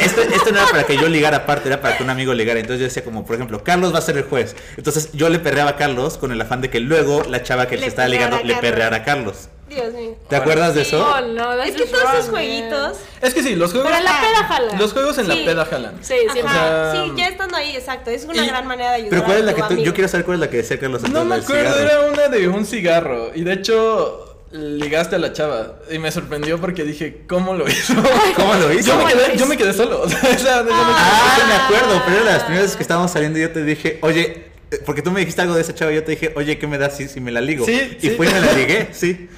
esto, 0.00 0.22
esto 0.22 0.52
no 0.52 0.58
era 0.58 0.68
para 0.68 0.84
que 0.84 0.96
yo 0.96 1.08
ligara 1.08 1.38
aparte, 1.38 1.68
era 1.68 1.82
para 1.82 1.98
que 1.98 2.02
un 2.02 2.08
amigo 2.08 2.32
ligara. 2.32 2.58
Entonces 2.58 2.80
yo 2.80 2.86
decía 2.86 3.04
como, 3.04 3.26
por 3.26 3.34
ejemplo, 3.34 3.62
Carlos 3.62 3.92
va 3.92 3.98
a 3.98 4.02
ser 4.02 4.16
el 4.16 4.22
juez. 4.22 4.56
Entonces 4.78 5.10
yo 5.12 5.28
le 5.28 5.38
perreaba 5.38 5.70
a 5.70 5.76
Carlos 5.76 6.16
con 6.16 6.32
el 6.32 6.40
afán 6.40 6.62
de 6.62 6.70
que 6.70 6.80
luego 6.80 7.22
la 7.28 7.42
chava 7.42 7.66
que 7.66 7.76
Le 7.76 7.82
se 7.82 7.88
estaba 7.88 8.08
ligando 8.08 8.40
le 8.42 8.56
perreara 8.56 8.96
a 8.98 9.04
Carlos. 9.04 9.48
Dios 9.74 9.92
mío. 9.94 10.16
¿Te 10.28 10.36
acuerdas 10.36 10.74
de 10.74 10.82
eso? 10.82 11.06
Oh, 11.06 11.20
no, 11.20 11.52
Es 11.62 11.74
que 11.74 11.84
todos 11.86 12.04
esos 12.14 12.30
jueguitos. 12.30 12.96
es 13.20 13.34
que 13.34 13.42
sí, 13.42 13.54
los 13.56 13.70
juegos. 13.72 13.88
Pero 13.90 13.98
en 13.98 14.04
la 14.04 14.20
peda 14.20 14.44
jala. 14.46 14.78
Los 14.78 14.92
juegos 14.92 15.18
en 15.18 15.26
Sí. 15.26 15.38
la 15.38 15.44
peda 15.44 15.64
jalan. 15.66 15.94
Sí, 16.02 16.14
sea, 16.32 16.92
sí, 16.92 17.12
ya 17.16 17.28
estando 17.28 17.56
ahí, 17.56 17.76
exacto. 17.76 18.10
Es 18.10 18.24
una 18.24 18.44
y- 18.44 18.48
gran 18.48 18.66
manera 18.66 18.90
de 18.90 18.96
ayudar. 18.96 19.10
Pero 19.10 19.24
¿cuál 19.24 19.38
es 19.38 19.44
la 19.44 19.54
que 19.54 19.62
tú, 19.74 19.82
yo 19.82 19.92
quiero 19.94 20.08
saber 20.08 20.24
cuál 20.24 20.36
es 20.36 20.40
la 20.40 20.50
que 20.50 20.56
decía 20.58 20.78
Carlos 20.78 21.02
No 21.02 21.24
me 21.24 21.36
acuerdo, 21.36 21.72
cigarro. 21.74 21.80
era 21.90 22.00
una 22.12 22.28
de 22.28 22.48
un 22.48 22.64
cigarro. 22.66 23.30
Y 23.34 23.42
de 23.44 23.52
hecho, 23.54 24.30
ligaste 24.52 25.16
a 25.16 25.18
la 25.18 25.32
chava. 25.32 25.80
Y 25.90 25.98
me 25.98 26.10
sorprendió 26.12 26.60
porque 26.60 26.84
dije, 26.84 27.22
¿cómo 27.28 27.54
lo 27.54 27.68
hizo? 27.68 27.94
¿Cómo 28.36 28.54
lo 28.54 28.72
hizo? 28.72 28.88
Yo 28.88 28.96
me 28.96 29.02
¿Cómo 29.02 29.14
lo 29.14 29.20
quedé, 29.22 29.34
hizo? 29.34 29.44
yo 29.44 29.46
me 29.46 29.56
quedé 29.56 29.72
solo. 29.72 30.00
O 30.04 30.08
sea, 30.08 30.18
esa- 30.20 30.60
esa- 30.60 30.60
Ah, 30.70 31.44
me 31.48 31.54
acuerdo, 31.54 32.02
pero 32.06 32.20
era 32.22 32.32
las 32.34 32.42
primeras 32.44 32.64
veces 32.66 32.76
que 32.76 32.82
estábamos 32.82 33.10
saliendo 33.10 33.38
y 33.38 33.42
yo 33.42 33.50
te 33.50 33.64
dije, 33.64 33.98
oye, 34.02 34.44
eh, 34.70 34.80
porque 34.86 35.02
tú 35.02 35.10
me 35.10 35.20
dijiste 35.20 35.42
algo 35.42 35.54
de 35.54 35.60
esa 35.60 35.74
chava 35.74 35.92
y 35.92 35.96
yo 35.96 36.04
te 36.04 36.12
dije, 36.12 36.32
oye, 36.36 36.58
¿qué 36.58 36.66
me 36.66 36.78
das 36.78 36.96
si, 36.96 37.08
si 37.08 37.20
me 37.20 37.30
la 37.32 37.40
ligo? 37.40 37.66
Sí, 37.66 37.96
y 38.00 38.08
sí. 38.08 38.10
fue 38.10 38.26
y 38.28 38.32
me 38.32 38.40
la 38.40 38.52
ligué, 38.52 38.88
sí. 38.92 39.28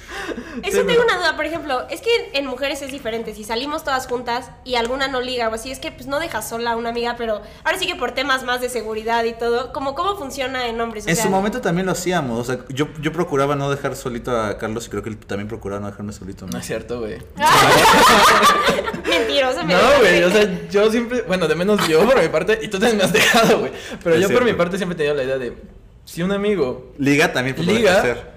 Eso 0.63 0.81
Sí, 0.81 0.87
tengo 0.87 1.03
una 1.03 1.17
duda, 1.17 1.35
por 1.35 1.45
ejemplo, 1.45 1.87
es 1.89 2.01
que 2.01 2.09
en 2.33 2.45
mujeres 2.45 2.81
es 2.81 2.91
diferente. 2.91 3.33
Si 3.33 3.43
salimos 3.43 3.83
todas 3.83 4.07
juntas 4.07 4.49
y 4.63 4.75
alguna 4.75 5.07
no 5.07 5.21
liga 5.21 5.49
o 5.49 5.53
así, 5.53 5.71
es 5.71 5.79
que 5.79 5.91
pues 5.91 6.07
no 6.07 6.19
dejas 6.19 6.49
sola 6.49 6.71
a 6.71 6.75
una 6.75 6.89
amiga, 6.89 7.15
pero 7.17 7.41
ahora 7.63 7.77
sí 7.77 7.87
que 7.87 7.95
por 7.95 8.11
temas 8.11 8.43
más 8.43 8.61
de 8.61 8.69
seguridad 8.69 9.23
y 9.23 9.33
todo, 9.33 9.71
como 9.73 9.95
cómo 9.95 10.17
funciona 10.17 10.67
en 10.67 10.79
hombres. 10.81 11.05
O 11.05 11.09
En 11.09 11.15
sea, 11.15 11.25
su 11.25 11.29
momento 11.31 11.61
también 11.61 11.85
lo 11.85 11.91
hacíamos, 11.93 12.39
o 12.39 12.43
sea, 12.43 12.63
yo, 12.69 12.87
yo 13.01 13.11
procuraba 13.13 13.55
no 13.55 13.69
dejar 13.69 13.95
solito 13.95 14.35
a 14.39 14.57
Carlos 14.57 14.87
y 14.87 14.89
creo 14.89 15.03
que 15.03 15.09
él 15.09 15.17
también 15.17 15.47
procuraba 15.47 15.81
no 15.81 15.87
dejarme 15.89 16.13
solito. 16.13 16.47
No 16.47 16.57
es 16.57 16.65
cierto, 16.65 16.99
güey. 16.99 17.17
Mentiroso, 19.07 19.63
me 19.65 19.73
No, 19.73 19.79
güey, 19.99 20.23
o 20.23 20.29
sea, 20.31 20.67
yo 20.69 20.91
siempre, 20.91 21.21
bueno, 21.21 21.47
de 21.47 21.55
menos 21.55 21.87
yo 21.87 22.05
por 22.05 22.21
mi 22.21 22.27
parte, 22.29 22.59
y 22.61 22.67
tú 22.67 22.79
también 22.79 22.97
me 22.97 23.03
has 23.03 23.13
dejado, 23.13 23.59
güey. 23.59 23.71
Pero 24.03 24.15
Es 24.15 24.21
yo 24.21 24.29
por 24.29 24.43
mi 24.43 24.53
parte 24.53 24.77
siempre 24.77 24.95
he 24.95 24.97
tenido 24.97 25.15
la 25.15 25.23
idea 25.23 25.37
de, 25.37 25.55
si 26.05 26.23
un 26.23 26.31
amigo 26.31 26.93
Liga 26.97 27.31
también 27.33 27.55
pues, 27.55 27.67
liga, 27.67 27.99
hacer. 27.99 28.31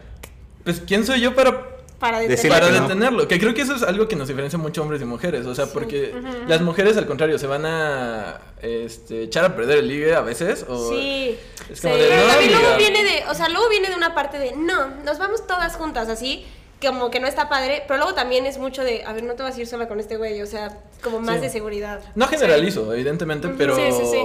pues 0.65 0.83
¿quién 0.87 1.05
soy 1.05 1.21
yo 1.21 1.35
para, 1.35 1.67
para 2.01 2.19
Decirle 2.19 2.37
detener. 2.37 2.61
para 2.61 2.67
que 2.73 2.81
no. 2.81 2.89
detenerlo? 2.89 3.29
Que 3.29 3.39
creo 3.39 3.55
que 3.55 3.61
eso 3.63 3.77
es 3.77 3.83
algo 3.85 4.09
que 4.09 4.17
nos 4.17 4.27
diferencia 4.27 4.59
mucho 4.59 4.83
hombres 4.83 5.01
y 5.01 5.05
mujeres, 5.05 5.47
o 5.47 5.55
sea, 5.55 5.67
porque 5.67 6.13
las 6.49 6.61
mujeres 6.63 6.97
al 6.97 7.07
contrario 7.07 7.39
se 7.39 7.47
van 7.47 7.65
a 7.67 8.41
este, 8.63 9.23
echar 9.25 9.45
a 9.45 9.55
perder 9.55 9.79
el 9.79 9.89
ligue 9.89 10.15
a 10.15 10.23
veces, 10.23 10.65
o 10.69 10.89
Sí. 10.91 11.39
es 11.71 11.81
como 11.81 11.95
Sí. 11.95 12.01
de, 12.01 12.09
Pero 12.09 12.23
no, 12.23 12.29
también 12.33 12.53
luego 12.53 12.67
amiga". 12.75 12.91
viene 12.91 13.05
de, 13.05 13.25
o 13.31 13.35
sea, 13.35 13.49
luego 13.49 13.69
viene 13.69 13.89
de 13.91 13.95
una 13.95 14.15
parte 14.15 14.39
de, 14.39 14.53
no, 14.57 14.89
nos 15.05 15.19
vamos 15.19 15.47
todas 15.47 15.77
juntas, 15.77 16.09
así, 16.09 16.45
como 16.81 17.11
que 17.11 17.21
no 17.21 17.27
está 17.27 17.51
padre, 17.51 17.85
pero 17.87 17.99
luego 17.99 18.15
también 18.15 18.47
es 18.47 18.57
mucho 18.57 18.83
de, 18.83 19.05
a 19.05 19.13
ver, 19.13 19.23
no 19.23 19.35
te 19.35 19.43
vas 19.43 19.55
a 19.57 19.61
ir 19.61 19.67
sola 19.67 19.87
con 19.87 20.01
este 20.01 20.17
güey, 20.17 20.41
o 20.41 20.47
sea, 20.47 20.79
como 21.05 21.21
más 21.21 21.37
Sí. 21.37 21.43
de 21.43 21.51
seguridad. 21.51 22.01
No 22.15 22.27
generalizo, 22.27 22.91
evidentemente, 22.95 23.49
pero. 23.59 23.77
Sí, 23.77 23.83
sí, 23.93 24.03
sí. 24.11 24.23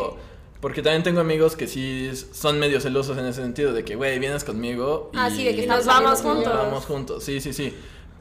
Porque 0.66 0.82
también 0.82 1.04
tengo 1.04 1.20
amigos 1.22 1.56
que 1.56 1.68
sí 1.68 2.12
son 2.34 2.58
medio 2.58 2.82
celosos 2.82 3.16
en 3.20 3.28
ese 3.28 3.40
sentido, 3.40 3.72
de 3.72 3.86
que, 3.86 3.96
güey, 3.96 4.18
vienes 4.18 4.44
conmigo. 4.44 5.12
Y 5.14 5.18
Ah, 5.20 5.30
sí, 5.30 5.44
de 5.44 5.56
que 5.56 5.68
nos 5.68 5.86
vamos 5.86 6.22
juntos. 6.24 6.52
Vamos 6.52 6.86
juntos, 6.86 7.24
sí, 7.24 7.40
sí, 7.40 7.54
sí. 7.54 7.72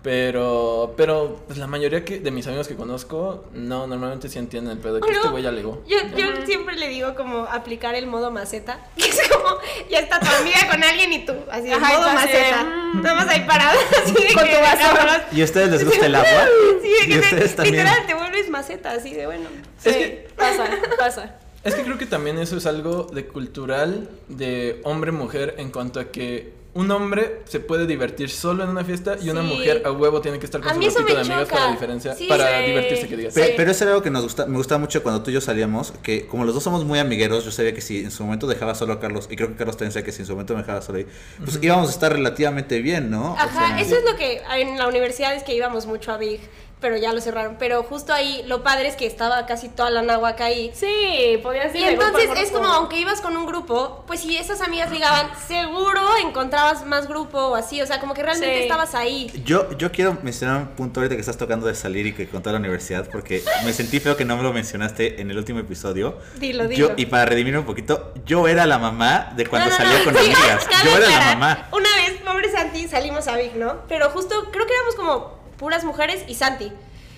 Pero, 0.02 0.92
pero, 0.98 1.40
pues 1.46 1.59
la 1.59 1.66
mayoría 1.66 2.04
que, 2.04 2.20
de 2.20 2.30
mis 2.30 2.46
amigos 2.46 2.68
que 2.68 2.74
conozco, 2.76 3.46
no, 3.54 3.87
normalmente 3.87 4.28
sí 4.28 4.38
entienden 4.38 4.72
el 4.72 4.78
pedo 4.78 4.96
de 4.96 5.00
que 5.00 5.07
Luego, 5.07 5.20
este 5.20 5.30
güey 5.30 5.42
ya 5.42 5.50
legó. 5.52 5.83
Yo, 5.88 5.96
yo 6.18 6.44
siempre 6.44 6.76
le 6.76 6.88
digo 6.88 7.14
como 7.14 7.44
aplicar 7.46 7.94
el 7.94 8.07
modo 8.07 8.30
maceta, 8.30 8.78
que 8.98 9.07
es 9.09 9.18
como, 9.30 9.57
ya 9.88 10.00
está 10.00 10.20
tu 10.20 10.26
amiga 10.26 10.68
con 10.70 10.85
alguien 10.85 11.14
y 11.14 11.24
tú, 11.24 11.33
así, 11.50 11.68
el 11.68 11.83
Ajá, 11.83 11.94
y 11.94 11.96
modo 11.96 12.12
maceta. 12.12 12.64
mm. 12.64 13.00
Nada 13.00 13.14
más 13.14 13.28
ahí 13.28 13.40
parado, 13.46 13.78
así 14.04 14.12
de 14.12 14.35
Con 14.35 14.44
que, 14.44 14.54
tu 14.54 14.61
vaso. 14.61 15.22
¿Y 15.33 15.40
a 15.40 15.44
ustedes 15.46 15.70
les 15.70 15.83
gusta 15.87 16.04
el 16.04 16.14
agua? 16.14 16.46
Sí, 16.83 16.88
de 16.90 16.94
¿Y 16.98 17.09
que 17.09 17.14
te- 17.14 17.20
ustedes 17.20 17.57
también? 17.57 17.76
literal, 17.87 18.07
te 18.07 18.12
vuelves 18.12 18.50
maceta, 18.50 18.90
así 18.92 19.14
de 19.14 19.24
bueno. 19.24 19.48
Sí, 19.78 19.88
Es 19.88 19.96
que- 19.96 20.28
pasa, 20.37 20.66
pasa. 20.98 21.38
Es 21.64 21.74
que 21.74 21.83
creo 21.83 21.96
que 21.98 22.07
también 22.07 22.38
eso 22.38 22.57
es 22.57 22.66
algo 22.66 23.05
de 23.12 23.27
cultural 23.27 24.11
de 24.29 24.81
hombre-mujer 24.85 25.55
en 25.59 25.70
cuanto 25.70 25.98
a 26.00 26.05
que 26.07 26.53
un 26.74 26.90
hombre 26.90 27.42
se 27.44 27.61
puede 27.61 27.87
divertir 27.87 28.29
solo 28.29 28.64
en 28.64 28.70
una 28.70 28.85
fiesta 28.85 29.16
y 29.22 29.31
una 29.31 29.42
mujer 29.42 29.83
a 29.87 29.92
huevo 29.92 30.20
tiene 30.20 30.40
que 30.40 30.44
estar 30.44 30.61
con 30.61 30.72
A 30.72 30.74
su 30.74 30.81
grupito 30.81 31.14
de 31.14 31.20
amigas 31.20 31.48
para 31.48 31.70
diferencia, 31.70 32.14
Sí, 32.16 32.27
para 32.27 32.59
sí. 32.61 32.66
divertirse 32.66 33.09
que 33.09 33.16
digas. 33.16 33.33
Pe- 33.35 33.46
Sí. 33.46 33.53
Pero 33.57 33.70
eso 33.70 33.85
era 33.85 33.92
algo 33.92 34.03
que 34.03 34.11
nos 34.11 34.24
gusta, 34.24 34.46
me 34.46 34.57
gustaba 34.57 34.81
mucho 34.81 35.00
cuando 35.05 35.22
tú 35.22 35.31
y 35.31 35.35
yo 35.35 35.40
salíamos, 35.40 35.92
que 36.03 36.27
como 36.27 36.44
los 36.44 36.53
dos 36.53 36.64
somos 36.64 36.85
muy 36.85 36.98
amigueros, 36.98 37.44
yo 37.44 37.53
sabía 37.53 37.72
que 37.74 37.81
si 37.81 38.00
en 38.00 38.11
su 38.11 38.24
momento 38.24 38.48
dejaba 38.48 38.74
solo 38.74 38.92
a 38.92 38.98
Carlos, 39.00 39.29
y 39.31 39.37
creo 39.37 39.50
que 39.50 39.55
Carlos 39.55 39.77
también 39.77 39.92
sabía 39.92 40.05
que 40.05 40.11
si 40.12 40.22
en 40.22 40.27
su 40.27 40.33
momento 40.33 40.55
me 40.55 40.61
dejaba 40.62 40.83
solo 40.83 40.98
ahí, 40.98 41.07
pues 41.44 41.61
íbamos 41.62 41.88
a 41.88 41.92
estar 41.92 42.12
relativamente 42.12 42.83
bien, 42.83 43.09
¿no? 43.09 43.35
O 43.35 43.37
Ajá, 43.37 43.68
sea, 43.68 43.81
eso 43.81 43.96
es 43.96 44.05
lo 44.05 44.16
que 44.16 44.42
en 44.59 44.77
la 44.77 44.88
universidad 44.88 45.33
es 45.37 45.44
que 45.44 45.55
íbamos 45.55 45.87
mucho 45.87 46.11
a 46.11 46.16
Big, 46.18 46.40
pero 46.84 46.98
ya 46.98 47.14
lo 47.14 47.20
cerraron. 47.22 47.56
Pero 47.58 47.82
justo 47.82 48.12
ahí, 48.12 48.42
lo 48.46 48.62
padre 48.62 48.88
es 48.88 48.94
que 48.94 49.06
estaba 49.06 49.46
casi 49.46 49.70
toda 49.70 49.88
la 49.88 50.02
náhuac 50.02 50.38
ahí. 50.42 50.70
Sí, 50.74 51.38
podías 51.42 51.74
ir 51.74 51.80
Y 51.80 51.84
entonces 51.84 52.28
en 52.28 52.36
es 52.36 52.50
como, 52.50 52.66
aunque 52.66 52.98
ibas 53.00 53.22
con 53.22 53.34
un 53.38 53.46
grupo, 53.46 54.04
pues 54.06 54.20
si 54.20 54.36
esas 54.36 54.60
amigas 54.60 54.90
ligaban, 54.90 55.30
seguro 55.48 56.02
encontrabas 56.22 56.84
más 56.84 57.08
grupo 57.08 57.38
o 57.38 57.54
así, 57.54 57.80
o 57.80 57.86
sea, 57.86 58.00
como 58.00 58.12
que 58.12 58.22
realmente 58.22 58.54
Sí. 58.58 58.62
estabas 58.64 58.94
ahí. 58.94 59.32
Yo, 59.46 59.72
yo 59.78 59.90
quiero 59.92 60.18
mencionar 60.22 60.58
un 60.58 60.68
punto 60.76 61.00
ahorita 61.00 61.14
que 61.14 61.22
estás 61.22 61.38
tocando 61.38 61.66
de 61.66 61.74
salir 61.74 62.06
y 62.06 62.12
que 62.12 62.28
contar 62.28 62.52
la 62.52 62.58
universidad, 62.58 63.08
porque 63.10 63.42
me 63.64 63.72
sentí 63.72 63.98
feo 63.98 64.14
que 64.14 64.26
no 64.26 64.36
me 64.36 64.42
lo 64.42 64.52
mencionaste 64.52 65.22
en 65.22 65.30
el 65.30 65.38
último 65.38 65.60
episodio. 65.60 66.18
Dilo, 66.34 66.68
dilo. 66.68 66.88
Yo, 66.88 66.94
y 66.98 67.06
para 67.06 67.24
redimirme 67.24 67.60
un 67.60 67.64
poquito, 67.64 68.12
yo 68.26 68.46
era 68.46 68.66
la 68.66 68.76
mamá 68.76 69.32
de 69.34 69.46
cuando 69.46 69.70
No, 69.70 69.78
no, 69.78 69.82
salía 69.82 69.98
no, 70.00 70.04
con 70.04 70.14
sí, 70.16 70.20
amigas. 70.20 70.68
Yo 70.84 70.90
era 70.98 71.08
la 71.08 71.20
mamá. 71.34 71.68
Una 71.72 71.88
vez, 71.96 72.20
pobre 72.22 72.52
Santi, 72.52 72.88
salimos 72.88 73.26
a 73.26 73.38
Big, 73.38 73.56
¿no? 73.56 73.76
Pero 73.88 74.10
justo, 74.10 74.50
creo 74.52 74.66
que 74.66 74.74
éramos 74.74 74.94
como 74.96 75.43
puras 75.58 75.84
mujeres 75.84 76.24
y 76.26 76.34
Santi. 76.34 76.72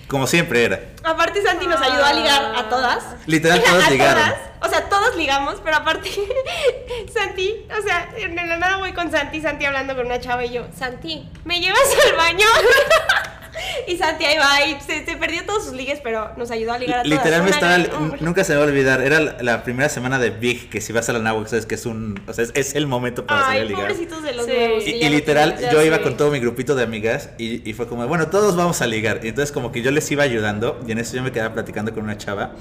Como 0.08 0.26
siempre 0.28 0.64
era. 0.64 0.80
Aparte 1.02 1.42
Santi 1.42 1.66
nos 1.66 1.80
ayudó 1.80 2.04
a 2.04 2.12
ligar 2.12 2.54
a 2.56 2.68
todas. 2.68 3.04
Literal, 3.26 3.58
A 3.66 3.70
todas 3.70 3.90
ligaron. 3.90 4.22
todas. 4.24 4.38
O 4.62 4.68
sea, 4.68 4.88
todos 4.88 5.16
ligamos, 5.16 5.56
pero 5.64 5.76
aparte 5.76 6.10
Santi, 7.12 7.66
o 7.76 7.82
sea, 7.82 8.08
en 8.16 8.36
la 8.36 8.56
nada 8.56 8.76
voy 8.78 8.92
con 8.92 9.10
Santi, 9.10 9.40
Santi 9.40 9.64
hablando 9.64 9.94
con 9.96 10.06
una 10.06 10.20
chava 10.20 10.44
y 10.44 10.50
yo, 10.52 10.66
Santi, 10.76 11.28
¿me 11.44 11.60
llevas 11.60 11.80
al 12.08 12.16
baño? 12.16 12.46
Y 13.86 13.96
Santi 13.96 14.24
ahí 14.24 14.36
va 14.38 14.66
y 14.66 14.80
se, 14.80 15.04
se 15.06 15.16
perdió 15.16 15.44
todos 15.44 15.64
sus 15.64 15.72
ligues, 15.74 16.00
pero 16.02 16.30
nos 16.36 16.50
ayudó 16.50 16.72
a 16.72 16.78
ligar 16.78 17.00
a 17.00 17.02
todas. 17.02 17.18
Literal 17.18 17.40
me 17.42 17.46
Una 17.48 17.56
estaba, 17.56 17.78
gran- 17.78 18.02
un- 18.02 18.16
nunca 18.20 18.44
se 18.44 18.52
me 18.52 18.58
va 18.58 18.64
a 18.64 18.68
olvidar, 18.68 19.00
era 19.02 19.20
la, 19.20 19.36
la 19.40 19.62
primera 19.64 19.88
semana 19.88 20.18
de 20.18 20.30
Big, 20.30 20.68
que 20.70 20.80
si 20.80 20.92
vas 20.92 21.08
a 21.08 21.12
la 21.12 21.18
Nahuac 21.20 21.48
sabes 21.48 21.66
que 21.66 21.74
es 21.76 21.86
un, 21.86 22.20
o 22.26 22.32
sea, 22.32 22.44
es, 22.44 22.50
es 22.54 22.74
el 22.74 22.86
momento 22.86 23.26
para 23.26 23.42
salir 23.46 23.62
a 23.62 23.64
ligar. 23.64 23.82
pobrecitos 23.82 24.22
de 24.22 24.32
los 24.34 24.46
Sí. 24.46 24.52
nuevos. 24.52 24.86
Y, 24.86 25.08
literal, 25.08 25.54
tienen- 25.56 25.72
yo 25.74 25.82
iba 25.82 26.02
con 26.02 26.16
todo 26.16 26.30
mi 26.30 26.40
grupito 26.40 26.74
de 26.74 26.82
amigas 26.82 27.30
y, 27.38 27.68
y 27.68 27.72
fue 27.72 27.86
como, 27.88 28.06
bueno, 28.06 28.28
todos 28.28 28.56
vamos 28.56 28.80
a 28.82 28.86
ligar. 28.86 29.20
Y 29.22 29.28
entonces 29.28 29.52
como 29.52 29.72
que 29.72 29.82
yo 29.82 29.90
les 29.90 30.10
iba 30.10 30.22
ayudando 30.22 30.80
y 30.86 30.92
en 30.92 30.98
eso 30.98 31.16
yo 31.16 31.22
me 31.22 31.32
quedaba 31.32 31.54
platicando 31.54 31.94
con 31.94 32.04
una 32.04 32.16
chava. 32.18 32.54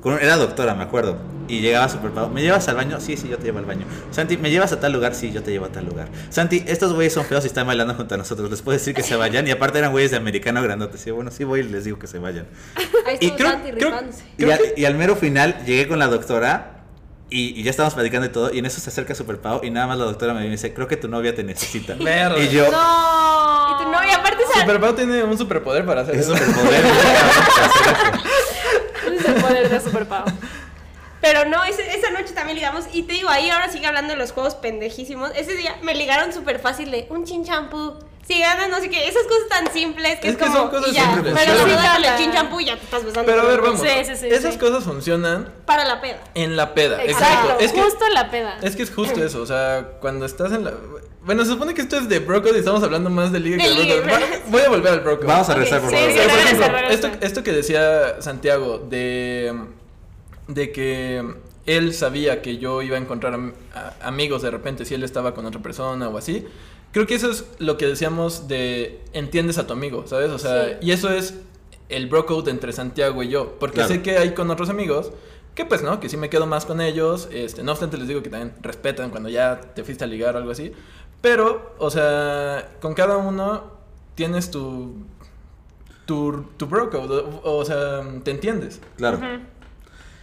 Con, 0.00 0.14
era 0.20 0.36
doctora, 0.36 0.74
me 0.74 0.84
acuerdo. 0.84 1.16
Y 1.48 1.60
llegaba 1.60 1.88
súper 1.88 2.10
pavo. 2.12 2.28
¿Me 2.28 2.42
llevas 2.42 2.68
al 2.68 2.76
baño? 2.76 3.00
Sí, 3.00 3.16
sí, 3.16 3.28
yo 3.28 3.38
te 3.38 3.44
llevo 3.44 3.58
al 3.58 3.64
baño. 3.64 3.86
Santi, 4.10 4.36
¿me 4.36 4.50
llevas 4.50 4.70
a 4.72 4.78
tal 4.80 4.92
lugar? 4.92 5.14
Sí, 5.14 5.32
yo 5.32 5.42
te 5.42 5.50
llevo 5.50 5.64
a 5.64 5.70
tal 5.70 5.86
lugar. 5.86 6.08
Santi, 6.30 6.62
estos 6.66 6.92
güeyes 6.92 7.12
son 7.14 7.24
feos 7.24 7.42
y 7.44 7.46
están 7.48 7.66
bailando 7.66 7.94
junto 7.94 8.14
a 8.14 8.18
nosotros. 8.18 8.50
Les 8.50 8.60
puedo 8.62 8.76
decir 8.78 8.94
que 8.94 9.02
se 9.02 9.16
vayan. 9.16 9.48
Y 9.48 9.50
aparte 9.50 9.78
eran 9.78 9.90
güeyes 9.90 10.10
de 10.10 10.18
americano 10.18 10.62
grandotes. 10.62 11.02
Y 11.04 11.08
yo, 11.08 11.14
bueno, 11.16 11.30
sí 11.30 11.44
voy 11.44 11.60
y 11.60 11.62
les 11.64 11.84
digo 11.84 11.98
que 11.98 12.06
se 12.06 12.18
vayan. 12.18 12.46
Ahí 13.06 13.16
Y 13.20 13.26
estuvo 13.28 13.36
creo- 13.38 13.50
Santi 13.50 13.70
creo-. 13.72 14.48
Y, 14.48 14.50
al- 14.52 14.60
y 14.76 14.84
al 14.84 14.94
mero 14.94 15.16
final 15.16 15.56
llegué 15.64 15.88
con 15.88 15.98
la 15.98 16.06
doctora 16.08 16.74
y, 17.30 17.58
y 17.58 17.62
ya 17.62 17.70
estábamos 17.70 17.94
platicando 17.94 18.26
y 18.26 18.30
todo. 18.30 18.52
Y 18.54 18.58
en 18.58 18.66
eso 18.66 18.80
se 18.80 18.90
acerca 18.90 19.14
Super 19.14 19.38
Pau 19.40 19.60
y 19.64 19.70
nada 19.70 19.86
más 19.86 19.98
la 19.98 20.04
doctora 20.04 20.34
me 20.34 20.48
dice, 20.48 20.74
creo 20.74 20.86
que 20.86 20.96
tu 20.98 21.08
novia 21.08 21.34
te 21.34 21.42
necesita. 21.44 21.94
Y 21.98 22.48
yo, 22.50 22.70
No. 22.70 23.68
Y 23.80 23.84
tu 23.84 23.90
novia, 23.90 24.16
aparte, 24.16 24.44
Super 24.60 24.80
Pau 24.80 24.92
tiene 24.94 25.22
un 25.24 25.36
superpoder 25.38 25.84
para 25.86 26.02
hacer 26.02 26.14
es 26.14 26.28
eso. 26.28 26.36
superpoder. 26.36 26.82
para 26.82 26.94
hacer 27.66 28.14
eso. 28.14 28.27
Es 29.56 29.70
de 29.70 29.80
Super 29.80 30.06
Pau. 30.06 30.24
Pero 31.20 31.44
no, 31.46 31.64
ese- 31.64 31.96
esa 31.98 32.10
noche 32.10 32.32
también 32.32 32.56
ligamos. 32.56 32.84
Y 32.92 33.02
te 33.02 33.14
digo, 33.14 33.28
ahí 33.28 33.50
ahora 33.50 33.68
sigue 33.70 33.86
hablando 33.86 34.12
de 34.12 34.18
los 34.18 34.30
juegos 34.32 34.54
pendejísimos. 34.54 35.32
Ese 35.34 35.54
día 35.56 35.76
me 35.82 35.94
ligaron 35.94 36.32
súper 36.32 36.60
fácil 36.60 36.90
de 36.92 37.06
un 37.10 37.24
chin 37.24 37.44
champú. 37.44 37.94
Si 38.26 38.38
ganas, 38.38 38.68
no 38.68 38.78
sé 38.78 38.88
qué. 38.90 39.08
Esas 39.08 39.22
cosas 39.24 39.48
tan 39.48 39.72
simples 39.72 40.20
que 40.20 40.28
es, 40.28 40.34
Es 40.34 40.38
que 40.38 40.44
como. 40.44 40.56
son 40.58 40.70
cosas 40.70 40.90
y 40.90 40.94
ya, 40.94 41.12
simples. 41.14 41.34
Pero 41.34 41.52
Pero 41.54 41.64
sí, 41.66 41.70
dale 41.72 42.08
chin 42.18 42.30
champú 42.32 42.60
y 42.60 42.66
ya 42.66 42.76
te 42.76 42.84
estás 42.84 43.02
besando. 43.04 43.26
Pero 43.26 43.42
a 43.42 43.44
ver, 43.46 43.60
vamos. 43.62 43.80
Sí, 43.80 43.88
sí, 44.04 44.16
sí, 44.16 44.28
Esas 44.28 44.52
sí. 44.54 44.60
cosas 44.60 44.84
funcionan 44.84 45.52
Para 45.64 45.84
la 45.86 46.00
peda. 46.00 46.18
en 46.34 46.54
la 46.56 46.72
peda. 46.74 47.02
Exacto, 47.02 47.56
Es 47.58 47.72
que, 47.72 47.82
justo 47.82 48.06
en 48.06 48.14
la 48.14 48.30
peda. 48.30 48.58
es 48.62 48.76
que 48.76 48.82
es 48.84 48.90
justo 48.94 49.24
eso. 49.24 49.40
O 49.42 49.46
sea, 49.46 49.86
cuando 50.00 50.24
estás 50.26 50.52
en 50.52 50.64
la. 50.64 50.72
Bueno, 51.28 51.44
se 51.44 51.50
supone 51.52 51.74
que 51.74 51.82
esto 51.82 51.98
es 51.98 52.08
de 52.08 52.20
Brocode 52.20 52.54
y 52.56 52.60
estamos 52.60 52.82
hablando 52.82 53.10
más 53.10 53.30
de 53.32 53.38
Liga 53.38 53.58
que 53.58 53.68
De 53.68 54.00
pero- 54.00 54.06
Va- 54.14 54.20
Voy 54.48 54.62
a 54.62 54.68
volver 54.70 54.92
al 54.94 55.00
Brocode. 55.00 55.26
Vamos 55.26 55.46
a 55.50 55.54
rezar, 55.56 55.82
por 55.82 55.90
sí, 55.90 55.96
favor. 55.96 56.10
sí, 56.12 56.18
por 56.26 56.38
ejemplo, 56.38 56.78
esto, 56.88 57.10
esto 57.20 57.42
que 57.42 57.52
decía 57.52 58.22
Santiago 58.22 58.78
de, 58.78 59.52
de 60.46 60.72
que 60.72 61.22
él 61.66 61.92
sabía 61.92 62.40
que 62.40 62.56
yo 62.56 62.80
iba 62.80 62.96
a 62.96 63.00
encontrar 63.00 63.34
am- 63.34 63.52
a- 63.74 63.92
amigos 64.08 64.40
de 64.40 64.50
repente 64.50 64.86
si 64.86 64.94
él 64.94 65.02
estaba 65.04 65.34
con 65.34 65.44
otra 65.44 65.60
persona 65.60 66.08
o 66.08 66.16
así. 66.16 66.46
Creo 66.92 67.06
que 67.06 67.14
eso 67.16 67.30
es 67.30 67.44
lo 67.58 67.76
que 67.76 67.86
decíamos 67.86 68.48
de 68.48 68.98
entiendes 69.12 69.58
a 69.58 69.66
tu 69.66 69.74
amigo, 69.74 70.06
¿sabes? 70.06 70.30
O 70.30 70.38
sea, 70.38 70.64
Sí. 70.64 70.72
y 70.80 70.92
eso 70.92 71.10
es 71.10 71.34
el 71.90 72.06
bro 72.06 72.24
code 72.24 72.50
entre 72.50 72.72
Santiago 72.72 73.22
y 73.22 73.28
yo, 73.28 73.58
porque 73.60 73.74
Claro. 73.74 73.88
sé 73.90 74.00
que 74.00 74.16
hay 74.16 74.32
con 74.32 74.50
otros 74.50 74.70
amigos 74.70 75.12
que 75.54 75.64
pues 75.66 75.82
no, 75.82 75.98
que 75.98 76.08
sí 76.08 76.16
me 76.16 76.30
quedo 76.30 76.46
más 76.46 76.64
con 76.64 76.80
ellos, 76.80 77.28
este, 77.32 77.64
no 77.64 77.72
obstante 77.72 77.96
les 77.98 78.06
digo 78.06 78.22
que 78.22 78.30
también 78.30 78.54
respetan 78.62 79.10
cuando 79.10 79.28
ya 79.28 79.60
te 79.74 79.82
fuiste 79.82 80.04
a 80.04 80.06
ligar 80.06 80.36
o 80.36 80.38
algo 80.38 80.52
así, 80.52 80.70
pero, 81.20 81.74
o 81.78 81.90
sea, 81.90 82.68
con 82.80 82.94
cada 82.94 83.16
uno 83.16 83.64
tienes 84.14 84.50
tu 84.50 85.04
tu, 86.06 86.46
tu 86.56 86.66
bro 86.66 86.88
code, 86.90 87.22
o, 87.44 87.56
o 87.58 87.64
sea, 87.64 88.00
te 88.24 88.30
entiendes. 88.30 88.80
Claro. 88.96 89.20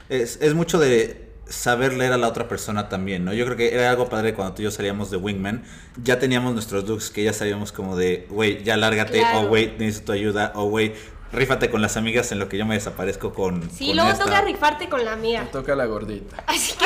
es, 0.09 0.39
es 0.41 0.53
mucho 0.55 0.79
de 0.79 1.25
saber 1.47 1.93
leer 1.93 2.11
a 2.13 2.17
la 2.17 2.27
otra 2.27 2.47
persona 2.47 2.89
también, 2.89 3.23
¿no? 3.23 3.31
Yo 3.33 3.45
creo 3.45 3.55
que 3.55 3.71
era 3.71 3.91
algo 3.91 4.09
padre 4.09 4.33
cuando 4.33 4.55
tú 4.55 4.63
y 4.63 4.65
yo 4.65 4.71
salíamos 4.71 5.11
de 5.11 5.17
Wingman. 5.17 5.63
Ya 6.03 6.17
teníamos 6.17 6.53
nuestros 6.53 6.87
looks 6.89 7.11
que 7.11 7.23
ya 7.23 7.33
sabíamos 7.33 7.71
como 7.71 7.95
de, 7.95 8.25
güey, 8.31 8.63
ya 8.63 8.77
lárgate, 8.77 9.19
Claro. 9.19 9.41
o 9.41 9.47
güey, 9.47 9.75
necesito 9.77 10.07
tu 10.07 10.11
ayuda, 10.13 10.51
o 10.55 10.67
güey, 10.69 10.93
rífate 11.35 11.69
con 11.69 11.81
las 11.81 11.97
amigas 11.97 12.31
en 12.31 12.39
lo 12.39 12.49
que 12.49 12.57
yo 12.57 12.65
me 12.65 12.75
desaparezco 12.75 13.33
con. 13.33 13.69
Sí, 13.71 13.87
con 13.87 13.95
luego 13.97 14.11
esta. 14.11 14.23
toca 14.25 14.41
rifarte 14.41 14.89
con 14.89 14.99
la 15.05 15.11
Te 15.11 15.17
amiga. 15.17 15.47
toca 15.51 15.75
la 15.75 15.85
gordita. 15.85 16.43
Así 16.47 16.73
que 16.73 16.85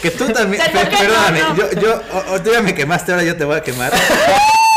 Que 0.00 0.10
tú 0.10 0.26
también, 0.32 0.62
Se 0.62 0.70
per- 0.70 0.86
toca, 0.86 0.98
perdóname, 0.98 1.40
no, 1.40 1.48
no. 1.50 1.56
yo, 1.56 1.70
yo, 1.80 2.00
o, 2.12 2.34
o 2.34 2.40
tú 2.42 2.50
ya 2.52 2.62
me 2.62 2.74
quemaste, 2.74 3.12
ahora 3.12 3.24
yo 3.24 3.36
te 3.36 3.44
voy 3.44 3.56
a 3.56 3.62
quemar. 3.62 3.92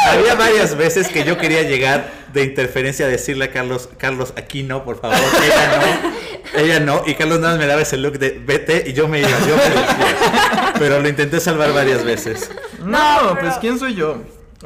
Había 0.07 0.35
varias 0.35 0.75
veces 0.77 1.07
que 1.07 1.23
yo 1.23 1.37
quería 1.37 1.63
llegar 1.63 2.11
de 2.31 2.43
interferencia 2.43 3.05
a 3.07 3.09
decirle 3.09 3.45
a 3.45 3.51
Carlos, 3.51 3.89
Carlos, 3.97 4.33
aquí 4.35 4.61
no, 4.61 4.83
por 4.83 4.99
favor, 5.01 5.17
ella 5.17 5.79
no, 5.79 6.59
ella 6.61 6.79
no, 6.79 7.01
y 7.07 7.15
Carlos 7.15 7.39
nada 7.39 7.53
más 7.53 7.59
me 7.59 7.65
daba 7.65 7.81
ese 7.81 7.97
look 7.97 8.19
de 8.19 8.39
vete 8.45 8.83
y 8.85 8.93
yo 8.93 9.07
me 9.07 9.21
iba, 9.21 9.29
yo 9.47 9.55
me 9.55 9.63
decía. 9.63 10.73
Pero 10.77 10.99
lo 10.99 11.09
intenté 11.09 11.39
salvar 11.39 11.73
varias 11.73 12.03
veces. 12.03 12.51
No, 12.83 13.19
pero- 13.33 13.39
pues 13.39 13.55
¿quién 13.59 13.79
soy 13.79 13.95
yo? 13.95 14.17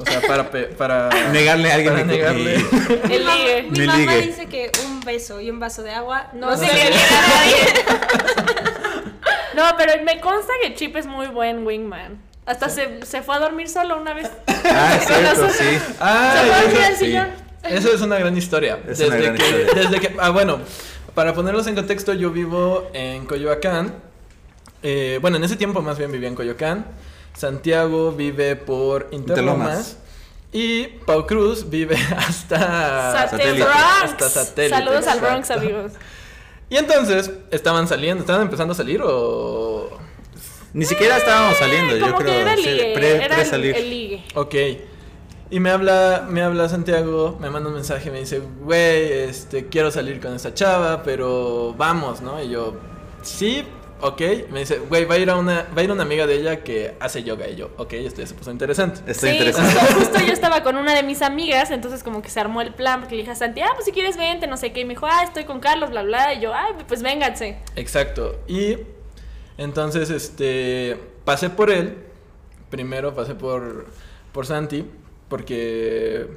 O 0.02 0.06
sea, 0.06 0.22
para 0.22 0.50
pe- 0.50 0.68
para 0.68 1.10
Negarle 1.32 1.72
a 1.72 1.76
alguien 1.76 1.94
para 1.94 2.06
mi- 2.06 2.12
negarle. 2.14 2.58
mi- 3.08 3.14
El 3.16 3.26
ligue. 3.26 3.64
mi 3.70 3.80
Mi 3.80 3.86
mamá 3.88 3.98
ligue. 4.00 4.22
dice 4.22 4.46
que 4.48 4.72
un 4.86 5.00
beso 5.02 5.40
y 5.42 5.50
un 5.50 5.60
vaso 5.60 5.84
de 5.84 5.92
agua 5.92 6.30
no, 6.34 6.52
No 6.52 6.58
se 6.58 6.66
se 6.68 6.74
le 6.74 6.84
niega 6.90 6.98
a 6.98 7.28
nadie. 7.28 8.64
No, 9.56 9.64
pero 9.78 10.02
me 10.04 10.22
consta 10.22 10.54
que 10.62 10.74
Chip 10.76 10.96
es 10.96 11.06
muy 11.06 11.28
buen 11.28 11.66
wingman. 11.66 12.22
Hasta 12.46 12.70
se, 12.70 13.06
se 13.06 13.22
fue 13.22 13.36
a 13.36 13.40
dormir 13.40 13.68
solo 13.68 14.00
una 14.00 14.14
vez. 14.14 14.30
Ah, 14.48 14.96
es 14.96 15.06
cierto, 15.06 15.50
sí. 15.50 15.58
Se 15.58 15.82
Ah, 16.00 16.44
fue 16.46 16.54
a 16.54 16.62
dormir 16.62 16.78
eso, 16.78 16.88
al 16.88 16.96
sí. 16.96 17.06
sillón. 17.06 17.28
eso 17.64 17.94
es 17.94 18.02
una 18.02 18.18
gran 18.18 18.38
historia. 18.38 18.80
Es 18.88 19.00
desde 19.00 19.08
una 19.08 19.18
gran 19.18 19.36
que, 19.36 19.44
historia. 19.44 19.74
desde 19.84 20.00
que, 20.00 20.16
ah, 20.20 20.30
bueno, 20.30 20.60
para 21.14 21.34
ponerlos 21.34 21.68
en 21.68 21.76
contexto, 21.76 22.14
yo 22.14 22.32
vivo 22.32 22.90
en 22.94 23.26
Coyoacán. 23.26 23.94
Eh, 24.82 25.20
bueno, 25.22 25.38
en 25.38 25.44
ese 25.44 25.58
tiempo 25.58 25.82
más 25.82 25.98
bien 25.98 26.12
vivía 26.12 26.30
en 26.30 26.36
Coyoacán. 26.36 26.86
Santiago 27.36 28.12
vive 28.12 28.56
por 28.56 29.08
Interlomas. 29.12 29.70
Interlomas. 29.70 29.98
Y 30.52 30.88
Pau 31.06 31.26
Cruz 31.28 31.70
vive 31.70 31.96
hasta 32.18 33.30
Satélite. 33.30 33.63
Bronx. 33.63 33.76
Hasta 34.04 34.30
satélite, 34.30 34.76
Saludos 34.76 35.08
al 35.08 35.18
exacto. 35.18 35.26
Bronx, 35.28 35.52
amigos. 35.52 35.92
Y 36.70 36.78
entonces, 36.78 37.32
¿estaban 37.52 37.88
saliendo? 37.88 38.22
¿Estaban 38.22 38.44
empezando 38.44 38.74
a 38.74 38.76
salir 38.76 39.02
o...? 39.04 39.89
Ni 40.74 40.86
siquiera 40.86 41.18
estábamos 41.18 41.58
saliendo, 41.58 41.98
yo 41.98 42.15
creo. 42.15 42.28
que 42.32 42.42
era 42.42 42.56
sí, 42.56 42.62
ligue. 42.63 42.92
pre- 42.94 43.26
era 43.26 43.36
pre-salir. 43.36 43.76
el, 43.76 43.84
el 43.84 43.89
ligue. 43.89 44.24
Ok. 44.36 44.56
Y 45.52 45.60
me 45.60 45.72
habla, 45.72 46.28
me 46.30 46.44
habla 46.44 46.70
Santiago, 46.70 47.38
me 47.42 47.50
manda 47.50 47.70
un 47.70 47.76
mensaje, 47.76 48.12
me 48.12 48.20
dice, 48.20 48.39
güey, 48.62 49.12
este, 49.12 49.65
quiero 49.68 49.89
salir 49.89 50.20
con 50.22 50.36
esa 50.36 50.54
chava, 50.54 51.02
pero 51.02 51.74
vamos, 51.76 52.22
¿no? 52.22 52.39
Y 52.44 52.50
yo, 52.52 52.76
sí, 53.24 53.63
ok. 54.02 54.22
Me 54.52 54.60
dice, 54.60 54.80
güey, 54.80 55.06
va 55.06 55.16
a 55.16 55.18
ir 55.18 55.30
a 55.30 55.36
una, 55.36 55.68
va 55.76 55.82
a 55.82 55.84
ir 55.84 55.92
una 55.92 56.04
amiga 56.04 56.28
de 56.28 56.36
ella 56.36 56.64
que 56.64 56.96
hace 57.00 57.24
yoga. 57.24 57.48
Y 57.48 57.56
yo, 57.56 57.72
ok, 57.78 57.94
esto 57.94 58.22
ya 58.22 58.28
se 58.28 58.34
puso 58.34 58.52
interesante. 58.52 59.00
Está 59.12 59.28
sí, 59.28 59.34
interesante. 59.34 59.74
Justo, 59.74 60.00
justo 60.00 60.20
yo 60.26 60.34
estaba 60.34 60.64
con 60.64 60.78
una 60.78 60.94
de 60.94 61.04
mis 61.04 61.22
amigas, 61.22 61.72
entonces 61.72 62.04
como 62.04 62.22
que 62.22 62.30
se 62.30 62.40
armó 62.40 62.62
el 62.62 62.74
plan, 62.74 63.00
porque 63.00 63.16
le 63.16 63.22
dije 63.22 63.32
a 63.32 63.36
Santi, 63.36 63.62
ah, 63.62 63.72
pues 63.74 63.86
si 63.86 63.92
quieres 63.92 64.18
vente, 64.18 64.48
no 64.48 64.58
sé 64.58 64.72
qué, 64.72 64.82
y 64.82 64.86
me 64.86 64.94
dijo, 64.94 65.06
ah, 65.06 65.24
estoy 65.24 65.46
con 65.46 65.60
Carlos, 65.60 65.90
bla, 65.90 66.04
bla, 66.04 66.34
y 66.34 66.42
yo, 66.42 66.54
ay, 66.54 66.74
pues 66.88 67.02
vénganse. 67.02 67.58
Exacto. 67.76 68.40
Y 68.48 68.78
entonces, 69.58 70.10
este, 70.10 70.98
pasé 71.26 71.50
por 71.50 71.70
él. 71.70 71.98
Primero 72.70 73.14
pasé 73.14 73.36
por, 73.36 73.88
por 74.32 74.46
Santi, 74.46 74.86
porque, 75.28 76.28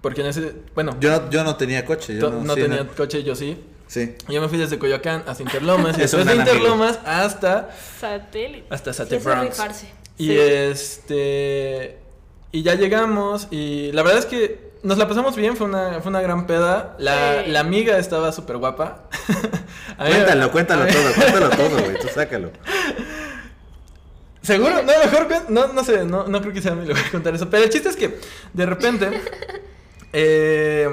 porque 0.00 0.22
en 0.22 0.26
ese, 0.28 0.54
bueno, 0.74 0.96
Yo 0.98 1.10
no, 1.10 1.30
yo 1.30 1.44
no 1.44 1.56
tenía 1.56 1.84
coche. 1.84 2.16
Yo 2.16 2.30
no, 2.30 2.40
no 2.40 2.54
sí, 2.54 2.62
tenía 2.62 2.86
coche, 2.86 3.22
yo 3.22 3.34
sí. 3.34 3.62
Sí. 3.94 4.16
Yo 4.28 4.40
me 4.40 4.48
fui 4.48 4.58
desde 4.58 4.76
Coyoacán 4.78 5.22
hasta 5.28 5.42
Interlomas 5.44 5.96
y 5.96 6.00
después 6.02 6.24
de 6.26 6.32
amigo. 6.32 6.48
Interlomas 6.50 6.98
hasta 7.04 7.70
Satélite. 8.00 8.66
hasta 8.70 8.92
Sí, 8.92 9.04
Bronx. 9.18 9.50
rifarse. 9.50 9.86
Y 10.18 10.26
Sí. 10.26 10.36
este 10.40 11.98
y 12.50 12.62
ya 12.64 12.74
llegamos 12.74 13.46
y 13.52 13.92
la 13.92 14.02
verdad 14.02 14.18
es 14.18 14.26
que 14.26 14.72
nos 14.82 14.98
la 14.98 15.06
pasamos 15.08 15.34
bien, 15.36 15.56
fue 15.56 15.66
una, 15.68 16.00
fue 16.00 16.10
una 16.10 16.20
gran 16.20 16.46
peda. 16.48 16.96
La, 16.98 17.44
Sí. 17.44 17.50
la 17.52 17.60
amiga 17.60 17.96
estaba 17.98 18.32
súper 18.32 18.56
guapa. 18.56 19.08
Cuéntalo, 19.96 20.50
cuéntalo 20.50 20.86
todo, 20.86 21.12
cuéntalo 21.14 21.48
todo, 21.56 21.82
güey. 21.84 21.98
Tú 22.00 22.08
sácalo. 22.12 22.50
¿Seguro? 24.42 24.82
No, 24.82 24.92
mejor 25.04 25.26
no, 25.48 25.68
no 25.68 25.84
sé, 25.84 26.04
no, 26.04 26.26
no 26.26 26.40
creo 26.42 26.52
que 26.52 26.60
sea 26.60 26.74
mi 26.74 26.86
lugar 26.86 27.10
contar 27.12 27.32
eso. 27.34 27.48
Pero 27.48 27.62
el 27.64 27.70
chiste 27.70 27.88
es 27.88 27.96
que 27.96 28.18
de 28.52 28.66
repente 28.66 29.08
eh, 30.12 30.88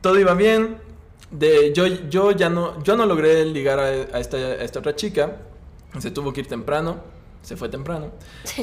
todo 0.00 0.18
iba 0.18 0.34
bien. 0.34 0.78
De, 1.30 1.72
yo, 1.72 1.86
yo 1.86 2.32
ya 2.32 2.48
no, 2.48 2.82
yo 2.82 2.96
no 2.96 3.06
logré 3.06 3.44
ligar 3.44 3.78
a, 3.78 3.84
a 3.84 4.18
esta, 4.20 4.36
a 4.36 4.54
esta 4.64 4.78
otra 4.80 4.96
chica. 4.96 5.36
Se 5.98 6.10
tuvo 6.10 6.32
que 6.32 6.40
ir 6.40 6.46
temprano. 6.48 6.98
Se 7.42 7.56
fue 7.56 7.68
temprano. 7.70 8.10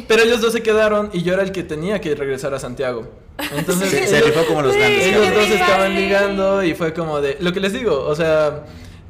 Pero 0.08 0.22
ellos 0.24 0.40
dos 0.40 0.54
se 0.54 0.62
quedaron 0.62 1.10
y 1.12 1.24
yo 1.24 1.34
era 1.34 1.42
el 1.44 1.52
que 1.52 1.64
tenía 1.64 2.00
que 2.00 2.14
regresar 2.14 2.54
a 2.54 2.60
Santiago. 2.60 3.08
Entonces 3.56 4.08
Se, 4.10 4.22
rifó 4.22 4.46
como 4.46 4.62
los 4.62 4.74
Sí, 4.74 4.80
grandes. 4.80 5.06
ellos 5.08 5.34
dos 5.34 5.50
estaban 5.50 5.96
ligando 5.96 6.64
y 6.64 6.74
fue 6.76 6.94
como 6.94 7.20
de... 7.20 7.38
Lo 7.40 7.52
que 7.54 7.60
les 7.60 7.74
digo, 7.74 8.00
o 8.06 8.16
sea, 8.16 8.66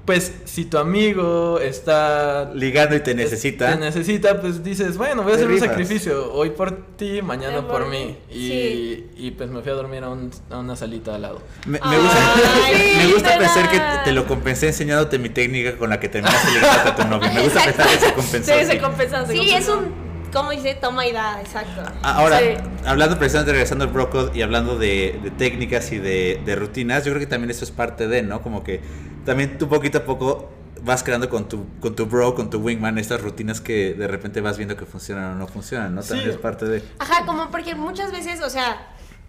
pues 0.07 0.31
si 0.45 0.63
tu 0.65 0.77
amigo 0.79 1.59
está 1.59 2.49
Ligando 2.55 2.95
y 2.95 3.01
te 3.01 3.13
necesita. 3.13 3.73
te 3.73 3.77
necesita, 3.77 4.41
pues 4.41 4.63
dices, 4.63 4.97
bueno, 4.97 5.21
voy 5.21 5.33
a 5.33 5.35
hacer 5.35 5.47
un 5.49 5.59
sacrificio. 5.59 6.33
Hoy 6.33 6.49
por 6.51 6.71
ti, 6.97 7.21
mañana 7.21 7.57
por 7.67 7.81
por 7.81 7.89
mí. 7.89 8.17
Y, 8.31 8.33
Sí. 8.47 9.07
y 9.17 9.31
pues 9.31 9.49
me 9.51 9.61
fui 9.61 9.69
a 9.71 9.75
dormir 9.75 10.03
a, 10.05 10.09
un- 10.09 10.31
a 10.49 10.57
una 10.59 10.75
salita 10.75 11.13
al 11.15 11.21
lado. 11.23 11.41
Me, 11.65 11.73
me 11.73 11.79
Ay, 11.83 11.97
gusta, 12.01 12.17
sí, 12.65 12.97
me 13.05 13.13
gusta 13.13 13.29
¿verdad? 13.37 13.53
pensar 13.53 13.69
que 13.71 13.81
te 14.05 14.11
lo 14.13 14.25
compensé 14.25 14.67
enseñándote 14.67 15.19
mi 15.19 15.29
técnica 15.29 15.77
con 15.77 15.89
la 15.89 15.99
que 15.99 16.07
terminaste 16.09 16.51
ligando 16.53 16.89
a 16.89 16.95
tu 16.95 17.03
novio. 17.07 17.31
Me 17.33 17.43
gusta 17.43 17.63
pensar 17.65 17.87
que 17.87 17.97
se 17.99 18.13
compensó. 18.13 18.53
Sí, 18.59 18.65
se 18.65 18.79
compensó. 18.79 19.25
se 19.25 19.31
Sí, 19.33 19.37
compensó. 19.39 19.57
es 19.57 19.77
un 19.77 20.07
¿cómo 20.31 20.51
dice? 20.51 20.73
Toma 20.75 21.05
y 21.05 21.11
da, 21.11 21.41
exacto. 21.41 21.81
Ahora, 22.03 22.39
Sí. 22.39 22.45
hablando 22.85 23.17
precisamente, 23.17 23.51
regresando 23.51 23.83
al 23.85 23.91
bro 23.91 24.09
code 24.09 24.31
y 24.37 24.41
hablando 24.41 24.77
de, 24.77 25.19
de 25.23 25.31
técnicas 25.31 25.91
y 25.91 25.97
de, 25.97 26.41
de 26.45 26.55
rutinas, 26.55 27.03
yo 27.05 27.11
creo 27.11 27.19
que 27.19 27.27
también 27.27 27.49
eso 27.51 27.63
es 27.65 27.71
parte 27.71 28.07
de, 28.07 28.21
¿no? 28.23 28.41
Como 28.41 28.63
que 28.63 28.81
también 29.27 29.57
tú 29.57 29.67
poquito 29.67 29.97
a 29.99 30.05
poco 30.05 30.49
vas 30.81 31.03
creando 31.03 31.29
con 31.29 31.49
tu, 31.49 31.65
con 31.81 31.95
tu 31.97 32.05
bro, 32.05 32.33
con 32.33 32.49
tu 32.49 32.59
wingman, 32.59 32.97
estas 32.97 33.21
rutinas 33.21 33.59
que 33.59 33.93
de 33.93 34.07
repente 34.07 34.39
vas 34.41 34.57
viendo 34.57 34.77
que 34.77 34.85
funcionan 34.85 35.33
o 35.33 35.35
no 35.35 35.47
funcionan, 35.47 35.93
¿no? 35.93 36.01
También 36.01 36.29
Sí. 36.29 36.35
es 36.35 36.37
parte 36.37 36.65
de... 36.65 36.81
Ajá, 36.99 37.25
como 37.25 37.51
porque 37.51 37.75
muchas 37.75 38.11
veces, 38.13 38.41
o 38.41 38.49
sea, 38.49 38.87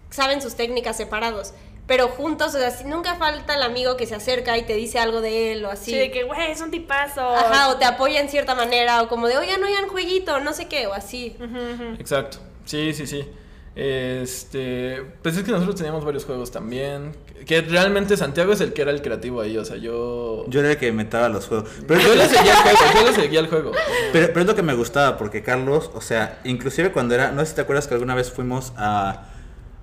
saben 0.09 0.41
sus 0.41 0.55
técnicas 0.55 0.95
separados, 0.95 1.53
pero 1.85 2.07
juntos, 2.07 2.55
o 2.55 2.59
sea, 2.59 2.71
si 2.71 2.85
nunca 2.85 3.15
falta 3.15 3.55
el 3.55 3.63
amigo 3.63 3.97
que 3.97 4.05
se 4.05 4.15
acerca 4.15 4.57
y 4.57 4.63
te 4.63 4.73
dice 4.75 4.99
algo 4.99 5.19
de 5.21 5.51
él 5.51 5.65
o 5.65 5.69
así. 5.71 5.91
Sí, 5.91 5.97
de 5.97 6.11
que, 6.11 6.23
güey, 6.23 6.51
es 6.51 6.61
un 6.61 6.71
tipazo. 6.71 7.21
Ajá, 7.35 7.69
o 7.69 7.77
te 7.77 7.83
apoya 7.85 8.21
en 8.21 8.29
cierta 8.29 8.55
manera, 8.55 9.01
o 9.01 9.09
como 9.09 9.27
de, 9.27 9.37
oigan, 9.37 9.61
oigan, 9.63 9.87
jueguito, 9.89 10.39
no 10.39 10.53
sé 10.53 10.67
qué, 10.67 10.87
o 10.87 10.93
así. 10.93 11.35
Ujú. 11.39 11.95
Exacto. 11.99 12.37
Sí, 12.65 12.93
sí, 12.93 13.05
sí. 13.05 13.27
Este, 13.75 15.03
pues 15.21 15.37
es 15.37 15.43
que 15.43 15.51
nosotros 15.51 15.75
teníamos 15.75 16.03
varios 16.03 16.25
juegos 16.25 16.51
también. 16.51 17.13
Que 17.45 17.61
realmente 17.61 18.17
Santiago 18.17 18.51
es 18.51 18.61
el 18.61 18.73
que 18.73 18.81
era 18.81 18.91
el 18.91 19.01
creativo 19.01 19.41
ahí, 19.41 19.57
o 19.57 19.63
sea, 19.63 19.77
yo. 19.77 20.45
Yo 20.47 20.59
era 20.59 20.71
el 20.71 20.77
que 20.77 20.87
inventaba 20.87 21.29
los 21.29 21.47
juegos. 21.47 21.69
Pero, 21.87 22.01
Yo 22.01 22.15
le 22.15 22.27
seguía 22.27 22.53
el 22.53 22.57
juego, 22.57 22.79
yo 22.93 23.07
le 23.07 23.13
seguía 23.13 23.39
el 23.39 23.47
juego. 23.47 23.71
pero, 24.11 24.27
pero 24.27 24.41
es 24.41 24.47
lo 24.47 24.55
que 24.55 24.63
me 24.63 24.73
gustaba, 24.73 25.17
porque 25.17 25.43
Carlos, 25.43 25.91
o 25.93 26.01
sea, 26.01 26.39
inclusive 26.43 26.91
cuando 26.91 27.15
era, 27.15 27.31
no 27.31 27.41
sé 27.41 27.47
si 27.47 27.55
te 27.55 27.61
acuerdas 27.61 27.87
que 27.87 27.93
alguna 27.93 28.15
vez 28.15 28.31
fuimos 28.31 28.73
a, 28.75 29.29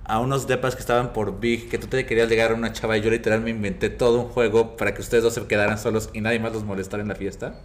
a 0.04 0.20
unos 0.20 0.46
depas 0.46 0.74
que 0.74 0.80
estaban 0.80 1.12
por 1.12 1.40
Big, 1.40 1.68
que 1.68 1.78
tú 1.78 1.86
te 1.86 2.04
querías 2.06 2.28
llegar 2.28 2.50
a 2.50 2.54
una 2.54 2.72
chava 2.72 2.96
y 2.98 3.00
yo 3.00 3.10
literal 3.10 3.40
me 3.40 3.50
inventé 3.50 3.88
todo 3.88 4.20
un 4.20 4.28
juego 4.28 4.76
para 4.76 4.94
que 4.94 5.00
ustedes 5.00 5.24
dos 5.24 5.34
se 5.34 5.46
quedaran 5.46 5.78
solos 5.78 6.10
y 6.12 6.20
nadie 6.20 6.38
más 6.38 6.52
los 6.52 6.64
molestara 6.64 7.02
en 7.02 7.08
la 7.08 7.14
fiesta. 7.14 7.60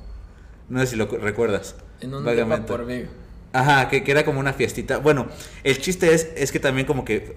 No 0.70 0.80
sé 0.80 0.88
si 0.88 0.96
lo 0.96 1.06
recuerdas. 1.06 1.76
En 2.00 2.14
un 2.14 2.24
depa 2.24 2.66
por 2.66 2.86
Big. 2.86 3.10
Ajá, 3.54 3.90
que, 3.90 4.04
que 4.04 4.12
era 4.12 4.24
como 4.26 4.40
una 4.40 4.54
fiestita. 4.54 4.98
Bueno, 4.98 5.28
el 5.64 5.80
chiste 5.80 6.14
es, 6.14 6.30
es 6.36 6.52
que 6.52 6.60
también 6.60 6.88
como 6.88 7.04
que 7.04 7.36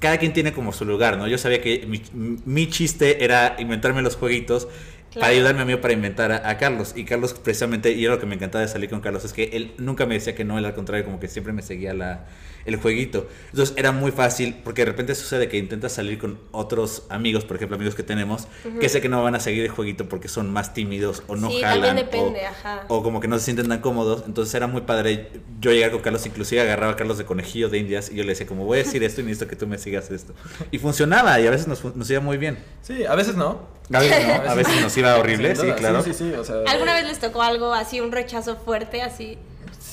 cada 0.00 0.18
quien 0.18 0.32
tiene 0.32 0.52
como 0.52 0.72
su 0.72 0.84
lugar, 0.84 1.18
¿no? 1.18 1.26
Yo 1.26 1.38
sabía 1.38 1.60
que 1.60 1.86
mi, 1.86 2.02
mi 2.14 2.68
chiste 2.68 3.24
era 3.24 3.56
inventarme 3.58 4.02
los 4.02 4.16
jueguitos 4.16 4.68
para 5.14 5.28
ayudarme 5.28 5.62
a 5.62 5.64
mí 5.64 5.76
para 5.76 5.94
inventar 5.94 6.32
a, 6.32 6.48
a 6.48 6.58
Carlos. 6.58 6.92
Y 6.96 7.04
Carlos 7.04 7.34
precisamente, 7.34 7.92
y 7.92 8.04
era 8.04 8.14
lo 8.14 8.20
que 8.20 8.26
me 8.26 8.34
encantaba 8.34 8.62
de 8.62 8.68
salir 8.68 8.90
con 8.90 9.00
Carlos, 9.00 9.24
es 9.24 9.32
que 9.32 9.44
él 9.54 9.74
nunca 9.78 10.06
me 10.06 10.14
decía 10.14 10.34
que 10.34 10.44
no, 10.44 10.58
él 10.58 10.64
al 10.64 10.74
contrario, 10.74 11.04
como 11.04 11.20
que 11.20 11.28
siempre 11.28 11.52
me 11.52 11.62
seguía 11.62 11.94
la, 11.94 12.26
el 12.66 12.76
jueguito. 12.76 13.28
Entonces 13.50 13.74
era 13.78 13.92
muy 13.92 14.10
fácil, 14.12 14.56
porque 14.64 14.82
de 14.84 14.90
repente 14.90 15.14
sucede 15.14 15.48
que 15.48 15.56
intentas 15.56 15.92
salir 15.92 16.18
con 16.18 16.38
otros 16.52 17.04
amigos, 17.08 17.44
por 17.44 17.56
ejemplo, 17.56 17.76
amigos 17.76 17.94
que 17.94 18.02
tenemos, 18.02 18.48
que 18.80 18.88
sé 18.88 19.00
que 19.00 19.08
no 19.08 19.22
van 19.22 19.34
a 19.34 19.40
seguir 19.40 19.62
el 19.64 19.70
jueguito 19.70 20.08
porque 20.08 20.28
son 20.28 20.50
más 20.52 20.74
tímidos 20.74 21.22
o 21.28 21.36
no 21.36 21.48
Sí, 21.50 21.60
jalan. 21.60 21.96
depende, 21.96 22.40
o- 22.44 22.48
ajá. 22.48 22.84
o 22.88 23.02
como 23.02 23.20
que 23.20 23.28
no 23.28 23.38
se 23.38 23.44
sienten 23.46 23.68
tan 23.68 23.80
cómodos. 23.80 24.24
Entonces 24.26 24.54
era 24.54 24.66
muy 24.66 24.82
padre 24.82 25.30
yo 25.60 25.70
llegar 25.72 25.90
con 25.92 26.00
Carlos, 26.02 26.26
inclusive 26.26 26.60
agarraba 26.60 26.92
a 26.92 26.96
Carlos 26.96 27.18
de 27.18 27.24
conejillo 27.24 27.68
de 27.68 27.78
indias 27.78 28.10
y 28.10 28.16
yo 28.16 28.22
le 28.24 28.30
decía 28.30 28.46
como 28.46 28.64
voy 28.64 28.80
a 28.80 28.82
decir 28.82 29.02
esto 29.04 29.20
y 29.20 29.24
necesito 29.24 29.48
que 29.48 29.56
tú 29.56 29.66
me 29.66 29.78
sigas 29.78 30.10
esto. 30.10 30.34
Y 30.70 30.78
funcionaba 30.78 31.38
y 31.40 31.46
a 31.46 31.50
veces 31.50 31.68
nos, 31.68 31.82
nos 31.96 32.10
iba 32.10 32.20
muy 32.20 32.36
bien. 32.36 32.58
Sí, 32.82 33.04
a 33.04 33.14
veces 33.14 33.36
no. 33.36 33.74
A 33.92 34.00
veces, 34.00 34.26
no, 34.26 34.34
a 34.50 34.54
veces 34.54 34.80
nos 34.82 34.96
iba 34.96 35.16
horrible, 35.16 35.54
sí, 35.54 35.66
claro. 35.76 36.02
Sí, 36.02 36.12
sí, 36.12 36.30
sí, 36.30 36.32
o 36.36 36.42
sea. 36.44 36.56
¿Alguna 36.66 36.94
vez 36.94 37.06
les 37.06 37.20
tocó 37.20 37.42
algo 37.42 37.72
así, 37.72 38.00
un 38.00 38.10
rechazo 38.10 38.56
fuerte, 38.56 39.00
así? 39.02 39.38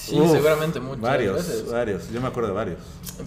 Sí, 0.05 0.19
Uf, 0.19 0.31
seguramente 0.31 0.81
muchas 0.81 0.99
Varios, 1.01 1.35
veces. 1.37 1.71
varios. 1.71 2.11
Yo 2.11 2.19
me 2.19 2.27
acuerdo 2.27 2.49
de 2.49 2.55
varios. 2.55 2.79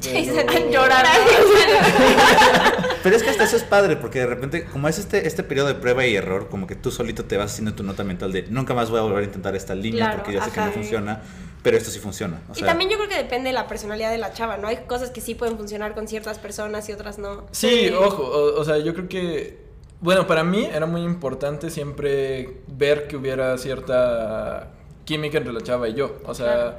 Pero- 0.02 0.70
Llorar. 0.70 1.06
Pero 3.02 3.16
es 3.16 3.22
que 3.22 3.30
hasta 3.30 3.44
eso 3.44 3.56
es 3.56 3.62
padre, 3.64 3.96
porque 3.96 4.18
de 4.20 4.26
repente, 4.26 4.64
como 4.66 4.86
es 4.88 4.98
este, 4.98 5.26
este 5.26 5.42
periodo 5.42 5.68
de 5.68 5.74
prueba 5.74 6.04
y 6.04 6.14
error, 6.16 6.48
como 6.50 6.66
que 6.66 6.74
tú 6.74 6.90
solito 6.90 7.24
te 7.24 7.36
vas 7.38 7.52
haciendo 7.52 7.74
tu 7.74 7.82
nota 7.82 8.04
mental 8.04 8.30
de 8.32 8.42
nunca 8.48 8.74
más 8.74 8.90
voy 8.90 8.98
a 8.98 9.02
volver 9.02 9.20
a 9.20 9.24
intentar 9.24 9.54
esta 9.56 9.74
línea 9.74 10.04
Claro, 10.06 10.18
porque 10.22 10.34
ya 10.38 10.44
sé 10.44 10.50
que 10.50 10.60
no 10.60 10.72
funciona, 10.72 11.22
pero 11.62 11.76
esto 11.78 11.90
sí 11.90 11.98
funciona. 11.98 12.42
O 12.48 12.58
y 12.58 12.62
también 12.62 12.90
yo 12.90 12.96
creo 12.98 13.08
que 13.08 13.16
depende 13.16 13.48
de 13.50 13.54
la 13.54 13.68
personalidad 13.68 14.10
de 14.10 14.18
la 14.18 14.32
chava, 14.34 14.56
¿no? 14.58 14.68
Hay 14.68 14.78
cosas 14.86 15.10
que 15.10 15.20
sí 15.22 15.34
pueden 15.34 15.56
funcionar 15.56 15.94
con 15.94 16.08
ciertas 16.08 16.38
personas 16.38 16.86
y 16.88 16.92
otras 16.92 17.18
no. 17.18 17.46
Sí, 17.52 17.90
ojo, 17.98 18.22
o, 18.22 18.60
o 18.60 18.64
sea, 18.64 18.78
yo 18.78 18.92
creo 18.92 19.08
que, 19.08 19.64
bueno, 20.00 20.26
para 20.26 20.44
mí 20.44 20.68
era 20.70 20.84
muy 20.86 21.02
importante 21.02 21.70
siempre 21.70 22.58
ver 22.66 23.06
que 23.06 23.16
hubiera 23.16 23.56
cierta 23.56 24.72
química 25.06 25.38
entre 25.38 25.54
la 25.54 25.62
chava 25.62 25.88
y 25.88 25.94
yo, 25.94 26.18
o 26.26 26.34
sea, 26.34 26.46
Claro. 26.54 26.74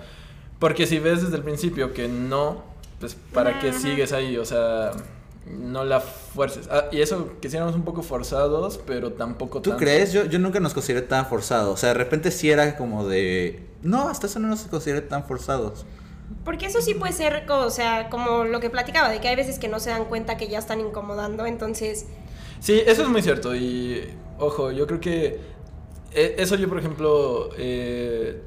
porque 0.60 0.86
si 0.86 1.00
ves 1.00 1.24
desde 1.24 1.38
el 1.38 1.44
principio 1.44 1.94
que 1.94 2.08
no, 2.08 2.64
pues 3.00 3.16
para 3.34 3.60
qué 3.60 3.74
sigues 3.74 4.12
ahí, 4.14 4.38
o 4.38 4.46
sea, 4.46 4.92
no 5.46 5.84
la 5.86 6.00
fuerces. 6.02 6.68
Ah, 6.72 6.86
y 6.92 7.00
eso 7.02 7.32
que 7.42 7.50
sí 7.50 7.56
éramos 7.56 7.74
un 7.76 7.84
poco 7.84 8.04
forzados, 8.04 8.80
pero 8.86 9.14
tampoco 9.14 9.62
¿Tú 9.62 9.70
tanto. 9.72 9.84
crees? 9.84 10.12
Yo, 10.14 10.26
yo 10.26 10.40
nunca 10.40 10.60
nos 10.60 10.74
consideré 10.74 11.02
tan 11.04 11.26
forzados. 11.26 11.74
O 11.74 11.78
sea, 11.78 11.90
de 11.90 11.96
repente 11.96 12.32
sí 12.32 12.50
era 12.52 12.76
como 12.76 13.08
de... 13.08 13.66
No, 13.82 14.10
hasta 14.10 14.28
eso 14.28 14.40
no 14.40 14.48
nos 14.50 14.62
consideré 14.64 15.00
tan 15.02 15.24
forzados. 15.24 15.86
Porque 16.44 16.66
eso 16.66 16.82
sí 16.82 16.96
puede 16.96 17.14
ser, 17.14 17.50
o 17.50 17.70
sea, 17.70 18.10
como 18.10 18.44
lo 18.44 18.60
que 18.60 18.70
platicaba, 18.70 19.08
de 19.10 19.22
que 19.22 19.30
hay 19.30 19.38
veces 19.38 19.58
que 19.60 19.70
no 19.70 19.80
se 19.80 19.90
dan 19.92 20.04
cuenta 20.06 20.36
que 20.36 20.50
ya 20.50 20.60
están 20.60 20.82
incomodando, 20.82 21.46
entonces... 21.46 22.08
Sí, 22.60 22.82
eso 22.86 23.04
es 23.04 23.08
muy 23.08 23.22
cierto. 23.22 23.56
Y 23.56 24.10
ojo, 24.40 24.72
yo 24.72 24.86
creo 24.88 25.00
que 25.00 25.40
eso 26.14 26.56
yo, 26.56 26.68
por 26.70 26.80
ejemplo, 26.80 27.50
eh, 27.58 28.42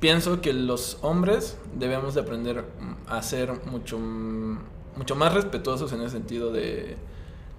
pienso 0.00 0.40
que 0.40 0.52
los 0.52 0.98
hombres 1.02 1.56
debemos 1.78 2.14
de 2.14 2.20
aprender 2.22 2.64
a 3.06 3.22
ser 3.22 3.52
mucho, 3.66 3.98
mucho 3.98 5.14
más 5.16 5.34
respetuosos 5.34 5.92
en 5.92 6.00
ese 6.00 6.10
sentido 6.10 6.52
de, 6.52 6.96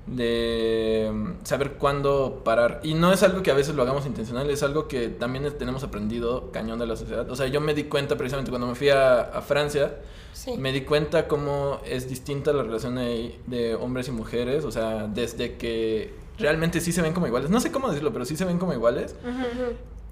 de 0.07 1.09
mm, 1.13 1.29
saber 1.45 1.73
cuándo 1.73 2.41
parar. 2.43 2.79
Y 2.83 2.93
no 2.93 3.13
es 3.13 3.23
algo 3.23 3.41
que 3.43 3.51
a 3.51 3.53
veces 3.55 3.75
lo 3.75 3.83
hagamos 3.83 4.05
intencional, 4.05 4.49
es 4.49 4.63
algo 4.63 4.87
que 4.87 5.09
también 5.09 5.45
tenemos 5.57 5.83
aprendido 5.83 6.51
cañón 6.51 6.79
de 6.79 6.87
la 6.87 6.95
sociedad. 6.95 7.29
O 7.31 7.35
sea, 7.35 7.47
yo 7.47 7.61
me 7.61 7.73
di 7.73 7.85
cuenta 7.85 8.17
precisamente 8.17 8.51
cuando 8.51 8.67
me 8.67 8.75
fui 8.75 8.89
a, 8.89 9.21
a 9.21 9.41
Francia, 9.41 9.97
Sí. 10.33 10.57
me 10.57 10.71
di 10.71 10.81
cuenta 10.81 11.27
cómo 11.27 11.79
es 11.85 12.09
distinta 12.09 12.51
la 12.53 12.63
relación 12.63 12.95
de, 12.95 13.39
de 13.45 13.75
hombres 13.75 14.07
y 14.07 14.11
mujeres, 14.11 14.65
o 14.65 14.71
sea, 14.71 15.05
desde 15.07 15.57
que 15.57 16.11
realmente 16.37 16.81
sí 16.81 16.91
se 16.91 17.01
ven 17.01 17.13
como 17.13 17.27
iguales, 17.27 17.49
no 17.49 17.59
sé 17.59 17.71
cómo 17.71 17.87
decirlo, 17.89 18.11
pero 18.13 18.25
sí 18.25 18.35
se 18.35 18.45
ven 18.45 18.57
como 18.59 18.73
iguales, 18.73 19.15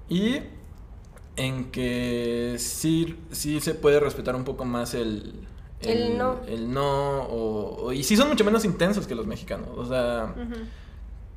y 0.08 0.40
en 1.36 1.70
que 1.70 2.56
sí, 2.58 3.18
sí 3.30 3.60
se 3.60 3.74
puede 3.74 3.98
respetar 4.00 4.36
un 4.36 4.44
poco 4.44 4.64
más 4.64 4.94
el... 4.94 5.46
El 5.80 6.16
no. 6.16 6.40
El 6.46 6.72
no, 6.72 7.22
o, 7.22 7.86
o- 7.86 7.92
y 7.92 8.04
sí 8.04 8.16
son 8.16 8.28
mucho 8.28 8.44
menos 8.44 8.64
intensos 8.64 9.06
que 9.08 9.16
los 9.16 9.26
mexicanos, 9.26 9.68
o 9.76 9.84
sea, 9.86 10.32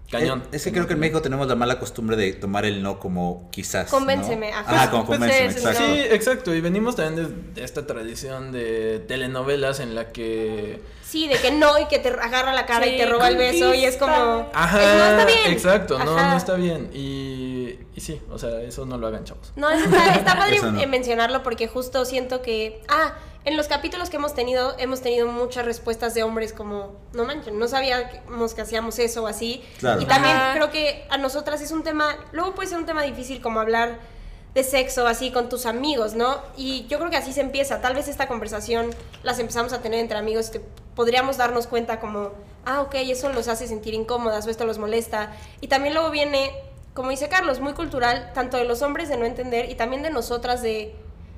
cañón. 0.10 0.44
Es, 0.52 0.64
que 0.64 0.72
creo 0.72 0.88
que 0.88 0.94
en 0.94 1.00
México 1.00 1.22
tenemos 1.22 1.48
la 1.48 1.56
mala 1.56 1.80
costumbre 1.80 2.16
de 2.16 2.34
tomar 2.34 2.66
el 2.66 2.82
no 2.84 3.00
como 3.00 3.50
quizás. 3.52 3.92
¿no? 3.92 3.98
Convénceme, 4.00 4.52
ajá. 4.54 4.84
Ah, 4.84 4.92
como 4.92 5.06
convénceme, 5.06 5.52
sí, 5.52 5.58
exacto. 5.58 5.84
Sí, 5.86 6.00
exacto, 6.12 6.56
y 6.56 6.62
venimos 6.62 6.96
también 6.96 7.54
de 7.54 7.64
esta 7.64 7.86
tradición 7.88 8.52
de 8.52 9.00
telenovelas 9.08 9.80
en 9.80 9.96
la 9.96 10.12
que... 10.12 10.82
Sí, 11.04 11.28
de 11.28 11.36
que 11.36 11.52
no 11.52 11.80
y 11.80 11.86
que 11.86 12.00
te 12.00 12.10
agarra 12.10 12.54
la 12.54 12.66
cara 12.66 12.88
y 12.88 12.98
te 12.98 13.06
roba 13.06 13.28
el 13.30 13.38
beso 13.38 13.74
y 13.74 13.86
es 13.86 13.98
como... 13.98 14.50
Ajá, 14.54 14.82
es- 14.82 14.98
no 14.98 15.20
está 15.20 15.26
bien. 15.26 15.52
exacto, 15.54 16.00
no, 16.00 16.18
Ajá. 16.18 16.32
no 16.32 16.38
está 16.38 16.56
bien. 16.56 16.90
Y, 16.94 17.80
y 17.96 18.02
sí, 18.02 18.22
o 18.30 18.38
sea, 18.38 18.62
eso 18.62 18.86
no 18.86 18.98
lo 18.98 19.08
hagan, 19.08 19.24
chavos. 19.24 19.54
No, 19.56 19.70
eso 19.70 19.86
está, 19.86 20.16
está 20.16 20.36
padre 20.38 20.60
no. 20.62 20.88
mencionarlo 20.88 21.44
porque 21.44 21.68
justo 21.68 22.06
siento 22.06 22.42
que... 22.42 22.82
Ah, 22.90 23.16
en 23.46 23.58
los 23.58 23.68
capítulos 23.68 24.10
que 24.10 24.18
hemos 24.18 24.34
tenido, 24.34 24.76
hemos 24.80 25.02
tenido 25.02 25.28
muchas 25.28 25.66
respuestas 25.66 26.16
de 26.16 26.24
hombres 26.24 26.52
como, 26.52 26.96
no 27.14 27.26
manchen, 27.26 27.60
no 27.60 27.68
sabíamos 27.68 28.56
que 28.56 28.62
hacíamos 28.62 28.98
eso 28.98 29.24
o 29.24 29.28
así. 29.28 29.64
Claro. 29.78 30.02
Y 30.02 30.06
también 30.06 30.36
Ajá. 30.36 30.54
creo 30.56 30.72
que 30.72 31.06
a 31.10 31.18
nosotras 31.18 31.62
es 31.62 31.72
un 31.72 31.84
tema, 31.84 32.18
luego 32.32 32.56
puede 32.56 32.70
ser 32.70 32.80
un 32.80 32.88
tema 32.88 33.04
difícil 33.04 33.42
como 33.42 33.60
hablar 33.60 34.00
de 34.56 34.64
sexo 34.64 35.06
así 35.06 35.32
con 35.32 35.48
tus 35.48 35.68
amigos, 35.68 36.16
¿no? 36.16 36.40
Y 36.58 36.88
yo 36.88 36.98
creo 36.98 37.12
que 37.12 37.18
así 37.18 37.34
se 37.34 37.42
empieza. 37.42 37.82
Tal 37.82 37.94
vez 37.94 38.08
esta 38.08 38.28
conversación 38.28 38.90
las 39.22 39.38
empezamos 39.38 39.74
a 39.74 39.82
tener 39.82 40.00
entre 40.00 40.18
amigos 40.18 40.50
que 40.50 40.62
podríamos 40.96 41.38
darnos 41.38 41.68
cuenta 41.68 42.00
como, 42.00 42.32
ah, 42.66 42.82
ok, 42.82 42.96
eso 42.96 43.32
los 43.32 43.48
hace 43.48 43.68
sentir 43.68 43.94
incómodas 43.94 44.48
o 44.48 44.50
esto 44.50 44.66
los 44.66 44.80
molesta. 44.80 45.34
Y 45.62 45.68
también 45.68 45.94
luego 45.94 46.10
viene, 46.10 46.52
como 46.94 47.10
dice 47.12 47.28
Carlos, 47.30 47.60
muy 47.60 47.74
cultural, 47.74 48.32
tanto 48.34 48.58
de 48.58 48.64
los 48.64 48.82
hombres 48.82 49.10
de 49.10 49.18
no 49.18 49.26
entender 49.26 49.70
y 49.70 49.76
también 49.76 50.02
de 50.02 50.10
nosotras 50.10 50.62
de, 50.62 50.96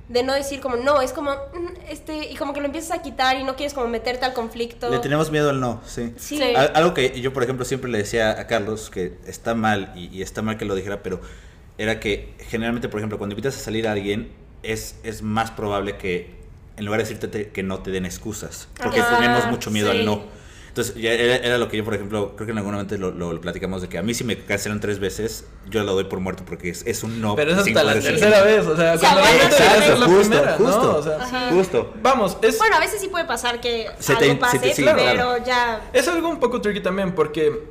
de 0.10 0.24
no 0.24 0.34
decir 0.34 0.62
como, 0.62 0.78
no, 0.78 1.02
es 1.02 1.12
como, 1.12 1.32
"Mm, 1.32 1.68
este, 1.90 2.30
y 2.32 2.36
como 2.36 2.54
que 2.54 2.60
lo 2.62 2.66
empiezas 2.68 2.98
a 2.98 3.02
quitar 3.02 3.38
y 3.40 3.44
no 3.44 3.56
quieres 3.56 3.74
como 3.74 3.88
meterte 3.88 4.24
al 4.26 4.34
conflicto. 4.34 4.90
Le 4.90 5.00
tenemos 5.00 5.32
miedo 5.32 5.50
al 5.50 5.60
no, 5.60 5.82
sí. 5.86 6.14
Sí. 6.18 6.38
Sí. 6.38 6.56
Al- 6.56 6.72
Algo 6.76 6.94
que 6.94 7.20
yo, 7.20 7.34
por 7.34 7.44
ejemplo, 7.44 7.66
siempre 7.66 7.92
le 7.92 7.98
decía 7.98 8.32
a 8.40 8.48
Carlos 8.48 8.90
que 8.90 9.18
está 9.26 9.54
mal 9.54 9.92
y, 9.96 10.08
y 10.16 10.22
está 10.22 10.42
mal 10.42 10.58
que 10.58 10.66
lo 10.66 10.76
dijera, 10.76 11.04
pero 11.04 11.20
era 11.78 12.00
que 12.00 12.34
generalmente, 12.50 12.88
por 12.90 13.00
ejemplo, 13.02 13.18
cuando 13.18 13.34
invitas 13.34 13.56
a 13.58 13.60
salir 13.60 13.88
a 13.88 13.92
alguien, 13.92 14.32
es, 14.64 14.96
es 15.04 15.22
más 15.22 15.52
probable 15.52 15.98
que 15.98 16.36
en 16.78 16.86
lugar 16.86 17.00
de 17.00 17.04
decirte 17.06 17.28
te- 17.28 17.50
que 17.52 17.64
no 17.64 17.80
te 17.80 17.92
den 17.92 18.06
excusas, 18.06 18.68
porque 18.82 19.02
tenemos 19.02 19.46
mucho 19.48 19.72
miedo 19.72 19.92
sí. 19.92 20.00
al 20.00 20.06
no. 20.06 20.24
Entonces, 20.78 21.02
ya 21.02 21.12
era, 21.12 21.38
era 21.38 21.58
lo 21.58 21.70
que 21.70 21.78
yo, 21.78 21.84
por 21.84 21.96
ejemplo, 21.96 22.36
creo 22.36 22.46
que 22.46 22.52
en 22.52 22.58
algún 22.60 22.74
momento 22.74 22.96
lo, 22.98 23.10
lo 23.10 23.42
platicamos 23.42 23.82
de 23.82 23.90
que 23.90 23.98
a 23.98 24.04
mí 24.04 24.14
si 24.14 24.24
me 24.24 24.38
cancelan 24.38 24.80
tres 24.80 25.00
veces, 25.00 25.46
yo 25.68 25.84
lo 25.84 25.94
doy 25.96 26.04
por 26.04 26.20
muerto 26.20 26.44
porque 26.46 26.70
es, 26.70 26.86
es 26.86 27.02
un 27.04 27.20
no. 27.20 27.36
Pero 27.36 27.52
es 27.54 27.58
hasta 27.58 27.84
la 27.84 27.94
tercera 28.00 28.44
vez, 28.44 28.66
o 28.68 28.76
sea, 28.78 28.94
Se 28.96 29.00
cuando 29.00 29.22
la 29.22 30.06
Justo, 30.06 30.20
primera, 30.20 30.54
justo. 30.54 30.84
¿no? 30.84 30.96
O 30.98 31.02
sea. 31.04 31.50
Justo. 31.52 31.94
vamos, 32.04 32.38
es, 32.44 32.60
Bueno, 32.60 32.76
a 32.76 32.80
veces 32.80 33.02
sí 33.02 33.08
puede 33.08 33.26
pasar 33.26 33.60
que 33.60 33.88
Se 33.98 34.16
te- 34.16 34.30
algo 34.32 34.46
se 34.48 34.60
te- 34.60 34.60
pase, 34.68 34.74
sí, 34.76 34.84
pero 34.86 34.98
claro. 35.00 35.38
ya... 35.44 35.82
es 35.94 36.08
algo 36.08 36.30
un 36.30 36.40
poco 36.40 36.62
tricky 36.62 36.82
también 36.82 37.16
porque 37.16 37.64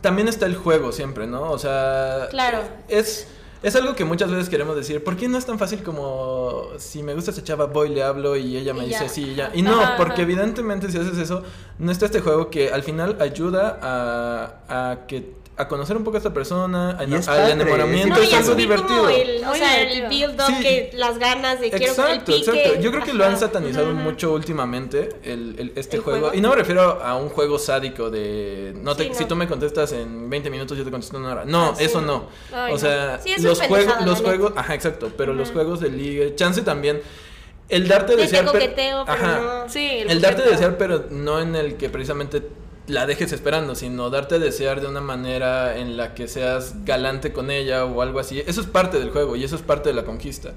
también 0.00 0.26
está 0.26 0.46
el 0.46 0.56
juego 0.56 0.90
siempre, 0.90 1.28
¿no? 1.28 1.52
O 1.52 1.58
sea, 1.58 2.26
Claro. 2.30 2.58
es 2.88 3.28
es 3.62 3.76
algo 3.76 3.94
que 3.94 4.04
muchas 4.04 4.30
veces 4.30 4.48
queremos 4.48 4.74
decir, 4.76 5.02
¿por 5.04 5.16
qué 5.16 5.28
no 5.28 5.38
es 5.38 5.46
tan 5.46 5.58
fácil 5.58 5.82
como 5.82 6.68
si 6.78 7.02
me 7.02 7.14
gusta 7.14 7.30
esa 7.30 7.44
chava, 7.44 7.66
voy, 7.66 7.90
le 7.90 8.02
hablo 8.02 8.36
y 8.36 8.56
ella 8.56 8.74
me 8.74 8.84
Y 8.84 8.88
dice 8.88 9.08
sí 9.08 9.30
y 9.30 9.34
ya? 9.36 9.50
Y 9.54 9.62
no, 9.62 9.80
Ajá, 9.80 9.96
porque 9.96 10.22
ajá. 10.22 10.22
evidentemente 10.22 10.90
si 10.90 10.98
haces 10.98 11.18
eso, 11.18 11.42
no 11.78 11.92
está 11.92 12.06
este 12.06 12.20
juego 12.20 12.50
que 12.50 12.70
al 12.72 12.82
final 12.82 13.16
ayuda 13.20 13.78
a, 13.82 14.90
a 14.90 15.06
que 15.06 15.41
a 15.62 15.68
conocer 15.68 15.96
un 15.96 16.04
poco 16.04 16.16
a 16.16 16.18
esta 16.18 16.32
persona, 16.34 16.96
a- 16.98 17.04
es 17.04 17.28
al 17.28 17.50
enamoramiento, 17.50 18.08
No, 18.16 18.16
es 18.16 18.24
y 18.24 18.26
es 18.28 18.34
a 18.34 18.38
algo 18.38 18.52
subir 18.52 18.68
como 18.68 18.88
divertido. 19.08 19.08
el, 19.08 19.44
o 19.44 19.54
sea, 19.54 19.80
el 19.82 19.94
divertido. 19.94 20.28
build 20.28 20.40
up, 20.40 20.46
Sí. 20.56 20.62
que 20.62 20.90
las 20.94 21.18
ganas 21.18 21.60
de 21.60 21.70
quiero 21.70 21.84
el 21.84 21.90
Exacto, 21.90 22.24
pique. 22.32 22.38
exacto. 22.50 22.80
Yo 22.80 22.90
creo 22.90 23.04
que 23.04 23.12
lo 23.14 23.24
han 23.24 23.38
satanizado 23.38 23.92
mucho 23.92 24.32
últimamente, 24.32 25.08
el, 25.24 25.56
el- 25.58 25.72
este 25.76 25.96
¿El 25.96 26.02
juego. 26.02 26.20
juego? 26.20 26.34
Y 26.36 26.40
no 26.40 26.50
me 26.50 26.56
refiero 26.56 26.82
a 27.02 27.16
un 27.16 27.28
juego 27.28 27.58
sádico 27.58 28.10
de. 28.10 28.74
No 28.76 28.94
te, 28.96 29.04
Sí, 29.04 29.08
no. 29.10 29.14
Si 29.16 29.24
tú 29.24 29.36
me 29.36 29.48
contestas 29.48 29.92
en 29.92 30.28
20 30.30 30.50
minutos, 30.50 30.76
yo 30.76 30.84
te 30.84 30.90
contesto 30.90 31.16
en 31.16 31.22
una 31.24 31.32
hora. 31.32 31.44
No, 31.44 31.70
Ah, 31.70 31.74
eso 31.78 32.00
no. 32.00 32.28
no. 32.52 32.56
Ay, 32.56 32.74
o 32.74 32.78
sea, 32.78 33.20
los 33.38 33.60
juegos. 33.62 33.94
Los 34.04 34.20
juegos. 34.20 34.52
Ajá, 34.56 34.74
exacto. 34.74 35.10
Pero 35.16 35.32
los 35.34 35.50
juegos 35.50 35.80
de 35.80 35.90
liga. 35.90 36.26
Chance 36.34 36.62
también. 36.62 37.00
El 37.68 37.88
darte 37.88 38.16
De 38.16 38.22
desear. 38.22 38.44
pero- 38.44 38.52
coqueteo, 38.52 39.04
pero 39.06 39.18
Ajá. 39.18 39.40
no. 39.64 39.68
Sí, 39.70 39.88
El 40.06 40.20
darte 40.20 40.42
coqueteo. 40.42 40.52
desear, 40.52 40.76
pero 40.76 41.04
no 41.10 41.40
en 41.40 41.54
el 41.56 41.76
que 41.76 41.88
precisamente 41.88 42.42
la 42.88 43.06
dejes 43.06 43.32
esperando, 43.32 43.74
sino 43.74 44.10
darte 44.10 44.38
desear 44.38 44.80
de 44.80 44.88
una 44.88 45.00
manera 45.00 45.76
en 45.78 45.96
la 45.96 46.14
que 46.14 46.26
seas 46.26 46.84
galante 46.84 47.32
con 47.32 47.50
ella 47.50 47.84
o 47.84 48.02
algo 48.02 48.18
así. 48.18 48.42
Eso 48.46 48.60
es 48.60 48.66
parte 48.66 48.98
del 48.98 49.10
juego 49.10 49.36
y 49.36 49.44
eso 49.44 49.54
es 49.56 49.62
parte 49.62 49.90
de 49.90 49.94
la 49.94 50.04
conquista. 50.04 50.52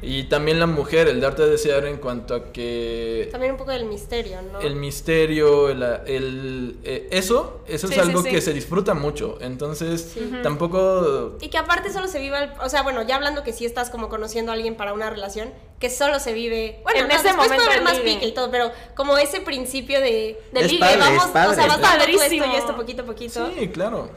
Y 0.00 0.24
también 0.24 0.60
la 0.60 0.66
mujer, 0.66 1.08
el 1.08 1.20
darte 1.20 1.46
desear 1.46 1.84
en 1.86 1.96
cuanto 1.96 2.34
a 2.34 2.52
que 2.52 3.28
También 3.32 3.52
un 3.52 3.58
poco 3.58 3.72
del 3.72 3.86
misterio, 3.86 4.38
¿no? 4.52 4.60
el 4.60 4.76
misterio, 4.76 5.68
el, 5.68 5.82
el- 6.06 6.76
eh, 6.84 7.08
eso, 7.10 7.60
eso 7.66 7.88
Sí, 7.88 7.94
es 7.94 8.00
algo 8.00 8.22
sí. 8.22 8.30
que 8.30 8.40
se 8.40 8.52
disfruta 8.52 8.94
mucho. 8.94 9.38
Entonces, 9.40 10.14
tampoco 10.42 11.36
Y 11.40 11.48
que 11.48 11.58
aparte 11.58 11.92
solo 11.92 12.06
se 12.08 12.20
vive, 12.20 12.36
al- 12.36 12.54
o 12.62 12.68
sea, 12.68 12.82
bueno, 12.82 13.02
ya 13.02 13.16
hablando 13.16 13.42
que 13.42 13.52
sí 13.52 13.64
estás 13.64 13.90
como 13.90 14.08
conociendo 14.08 14.52
a 14.52 14.54
alguien 14.54 14.76
para 14.76 14.92
una 14.92 15.10
relación, 15.10 15.50
que 15.78 15.90
solo 15.90 16.18
se 16.20 16.32
vive, 16.32 16.80
bueno, 16.82 17.00
En 17.00 17.08
no, 17.08 17.14
ese 17.14 17.24
después 17.24 17.48
momento 17.48 17.64
puede 17.64 17.78
haber 17.78 17.82
más 17.84 17.98
pique 18.00 18.26
y 18.26 18.32
todo, 18.32 18.50
pero 18.50 18.70
como 18.94 19.18
ese 19.18 19.40
principio 19.40 20.00
de, 20.00 20.40
de 20.52 20.60
Es 20.60 20.66
ligue, 20.68 20.80
padre, 20.80 20.98
vamos, 20.98 21.24
es 21.24 21.30
padre. 21.30 21.50
o 21.50 21.54
sea, 21.54 21.66
vas 21.66 21.76
tú 21.76 21.82
esto 21.82 21.98
Padrísimo. 21.98 22.46
y 22.52 22.56
esto 22.56 22.76
poquito 22.76 23.02
a 23.02 23.06
poquito. 23.06 23.50
Sí, 23.58 23.68
claro. 23.68 24.10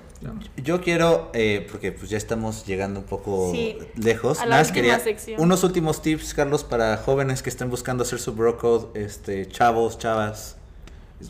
Yo 0.56 0.82
quiero, 0.82 1.30
eh, 1.34 1.68
porque 1.70 1.92
pues 1.92 2.10
ya 2.10 2.18
estamos 2.18 2.66
llegando 2.66 3.02
un 3.02 3.06
poco 3.06 3.52
Sí. 3.52 3.78
lejos. 3.96 4.40
A 4.40 4.46
la 4.46 4.50
Nada 4.52 4.64
más 4.64 4.72
quería 4.72 5.00
sección. 5.00 5.40
unos 5.40 5.64
últimos 5.64 6.02
tips, 6.02 6.34
Carlos, 6.34 6.64
para 6.64 6.98
jóvenes 6.98 7.44
que 7.44 7.50
estén 7.50 7.70
buscando 7.70 8.04
hacer 8.04 8.20
su 8.20 8.34
bro 8.34 8.58
code, 8.58 9.00
este, 9.04 9.48
chavos, 9.48 9.98
chavas. 10.00 10.56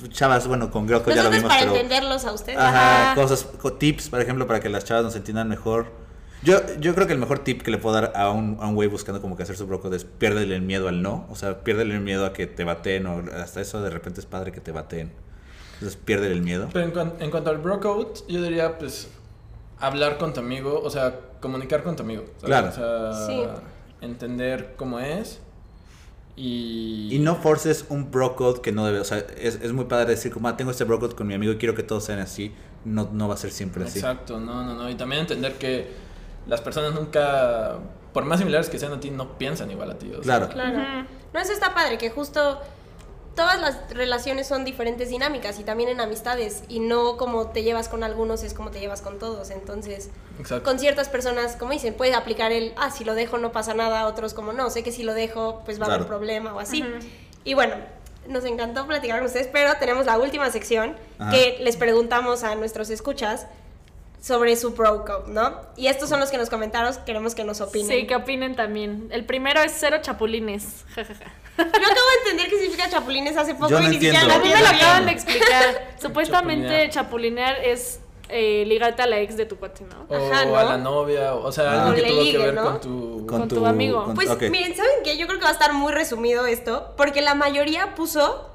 Chavas, 0.10 0.48
bueno, 0.48 0.70
con 0.70 0.86
Girl 0.88 1.02
Code 1.02 1.16
ya 1.16 1.24
lo 1.24 1.30
vimos, 1.30 1.48
para 1.48 1.62
pero. 1.62 1.74
entenderlos 1.76 2.26
a 2.26 2.34
ustedes. 2.34 2.58
Ajá, 2.60 3.12
Ajá. 3.12 3.16
cosas, 3.22 3.44
co- 3.62 3.74
tips, 3.74 4.10
por 4.10 4.22
ejemplo, 4.22 4.46
para 4.46 4.60
que 4.60 4.68
las 4.70 4.84
chavas 4.84 5.04
nos 5.06 5.16
entiendan 5.16 5.48
mejor. 5.48 5.88
Yo, 6.48 6.62
yo 6.80 6.96
creo 6.96 7.08
que 7.08 7.14
el 7.14 7.20
mejor 7.20 7.40
tip 7.40 7.62
que 7.62 7.72
le 7.72 7.78
puedo 7.78 7.96
dar 7.96 8.14
a 8.16 8.32
un, 8.32 8.58
a 8.62 8.68
un 8.68 8.76
güey 8.76 8.88
buscando 8.88 9.22
como 9.22 9.36
que 9.36 9.44
hacer 9.44 9.56
su 9.58 9.68
bro 9.68 9.80
code 9.82 9.98
es 9.98 10.06
piérdele 10.06 10.56
el 10.56 10.62
miedo 10.62 10.88
al 10.88 11.02
no. 11.02 11.26
O 11.30 11.36
sea, 11.36 11.64
piérdele 11.64 11.94
el 11.96 12.02
miedo 12.02 12.26
a 12.26 12.34
que 12.34 12.48
te 12.48 12.64
baten 12.64 13.06
o 13.08 13.24
hasta 13.36 13.62
eso 13.62 13.82
de 13.82 13.90
repente 13.90 14.20
es 14.20 14.26
padre 14.26 14.52
que 14.52 14.62
te 14.62 14.72
baten. 14.72 15.12
Entonces, 15.74 16.00
piérdele 16.04 16.34
el 16.34 16.42
miedo. 16.42 16.70
Pero 16.74 16.86
en, 16.86 16.92
cuan- 16.92 17.14
en 17.20 17.30
cuanto 17.32 17.50
al 17.50 17.58
bro 17.60 17.80
code, 17.80 18.14
yo 18.28 18.42
diría, 18.42 18.78
pues, 18.80 19.10
hablar 19.80 20.18
con 20.18 20.34
tu 20.34 20.40
amigo, 20.40 20.80
o 20.84 20.90
sea, 20.90 21.20
comunicar 21.40 21.84
con 21.84 21.96
tu 21.96 22.04
amigo. 22.04 22.24
¿sabes? 22.38 22.46
Claro. 22.46 22.68
O 22.70 22.72
sea, 22.72 23.28
Sí. 23.28 23.44
entender 24.02 24.74
cómo 24.78 25.00
es. 25.00 25.40
Y, 26.36 27.10
Y 27.16 27.20
no 27.20 27.36
forces 27.36 27.86
un 27.90 28.12
bro 28.12 28.36
code 28.36 28.62
que 28.62 28.72
no 28.72 28.86
debe, 28.86 29.00
o 29.00 29.04
sea, 29.04 29.18
es, 29.40 29.56
es 29.62 29.74
muy 29.74 29.86
padre 29.86 30.12
decir 30.12 30.32
como, 30.32 30.48
ah, 30.48 30.56
tengo 30.56 30.70
este 30.72 30.84
bro 30.84 31.00
code 31.00 31.16
con 31.16 31.26
mi 31.26 31.34
amigo 31.34 31.52
y 31.54 31.58
quiero 31.58 31.74
que 31.74 31.82
todos 31.84 32.04
sean 32.06 32.20
así. 32.20 32.54
No, 32.86 33.10
no 33.12 33.28
va 33.28 33.34
a 33.34 33.38
ser 33.38 33.52
siempre 33.52 33.84
así. 33.84 33.98
Exacto, 34.00 34.40
no, 34.40 34.64
no, 34.64 34.76
no. 34.76 34.90
Y 34.90 34.96
también 34.96 35.22
entender 35.22 35.54
que 35.56 35.88
las 36.48 36.62
personas 36.62 36.94
nunca, 36.94 37.76
por 38.14 38.26
más 38.26 38.40
similares 38.40 38.70
que 38.70 38.80
sean 38.80 38.94
a 38.94 39.00
ti, 39.00 39.10
no 39.12 39.38
piensan 39.38 39.70
igual 39.72 39.92
a 39.92 39.98
ti. 39.98 40.10
o 40.12 40.24
sea, 40.24 40.48
Claro. 40.48 40.50
Claro. 40.50 41.08
No, 41.34 41.40
eso 41.40 41.52
está 41.54 41.74
padre, 41.74 41.98
que 41.98 42.10
justo 42.10 42.60
todas 43.36 43.62
las 43.62 43.90
relaciones 43.92 44.48
son 44.48 44.66
diferentes 44.66 45.10
dinámicas 45.10 45.60
y 45.60 45.64
también 45.64 45.90
en 45.90 46.00
amistades 46.02 46.64
y 46.70 46.80
no 46.80 47.18
como 47.18 47.48
te 47.52 47.62
llevas 47.62 47.88
con 47.88 48.04
algunos 48.04 48.42
es 48.42 48.56
como 48.56 48.72
te 48.72 48.80
llevas 48.80 49.02
con 49.02 49.20
todos. 49.20 49.52
Entonces, 49.52 50.10
Exacto. 50.40 50.64
con 50.64 50.80
ciertas 50.80 51.08
personas, 51.10 51.56
como 51.56 51.72
dicen, 51.74 51.94
puede 51.94 52.16
aplicar 52.16 52.52
el, 52.52 52.74
ah, 52.78 52.90
si 52.90 53.04
lo 53.04 53.14
dejo 53.14 53.38
no 53.38 53.52
pasa 53.52 53.76
nada, 53.76 54.08
otros 54.08 54.34
como 54.34 54.54
no, 54.54 54.70
sé 54.72 54.82
que 54.82 54.92
si 54.92 55.04
lo 55.04 55.14
dejo 55.14 55.62
pues 55.66 55.80
va 55.80 55.84
a 55.84 55.88
haber 55.90 56.00
Claro. 56.00 56.08
problema 56.18 56.54
o 56.56 56.60
así. 56.60 56.84
Y 57.44 57.54
bueno, 57.54 57.76
nos 58.28 58.44
encantó 58.46 58.88
platicar 58.88 59.20
con 59.20 59.28
ustedes, 59.28 59.48
pero 59.54 59.72
tenemos 59.80 60.08
la 60.08 60.18
última 60.18 60.50
sección 60.50 60.96
Ajá. 61.20 61.30
que 61.32 61.58
les 61.62 61.78
preguntamos 61.78 62.44
a 62.44 62.56
nuestros 62.56 62.90
escuchas 62.90 63.46
sobre 64.22 64.56
su 64.56 64.72
bro 64.72 65.06
code, 65.06 65.32
¿no? 65.32 65.62
Y 65.76 65.88
estos 65.88 66.10
son 66.10 66.20
los 66.20 66.30
que 66.32 66.38
nos 66.38 66.50
comentaron, 66.50 66.94
queremos 67.06 67.36
que 67.36 67.44
nos 67.44 67.62
opinen. 67.62 67.88
Sí, 67.88 68.08
que 68.08 68.16
opinen 68.16 68.56
también. 68.56 69.08
El 69.12 69.26
primero 69.26 69.62
es 69.62 69.74
cero 69.78 69.98
chapulines. 70.02 70.86
Ja, 70.96 71.06
ja, 71.06 71.14
ja. 71.14 71.26
Yo 71.58 71.64
acabo 71.64 71.80
de 71.80 72.22
entender 72.32 72.50
qué 72.50 72.56
significa 72.60 72.88
chapulines 72.90 73.36
hace 73.36 73.56
poco 73.56 73.70
Yo 73.70 73.80
y 73.80 73.84
no 73.84 73.88
ni 73.90 73.94
siquiera 73.96 74.22
entiendo. 74.22 74.44
A 74.44 74.46
mí 74.48 74.54
me 74.54 74.62
lo 74.62 74.68
acaban 74.68 75.06
de 75.06 75.12
explicar. 75.12 75.96
Supuestamente 76.02 76.90
Chapulinear. 76.90 77.56
chapulinear 77.56 77.56
es 77.64 78.00
eh, 78.30 78.64
ligarte 78.68 79.02
a 79.02 79.08
la 79.08 79.20
ex 79.20 79.38
de 79.38 79.46
tu 79.46 79.58
cuate, 79.58 79.84
¿no? 79.86 80.06
O 80.10 80.16
Ajá, 80.32 80.42
a 80.42 80.46
¿no? 80.46 80.70
la 80.70 80.78
novia, 80.78 81.34
o 81.34 81.52
sea, 81.52 81.84
algo 81.86 81.92
O 81.94 81.96
que 81.96 82.04
tuvo 82.04 82.24
que 82.24 82.38
ver 82.38 82.54
¿no? 82.54 82.64
con 82.64 82.82
tu... 82.82 83.26
Con 83.28 83.48
tu 83.48 83.66
amigo. 83.66 84.04
con- 84.04 84.16
Pues 84.16 84.30
miren, 84.52 84.76
¿saben 84.76 84.92
qué? 85.04 85.18
Yo 85.18 85.26
creo 85.28 85.40
que 85.40 85.46
va 85.46 85.50
a 85.50 85.54
estar 85.54 85.74
muy 85.74 85.94
resumido 85.94 86.46
esto, 86.46 86.94
porque 86.98 87.22
la 87.22 87.34
mayoría 87.36 87.96
puso 87.96 88.50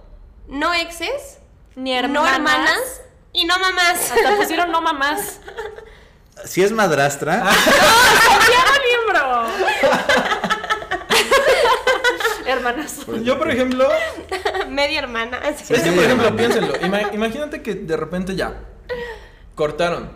no 0.48 0.72
exes, 0.74 1.38
Ni 1.74 1.92
no 2.02 2.26
hermanas. 2.26 3.00
Y 3.33 3.45
no 3.45 3.59
mamás. 3.59 4.11
Hasta 4.12 4.37
pusieron 4.37 4.70
no 4.72 4.80
mamás. 4.83 5.41
Si 6.45 6.62
es 6.62 6.72
madrastra, 6.72 7.45
¡Santiago 7.53 8.72
libro! 8.89 9.47
Hermanas. 12.47 13.07
Yo, 13.22 13.39
por 13.39 13.51
ejemplo, 13.51 13.89
Media 14.68 14.99
hermana. 15.01 15.41
sí. 15.57 15.74
es 15.74 15.83
que, 15.83 15.93
por 15.93 16.05
ejemplo, 16.05 16.35
piénsenlo. 16.37 16.74
Ima- 16.80 17.14
imagínate 17.14 17.62
que 17.62 17.74
de 17.74 17.97
repente 17.97 18.35
ya 18.35 18.55
cortaron 19.55 20.11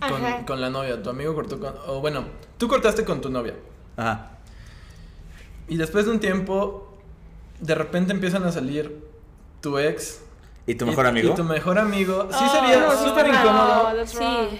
con, 0.00 0.44
con 0.44 0.60
la 0.60 0.68
novia. 0.70 1.02
Tu 1.02 1.08
amigo 1.10 1.34
cortó 1.34 1.58
con... 1.58 1.74
O 1.86 2.00
bueno, 2.00 2.26
tú 2.58 2.68
cortaste 2.68 3.04
con 3.04 3.20
tu 3.20 3.30
novia. 3.30 3.54
ajá. 3.96 4.32
Y 5.68 5.76
después 5.76 6.04
de 6.04 6.10
un 6.10 6.18
tiempo, 6.20 6.98
de 7.60 7.74
repente 7.76 8.12
empiezan 8.12 8.42
a 8.44 8.50
salir 8.52 9.06
tu 9.60 9.78
ex. 9.78 10.20
¿Y 10.66 10.74
tu 10.74 10.86
mejor 10.86 11.06
y- 11.06 11.08
amigo? 11.08 11.32
Y 11.32 11.34
tu 11.36 11.44
mejor 11.44 11.78
amigo. 11.78 12.28
Sí 12.30 12.44
Oh, 12.46 12.52
sería 12.52 12.80
no, 12.80 12.92
súper 13.08 13.28
no, 13.28 13.34
incómodo. 13.34 13.92
Sí. 14.06 14.58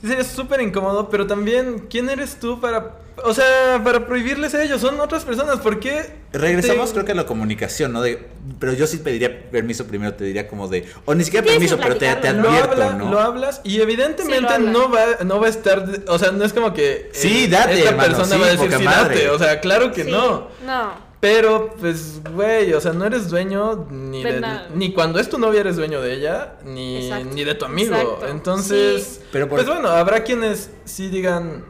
Sí 0.00 0.06
sería 0.06 0.24
súper 0.24 0.60
incómodo, 0.60 1.08
pero 1.10 1.26
también, 1.26 1.86
¿quién 1.90 2.08
eres 2.08 2.38
tú 2.38 2.60
para... 2.60 2.94
O 3.24 3.34
sea, 3.34 3.80
para 3.82 4.06
prohibirles 4.06 4.54
a 4.54 4.62
ellos? 4.62 4.80
Son 4.80 5.00
otras 5.00 5.24
personas. 5.24 5.58
¿Por 5.58 5.80
qué? 5.80 6.14
Regresamos 6.32 6.90
te- 6.90 6.92
creo 6.94 7.04
que 7.04 7.10
a 7.12 7.14
la 7.16 7.26
comunicación, 7.26 7.92
¿no? 7.92 8.00
De, 8.00 8.28
pero 8.60 8.74
yo 8.74 8.86
sí 8.86 8.98
pediría 8.98 9.50
permiso 9.50 9.88
primero, 9.88 10.14
te 10.14 10.22
diría 10.22 10.46
como 10.46 10.68
de, 10.68 10.86
o 11.04 11.16
ni 11.16 11.24
siquiera 11.24 11.44
permiso, 11.44 11.76
pero 11.78 11.96
te, 11.96 12.06
te 12.06 12.12
platicarlo, 12.14 12.42
Lo, 12.42 12.48
advierto, 12.50 12.70
habla- 12.84 12.92
¿no? 12.94 13.10
lo 13.10 13.18
hablas 13.18 13.60
y 13.64 13.80
evidentemente 13.80 14.54
Sí, 14.56 14.62
no, 14.66 14.88
va, 14.88 15.04
no 15.24 15.40
va 15.40 15.46
a 15.48 15.50
estar, 15.50 15.84
o 16.06 16.16
sea, 16.16 16.30
no 16.30 16.44
es 16.44 16.52
como 16.52 16.72
que 16.72 17.10
Sí, 17.12 17.46
eh, 17.46 17.48
date, 17.48 17.78
esta 17.78 17.90
hermano, 17.90 18.08
persona 18.16 18.34
sí, 18.36 18.40
va 18.40 18.46
a 18.46 18.50
decir 18.50 18.72
sí, 18.72 18.84
madre". 18.84 19.14
date, 19.16 19.30
o 19.30 19.38
sea, 19.40 19.58
claro 19.58 19.90
que 19.92 20.04
Sí. 20.04 20.10
no. 20.12 20.46
No. 20.64 21.07
Pero, 21.20 21.74
pues, 21.80 22.20
güey, 22.32 22.72
o 22.74 22.80
sea, 22.80 22.92
no 22.92 23.04
eres 23.04 23.28
dueño 23.28 23.86
ni 23.90 24.22
De 24.22 24.40
ni 24.74 24.92
cuando 24.92 25.18
es 25.18 25.28
tu 25.28 25.36
novia 25.38 25.60
eres 25.60 25.74
dueño 25.76 26.00
de 26.00 26.14
ella, 26.14 26.54
ni, 26.64 27.06
Exacto. 27.08 27.34
ni 27.34 27.44
de 27.44 27.54
tu 27.56 27.64
amigo. 27.64 27.94
Exacto. 27.96 28.28
Entonces, 28.28 29.04
Sí. 29.20 29.26
Pero 29.32 29.48
por- 29.48 29.58
pues 29.58 29.68
bueno, 29.68 29.88
habrá 29.88 30.22
quienes 30.22 30.70
sí 30.84 31.08
digan, 31.08 31.64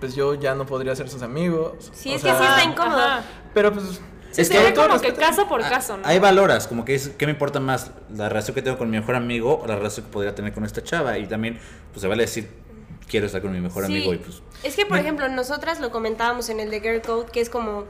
pues 0.00 0.14
yo 0.14 0.34
ya 0.34 0.54
no 0.54 0.66
podría 0.66 0.94
ser 0.94 1.08
sus 1.08 1.22
amigos. 1.22 1.90
Sí, 1.94 2.12
o 2.12 2.16
es 2.16 2.22
que 2.22 2.28
sí 2.30 2.42
está 2.42 2.62
incómodo. 2.64 2.98
Ajá. 3.00 3.22
Pero 3.54 3.72
pues... 3.72 4.00
Sí, 4.32 4.40
Es 4.42 4.50
que 4.50 4.58
hay 4.58 4.74
todo 4.74 4.88
como 4.88 5.00
que 5.00 5.14
caso 5.14 5.46
por 5.48 5.62
Ah, 5.62 5.68
caso, 5.70 5.96
¿no? 5.96 6.02
Hay 6.04 6.18
valoras, 6.18 6.66
como 6.66 6.84
que 6.84 6.96
es, 6.96 7.08
¿qué 7.10 7.24
me 7.24 7.30
importa 7.32 7.60
más? 7.60 7.92
¿La 8.12 8.28
relación 8.28 8.54
que 8.56 8.62
tengo 8.62 8.76
con 8.76 8.90
mi 8.90 8.98
mejor 8.98 9.14
amigo 9.14 9.60
o 9.62 9.66
la 9.68 9.76
relación 9.76 10.06
que 10.06 10.12
podría 10.12 10.34
tener 10.34 10.52
con 10.52 10.64
esta 10.64 10.82
chava? 10.82 11.16
Y 11.18 11.26
también, 11.28 11.60
pues 11.92 12.02
se 12.02 12.08
vale 12.08 12.22
decir, 12.24 12.50
quiero 13.08 13.26
estar 13.26 13.40
con 13.40 13.52
mi 13.52 13.60
mejor 13.60 13.86
Sí. 13.86 13.92
amigo 13.94 14.12
y 14.12 14.18
pues... 14.18 14.42
Es 14.64 14.74
que, 14.74 14.86
por 14.86 14.98
ejemplo, 14.98 15.28
nosotras 15.28 15.78
lo 15.78 15.92
comentábamos 15.92 16.48
en 16.48 16.58
el 16.58 16.68
de 16.70 16.80
Girl 16.80 17.00
Code, 17.00 17.30
que 17.30 17.40
es 17.40 17.48
como, 17.48 17.84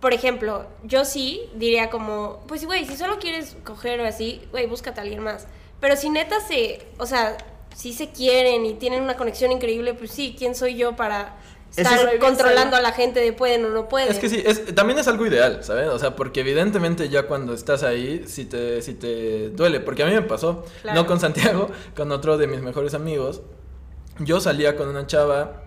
por 0.00 0.12
ejemplo, 0.14 0.66
yo 0.82 1.04
sí 1.04 1.42
diría 1.54 1.90
como, 1.90 2.42
pues 2.48 2.64
güey, 2.64 2.86
si 2.86 2.96
solo 2.96 3.18
quieres 3.18 3.56
coger 3.64 4.00
o 4.00 4.06
así, 4.06 4.40
güey, 4.50 4.66
búscate 4.66 5.00
a 5.00 5.02
alguien 5.02 5.20
más. 5.22 5.46
Pero 5.80 5.96
si 5.96 6.10
neta 6.10 6.40
se, 6.40 6.86
o 6.98 7.06
sea, 7.06 7.36
si 7.76 7.92
se 7.92 8.10
quieren 8.10 8.66
y 8.66 8.74
tienen 8.74 9.02
una 9.02 9.16
conexión 9.16 9.52
increíble, 9.52 9.94
pues 9.94 10.10
sí, 10.10 10.34
¿quién 10.38 10.54
soy 10.54 10.74
yo 10.76 10.96
para 10.96 11.36
estar 11.76 12.14
es- 12.14 12.18
controlando 12.20 12.76
a 12.76 12.80
la 12.80 12.92
gente 12.92 13.20
de 13.20 13.32
pueden 13.32 13.64
o 13.64 13.68
no 13.68 13.88
pueden? 13.88 14.10
Es 14.10 14.18
que 14.18 14.28
sí, 14.28 14.42
es, 14.44 14.74
también 14.74 14.98
es 14.98 15.06
algo 15.08 15.24
ideal, 15.26 15.62
¿sabes? 15.62 15.88
O 15.88 15.98
sea, 15.98 16.16
porque 16.16 16.40
evidentemente 16.40 17.08
ya 17.08 17.24
cuando 17.26 17.54
estás 17.54 17.82
ahí, 17.82 18.24
si 18.26 18.44
te, 18.46 18.82
si 18.82 18.94
te 18.94 19.50
duele. 19.50 19.80
Porque 19.80 20.02
a 20.02 20.06
mí 20.06 20.12
me 20.12 20.22
pasó, 20.22 20.64
Claro. 20.82 21.00
no 21.00 21.06
con 21.06 21.20
Santiago, 21.20 21.70
con 21.96 22.10
otro 22.12 22.36
de 22.38 22.46
mis 22.46 22.60
mejores 22.60 22.92
amigos. 22.94 23.42
Yo 24.18 24.40
salía 24.40 24.76
con 24.76 24.88
una 24.88 25.06
chava 25.06 25.62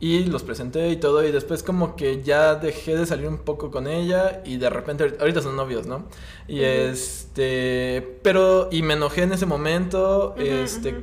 y 0.00 0.24
los 0.26 0.42
presenté 0.44 0.90
y 0.90 0.96
todo, 0.96 1.24
y 1.26 1.32
después 1.32 1.62
como 1.64 1.96
que 1.96 2.22
ya 2.22 2.54
dejé 2.54 2.96
de 2.96 3.04
salir 3.06 3.26
un 3.28 3.38
poco 3.38 3.70
con 3.70 3.88
ella 3.88 4.42
y 4.44 4.56
de 4.56 4.70
repente, 4.70 5.16
ahorita- 5.18 5.42
son 5.42 5.56
novios, 5.56 5.86
¿no? 5.86 6.04
Y 6.46 6.60
este, 6.62 8.18
pero, 8.22 8.68
y 8.70 8.82
me 8.82 8.94
enojé 8.94 9.22
en 9.22 9.32
ese 9.32 9.46
momento, 9.46 10.34
este... 10.38 11.02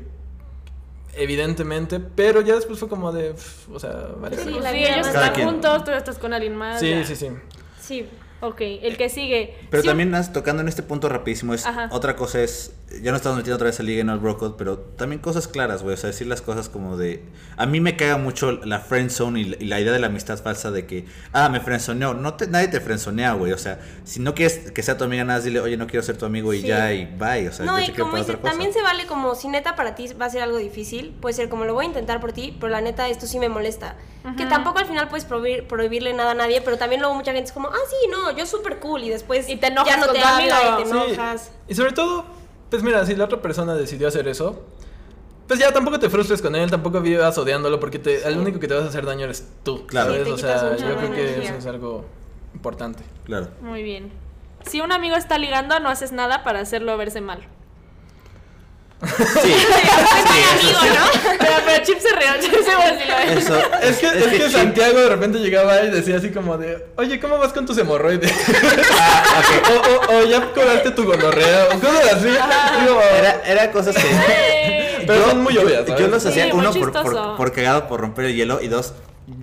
evidentemente, 1.13 1.99
pero 1.99 2.41
ya 2.41 2.55
después 2.55 2.79
fue 2.79 2.89
como 2.89 3.11
de, 3.11 3.35
o 3.73 3.79
sea, 3.79 4.09
vale. 4.19 4.37
Sí, 4.37 4.51
la 4.61 4.71
Sí, 4.71 4.77
vida 4.77 4.87
ellos 4.95 4.97
más- 5.05 5.13
Cada 5.13 5.25
están 5.27 5.33
quien. 5.33 5.47
juntos, 5.49 5.83
tú 5.83 5.91
ya 5.91 5.97
estás 5.97 6.17
con 6.17 6.33
alguien 6.33 6.55
más. 6.55 6.79
sí, 6.79 6.89
ya. 6.89 7.05
sí, 7.05 7.15
sí. 7.15 7.27
Sí. 7.79 8.05
Ok, 8.41 8.61
el 8.61 8.97
que 8.97 9.09
sigue. 9.09 9.55
Pero 9.71 9.81
Sí, 9.81 9.87
también 9.87 10.13
tocando 10.33 10.61
en 10.61 10.67
este 10.67 10.83
punto 10.83 11.09
rapidísimo 11.09 11.53
es 11.53 11.65
Ajá. 11.65 11.87
otra 11.91 12.15
cosa 12.15 12.41
es 12.41 12.73
ya 13.01 13.11
no 13.11 13.17
estamos 13.17 13.37
metiendo 13.37 13.55
otra 13.55 13.65
vez 13.67 13.79
a 13.79 13.83
Liga 13.83 14.01
en 14.01 14.09
el 14.09 14.19
Bro 14.19 14.37
Code, 14.37 14.55
pero 14.57 14.77
también 14.77 15.19
cosas 15.21 15.47
claras, 15.47 15.81
güey, 15.83 15.95
o 15.95 15.97
sea, 15.97 16.09
decir 16.11 16.27
las 16.27 16.41
cosas 16.41 16.69
como 16.69 16.95
de 16.97 17.23
a 17.57 17.65
mí 17.65 17.79
me 17.81 17.97
caga 17.97 18.17
mucho 18.17 18.51
la 18.51 18.79
friend 18.79 19.09
zone 19.09 19.39
y, 19.41 19.43
la- 19.45 19.57
y 19.59 19.65
la 19.65 19.79
idea 19.79 19.91
de 19.91 19.99
la 19.99 20.07
amistad 20.07 20.37
falsa 20.41 20.69
de 20.71 20.85
que 20.85 21.05
ah, 21.33 21.49
me 21.49 21.59
friendzoneó, 21.59 22.13
no 22.13 22.35
te 22.35 22.47
nadie 22.47 22.67
te 22.67 22.79
friendzonea, 22.81 23.33
güey, 23.33 23.51
o 23.53 23.57
sea, 23.57 23.79
si 24.03 24.19
no 24.19 24.35
quieres 24.35 24.71
que 24.71 24.83
sea 24.83 24.97
tu 24.97 25.03
amiga 25.05 25.23
nada, 25.23 25.39
más 25.39 25.45
dile, 25.45 25.59
"Oye, 25.61 25.75
no 25.77 25.87
quiero 25.87 26.03
ser 26.03 26.17
tu 26.17 26.25
amigo" 26.25 26.53
y 26.53 26.61
Sí. 26.61 26.67
ya 26.67 26.93
y 26.93 27.05
bye, 27.05 27.47
o 27.49 27.51
sea, 27.51 27.65
No, 27.65 27.79
y 27.81 27.89
como 27.91 28.15
dice, 28.17 28.35
también 28.37 28.71
se 28.71 28.81
vale 28.81 29.05
como 29.07 29.33
si 29.35 29.47
neta 29.47 29.75
para 29.75 29.95
ti 29.95 30.07
va 30.21 30.25
a 30.25 30.29
ser 30.29 30.43
algo 30.43 30.57
difícil, 30.57 31.15
puede 31.19 31.33
ser 31.33 31.49
como 31.49 31.65
lo 31.65 31.73
voy 31.73 31.85
a 31.85 31.87
intentar 31.87 32.19
por 32.21 32.31
ti, 32.33 32.55
pero 32.59 32.69
la 32.71 32.81
neta 32.81 33.09
esto 33.09 33.25
sí 33.27 33.39
me 33.39 33.49
molesta. 33.49 33.95
Que 34.37 34.47
tampoco 34.47 34.79
al 34.79 34.87
final 34.87 35.07
puedes 35.07 35.23
prohibir, 35.23 35.67
prohibirle 35.67 36.11
nada 36.13 36.31
a 36.31 36.33
nadie, 36.33 36.59
pero 36.61 36.77
también 36.79 36.99
luego 36.99 37.13
mucha 37.13 37.31
gente 37.31 37.45
es 37.47 37.51
como, 37.51 37.67
ah, 37.67 37.77
sí, 37.87 38.09
no, 38.09 38.24
yo 38.31 38.45
súper 38.45 38.79
cool 38.79 39.03
y 39.03 39.09
después 39.09 39.47
Y 39.49 39.57
te 39.57 39.67
enojas 39.67 39.95
ya 39.95 40.05
no 40.05 40.11
te 40.11 40.19
habla 40.19 40.61
y 40.79 40.83
te 40.83 40.89
Sí. 40.89 40.97
enojas. 40.97 41.51
Y 41.67 41.75
sobre 41.75 41.91
todo, 41.91 42.25
pues 42.69 42.83
mira, 42.83 43.05
si 43.05 43.15
la 43.15 43.25
otra 43.25 43.41
persona 43.41 43.73
decidió 43.75 44.07
hacer 44.07 44.27
eso, 44.27 44.63
pues 45.47 45.59
ya 45.59 45.71
tampoco 45.71 45.99
te 45.99 46.09
frustres 46.09 46.41
con 46.41 46.55
él, 46.55 46.69
tampoco 46.71 47.01
vivas 47.01 47.37
odiándolo, 47.37 47.79
porque 47.79 47.99
te, 47.99 48.27
el 48.27 48.37
único 48.37 48.59
que 48.59 48.67
te 48.67 48.73
vas 48.73 48.83
a 48.85 48.87
hacer 48.87 49.05
daño 49.05 49.25
eres 49.25 49.47
tú. 49.63 49.85
Claro. 49.87 50.13
Sí, 50.25 50.31
o 50.31 50.37
sea, 50.37 50.75
yo 50.75 50.95
creo 50.97 51.11
que 51.11 51.21
energía. 51.29 51.49
eso 51.49 51.57
es 51.59 51.65
algo 51.67 52.05
importante. 52.53 53.03
Claro. 53.25 53.49
Muy 53.61 53.83
bien. 53.83 54.11
Si 54.65 54.81
un 54.81 54.91
amigo 54.91 55.15
está 55.15 55.37
ligando, 55.37 55.79
no 55.79 55.89
haces 55.89 56.11
nada 56.11 56.43
para 56.43 56.59
hacerlo 56.61 56.97
verse 56.97 57.21
mal. 57.21 57.47
Sí. 59.01 59.53
amigo, 60.53 60.79
¿no? 60.95 61.31
Pero, 61.37 61.53
pero 61.65 61.83
Chip 61.83 61.99
se 61.99 62.15
rió, 62.15 62.27
Chip 62.41 62.53
sí 62.53 62.71
lo 62.71 63.17
es. 63.17 63.37
Eso 63.43 63.57
Es 63.81 63.97
que, 63.97 64.07
es 64.07 64.27
que 64.27 64.49
Santiago 64.49 64.99
de 64.99 65.09
repente 65.09 65.39
llegaba 65.39 65.81
y 65.83 65.89
decía 65.91 66.17
así 66.17 66.29
como 66.31 66.57
de, 66.57 66.85
oye, 66.95 67.19
¿cómo 67.19 67.37
vas 67.37 67.53
con 67.53 67.65
tus 67.65 67.77
hemorroides? 67.77 68.31
Ah, 68.99 69.41
o, 70.09 70.13
o- 70.15 70.17
o 70.19 70.25
ya 70.25 70.41
cobraste 70.53 70.91
tu 70.91 71.03
gonorrea, 71.05 71.65
o 71.75 71.79
cosas 71.79 72.13
así. 72.13 72.27
Digo, 72.29 73.01
Era, 73.19 73.41
era 73.45 73.71
cosas 73.71 73.95
que. 73.95 75.03
Pero 75.05 75.29
son 75.29 75.43
muy 75.43 75.57
obvias, 75.57 75.85
¿sabes? 75.85 75.99
Yo 76.01 76.07
los 76.07 76.23
Sí, 76.23 76.29
hacía, 76.29 76.49
uno, 76.53 76.71
por, 76.73 76.91
por, 77.37 77.51
cagado, 77.51 77.87
por 77.87 77.99
romper 78.01 78.25
el 78.25 78.35
hielo, 78.35 78.59
y 78.61 78.69
dos, 78.69 78.93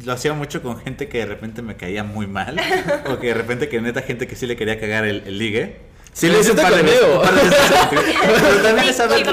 lo 0.04 0.12
hacía 0.12 0.32
mucho 0.32 0.60
con 0.62 0.80
gente 0.80 1.08
que 1.08 1.18
de 1.18 1.26
repente 1.26 1.62
me 1.62 1.76
caía 1.76 2.02
muy 2.02 2.26
mal, 2.26 2.60
o 3.10 3.18
que 3.20 3.28
de 3.28 3.34
repente 3.34 3.68
que 3.68 3.80
neta 3.80 4.02
gente 4.02 4.26
que 4.26 4.34
sí 4.34 4.46
le 4.46 4.56
quería 4.56 4.80
cagar 4.80 5.04
el, 5.04 5.22
el 5.26 5.38
ligue. 5.38 5.91
Sí 6.12 6.26
Lo 6.26 6.34
lo 6.34 6.40
hice 6.40 6.50
un 6.50 6.56
par 6.58 6.74
de 6.74 6.82
veces, 6.82 7.00
de. 7.00 7.06
Pero 8.42 8.62
también 8.62 8.88
es 8.88 8.96
saber, 8.96 9.24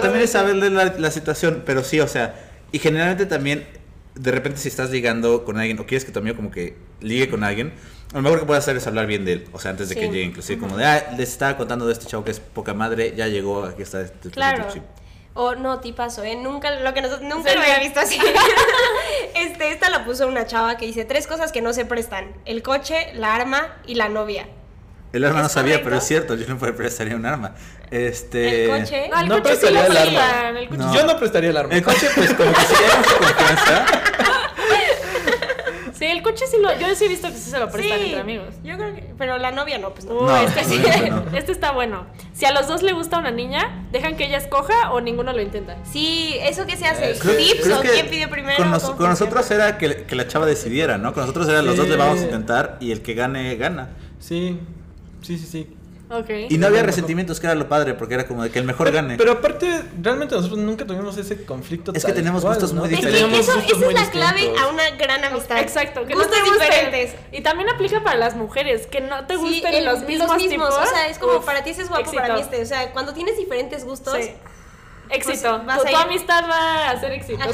también 0.00 0.24
es 0.24 0.30
saberle 0.30 0.70
la, 0.70 0.84
la 0.96 1.10
situación, 1.10 1.62
pero 1.66 1.82
sí, 1.82 1.98
o 2.00 2.06
sea, 2.06 2.34
y 2.70 2.78
generalmente 2.78 3.26
también, 3.26 3.66
de 4.14 4.30
repente 4.30 4.60
si 4.60 4.68
estás 4.68 4.90
ligando 4.90 5.44
con 5.44 5.58
alguien, 5.58 5.78
o 5.80 5.86
quieres 5.86 6.04
que 6.04 6.12
tu 6.12 6.20
amigo 6.20 6.36
como 6.36 6.50
que 6.52 6.76
ligue 7.00 7.28
con 7.28 7.42
alguien, 7.42 7.72
lo 8.14 8.22
mejor 8.22 8.40
que 8.40 8.46
puedes 8.46 8.62
hacer 8.62 8.76
es 8.76 8.86
hablar 8.86 9.06
bien 9.06 9.24
de 9.24 9.32
él, 9.34 9.48
o 9.52 9.58
sea, 9.58 9.72
antes 9.72 9.88
de 9.88 9.96
que 9.96 10.02
llegue, 10.02 10.22
inclusive 10.22 10.60
como 10.60 10.76
de, 10.76 10.84
ah, 10.84 11.10
les 11.16 11.28
estaba 11.30 11.56
contando 11.56 11.86
de 11.86 11.92
este 11.92 12.06
chavo 12.06 12.24
que 12.24 12.30
es 12.30 12.38
poca 12.40 12.72
madre, 12.72 13.14
ya 13.16 13.26
llegó, 13.26 13.64
aquí 13.64 13.82
está 13.82 14.00
este 14.02 14.30
Claro. 14.30 14.66
chip. 14.72 14.82
O 15.34 15.54
no, 15.54 15.78
tipazo, 15.78 16.24
¿eh? 16.24 16.34
Nunca, 16.34 16.80
lo 16.80 16.94
que 16.94 17.02
nosotros, 17.02 17.28
nunca 17.28 17.50
Sí, 17.50 17.56
lo 17.56 17.62
había 17.62 17.78
visto 17.78 18.00
así. 18.00 18.18
este, 19.36 19.70
esta 19.70 19.88
la 19.88 20.04
puso 20.04 20.26
una 20.26 20.46
chava 20.46 20.76
que 20.76 20.86
dice 20.86 21.04
tres 21.04 21.28
cosas 21.28 21.52
que 21.52 21.62
no 21.62 21.72
se 21.72 21.84
prestan. 21.84 22.32
El 22.44 22.62
coche, 22.62 23.12
la 23.14 23.36
arma 23.36 23.76
y 23.86 23.94
la 23.94 24.08
novia. 24.08 24.48
El 25.12 25.24
arma 25.24 25.40
no 25.40 25.46
¿Es 25.46 25.52
sabía, 25.52 25.82
pero 25.82 25.96
es 25.96 26.04
cierto, 26.04 26.34
yo 26.34 26.46
no 26.48 26.58
prestaría 26.58 27.16
un 27.16 27.24
arma. 27.24 27.54
Este. 27.90 28.64
El 28.64 28.80
coche. 28.82 29.08
No, 29.08 29.20
el 29.20 29.28
No 29.28 29.42
coche 29.42 29.56
sí 29.56 29.66
lo 29.72 29.80
prestaría 29.80 30.02
el 30.02 30.16
arma. 30.18 30.28
prestan, 30.28 30.56
el 30.58 30.68
coche- 30.68 30.78
No. 30.78 30.94
Yo 30.94 31.06
no 31.06 31.18
prestaría 31.18 31.50
el 31.50 31.56
arma. 31.56 31.74
El 31.74 31.82
coche, 31.82 32.08
pues 32.14 32.34
como 32.34 32.52
que 32.52 32.58
hay 32.58 32.98
mucha 32.98 33.16
confianza. 33.18 33.86
Sí, 35.94 36.04
el 36.04 36.22
coche 36.22 36.44
sí 36.48 36.58
lo. 36.62 36.78
Yo 36.78 36.94
sí 36.94 37.06
he 37.06 37.08
visto 37.08 37.26
que 37.28 37.34
sí 37.34 37.50
se 37.50 37.58
lo 37.58 37.70
prestan 37.70 37.98
Sí, 37.98 38.04
entre 38.04 38.20
amigos. 38.20 38.54
Yo 38.62 38.76
creo 38.76 38.94
que, 38.94 39.02
pero 39.18 39.36
la 39.38 39.50
novia 39.50 39.78
no, 39.78 39.90
pues 39.94 40.04
no. 40.04 40.14
No, 40.28 40.36
este, 40.36 40.62
sí. 40.64 40.80
no. 41.10 41.24
este 41.36 41.50
está 41.50 41.72
bueno. 41.72 42.06
Si 42.34 42.44
a 42.44 42.52
los 42.52 42.68
dos 42.68 42.82
le 42.84 42.92
gusta 42.92 43.18
una 43.18 43.32
niña, 43.32 43.84
¿dejan 43.90 44.16
que 44.16 44.26
ella 44.26 44.36
escoja 44.36 44.92
o 44.92 45.00
ninguno 45.00 45.32
lo 45.32 45.42
intenta? 45.42 45.76
Sí, 45.90 46.36
¿eso 46.42 46.66
qué 46.66 46.76
se 46.76 46.86
hace? 46.86 47.10
Eh, 47.12 47.18
creo- 47.18 47.36
¿Tips 47.36 47.62
Creo 47.64 47.78
o 47.78 47.82
quién 47.82 48.06
pidió 48.08 48.30
primero? 48.30 48.58
Con, 48.58 48.70
nosotros 49.08 49.50
era 49.50 49.76
que, 49.76 50.04
que 50.04 50.14
la 50.14 50.28
chava 50.28 50.46
decidiera, 50.46 50.98
¿no? 50.98 51.12
Con 51.14 51.22
nosotros 51.22 51.48
era 51.48 51.62
los 51.62 51.72
Sí. 51.74 51.80
dos 51.80 51.88
le 51.88 51.96
vamos 51.96 52.20
a 52.20 52.22
intentar 52.22 52.76
y 52.78 52.92
el 52.92 53.02
que 53.02 53.14
gane, 53.14 53.56
gana. 53.56 53.88
Sí, 54.20 54.60
sí, 55.22 55.38
sí, 55.38 55.46
sí. 55.46 55.74
Ok. 56.10 56.30
Y 56.48 56.56
no 56.56 56.68
había 56.68 56.82
resentimientos, 56.82 57.38
que 57.38 57.46
era 57.46 57.54
lo 57.54 57.68
padre, 57.68 57.92
porque 57.92 58.14
era 58.14 58.26
como 58.26 58.42
de 58.42 58.50
que 58.50 58.58
el 58.58 58.64
mejor 58.64 58.90
gane. 58.90 59.18
Pero 59.18 59.32
aparte, 59.32 59.82
realmente 60.00 60.34
nosotros 60.34 60.58
nunca 60.58 60.86
tuvimos 60.86 61.18
ese 61.18 61.44
conflicto. 61.44 61.92
Es 61.94 62.02
que 62.02 62.12
tal 62.12 62.22
tenemos 62.22 62.40
cual, 62.40 62.54
gustos 62.54 62.72
¿no? 62.72 62.80
muy 62.86 62.94
Es 62.94 63.00
que 63.00 63.06
diferentes. 63.08 63.46
Eso, 63.46 63.58
esa 63.58 63.86
es 63.88 63.92
la 63.92 64.10
clave 64.10 64.36
distintos. 64.40 64.62
a 64.62 64.68
una 64.68 64.90
gran 64.92 65.22
amistad. 65.24 65.58
Exacto, 65.58 66.06
que 66.06 66.14
Gustos 66.14 66.34
no 66.46 66.52
diferentes. 66.54 67.14
Y 67.30 67.42
también 67.42 67.68
aplica 67.68 68.02
para 68.02 68.16
las 68.16 68.36
mujeres, 68.36 68.86
que 68.86 69.02
no 69.02 69.26
te 69.26 69.34
Sí, 69.34 69.40
gusten 69.40 69.74
el- 69.74 69.84
los 69.84 70.00
mismos 70.04 70.34
tipos. 70.38 70.74
O 70.74 70.86
sea, 70.86 71.08
es 71.08 71.18
como 71.18 71.34
Uf, 71.40 71.44
para 71.44 71.62
ti 71.62 71.70
ese 71.70 71.82
es 71.82 71.90
guapo, 71.90 72.10
para 72.10 72.34
mí 72.34 72.40
éxito. 72.40 72.56
este. 72.56 72.62
O 72.62 72.66
sea, 72.66 72.90
cuando 72.92 73.12
tienes 73.12 73.36
diferentes 73.36 73.84
gustos, 73.84 74.16
Sí. 74.18 74.30
Éxito. 75.10 75.56
Pues, 75.64 75.66
vas 75.66 75.84
tu, 75.84 75.96
amistad 75.96 76.44
va 76.48 76.88
a 76.90 77.00
ser 77.00 77.12
exitosa. 77.12 77.50
O 77.50 77.52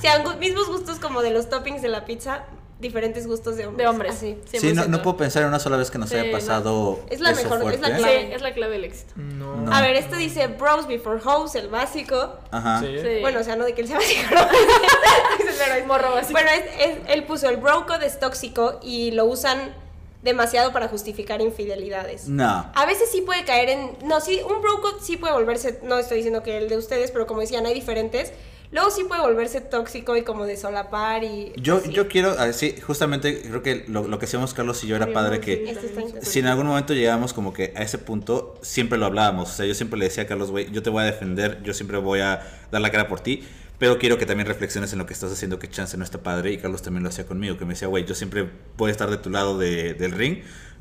sea, 0.00 0.24
mismos 0.40 0.66
gustos 0.68 0.98
como 0.98 1.20
de 1.20 1.30
los 1.30 1.50
toppings 1.50 1.82
de 1.82 1.88
la 1.88 2.04
pizza, 2.06 2.44
diferentes 2.78 3.26
gustos 3.26 3.56
de 3.56 3.66
hombres. 3.66 3.84
De 3.84 3.88
hombres. 3.88 4.14
Así. 4.16 4.38
Sí, 4.50 4.72
no, 4.74 4.82
100%. 4.84 4.88
no 4.88 5.02
puedo 5.02 5.16
pensar 5.16 5.42
en 5.42 5.48
una 5.48 5.58
sola 5.58 5.76
vez 5.78 5.90
que 5.90 5.98
nos 5.98 6.10
Sí, 6.10 6.16
haya 6.16 6.26
no. 6.26 6.32
pasado. 6.32 7.00
Es 7.08 7.20
la 7.20 7.30
eso 7.30 7.42
mejor, 7.42 7.72
es 7.72 7.80
la 7.80 7.88
fuerte. 7.98 8.26
Sí, 8.26 8.32
es 8.34 8.42
la 8.42 8.52
clave 8.54 8.72
del 8.74 8.84
éxito. 8.84 9.14
No. 9.16 9.56
No. 9.56 9.74
A 9.74 9.80
ver, 9.80 9.96
esto 9.96 10.16
dice 10.16 10.46
bros 10.48 10.86
before 10.86 11.20
hoes, 11.24 11.54
el 11.54 11.68
básico. 11.68 12.34
Ajá. 12.50 12.80
Sí. 12.80 12.98
Sí. 13.00 13.20
Bueno, 13.22 13.40
o 13.40 13.42
sea, 13.44 13.56
no 13.56 13.64
de 13.64 13.72
que 13.74 13.80
él 13.80 13.88
sea 13.88 13.96
básico, 13.96 14.34
no. 14.34 14.46
Pero 15.58 15.74
es- 15.74 15.86
Morro 15.86 16.12
básico. 16.12 16.32
Bueno, 16.32 16.50
es- 16.50 16.86
es- 16.86 16.98
él 17.08 17.24
puso 17.24 17.48
el 17.48 17.56
bro 17.56 17.86
code 17.86 18.06
es 18.06 18.18
tóxico 18.18 18.78
y 18.82 19.10
lo 19.12 19.24
usan 19.24 19.74
demasiado 20.22 20.72
para 20.72 20.88
justificar 20.88 21.40
infidelidades. 21.40 22.28
No. 22.28 22.70
A 22.74 22.86
veces 22.86 23.08
sí 23.10 23.22
puede 23.22 23.44
caer 23.44 23.70
en. 23.70 23.96
No, 24.04 24.20
sí, 24.20 24.40
un 24.42 24.60
bro 24.60 24.80
code 24.82 24.96
sí 25.00 25.16
puede 25.16 25.32
volverse. 25.32 25.80
No 25.82 25.98
estoy 25.98 26.18
diciendo 26.18 26.42
que 26.42 26.58
el 26.58 26.68
de 26.68 26.76
ustedes, 26.76 27.10
pero 27.10 27.26
como 27.26 27.40
decían, 27.40 27.64
hay 27.64 27.74
diferentes. 27.74 28.32
Luego 28.72 28.90
sí 28.90 29.04
puede 29.04 29.20
volverse 29.22 29.60
tóxico 29.60 30.16
y 30.16 30.22
como 30.22 30.44
de 30.44 30.56
solapar 30.56 31.22
y. 31.24 31.52
Yo, 31.56 31.76
así. 31.76 31.92
yo 31.92 32.08
quiero, 32.08 32.34
sí, 32.52 32.74
justamente 32.84 33.42
creo 33.42 33.62
que 33.62 33.84
lo, 33.88 34.08
lo 34.08 34.18
que 34.18 34.24
hacíamos 34.26 34.54
Carlos 34.54 34.82
y 34.84 34.86
yo 34.88 34.96
era 34.96 35.12
padre 35.12 35.40
que 35.40 35.76
si 36.22 36.40
en 36.40 36.46
algún 36.46 36.66
momento 36.66 36.92
llegábamos 36.94 37.32
como 37.32 37.52
que 37.52 37.72
a 37.76 37.82
ese 37.82 37.98
punto, 37.98 38.58
siempre 38.62 38.98
lo 38.98 39.06
hablábamos. 39.06 39.50
O 39.50 39.52
sea, 39.54 39.66
yo 39.66 39.74
siempre 39.74 39.98
le 39.98 40.06
decía 40.06 40.24
a 40.24 40.26
Carlos, 40.26 40.50
güey, 40.50 40.70
yo 40.72 40.82
te 40.82 40.90
voy 40.90 41.02
a 41.02 41.06
defender, 41.06 41.62
yo 41.62 41.74
siempre 41.74 41.98
voy 41.98 42.20
a 42.20 42.42
dar 42.72 42.80
la 42.80 42.90
cara 42.90 43.06
por 43.08 43.20
ti, 43.20 43.44
pero 43.78 43.98
quiero 43.98 44.18
que 44.18 44.26
también 44.26 44.46
reflexiones 44.48 44.92
en 44.92 44.98
lo 44.98 45.06
que 45.06 45.12
estás 45.12 45.30
haciendo, 45.32 45.58
que 45.58 45.68
chance 45.68 45.96
no 45.96 46.02
está 46.04 46.18
padre. 46.22 46.52
Y 46.52 46.58
Carlos 46.58 46.82
también 46.82 47.02
lo 47.04 47.08
hacía 47.10 47.24
conmigo, 47.26 47.56
que 47.58 47.64
me 47.64 47.74
decía, 47.74 47.88
güey, 47.88 48.04
yo 48.04 48.14
siempre 48.14 48.48
voy 48.76 48.88
a 48.88 48.92
estar 48.92 49.08
de 49.10 49.18
tu 49.18 49.30
lado 49.30 49.56
de- 49.58 49.94
del 49.94 50.12
ring, 50.12 50.38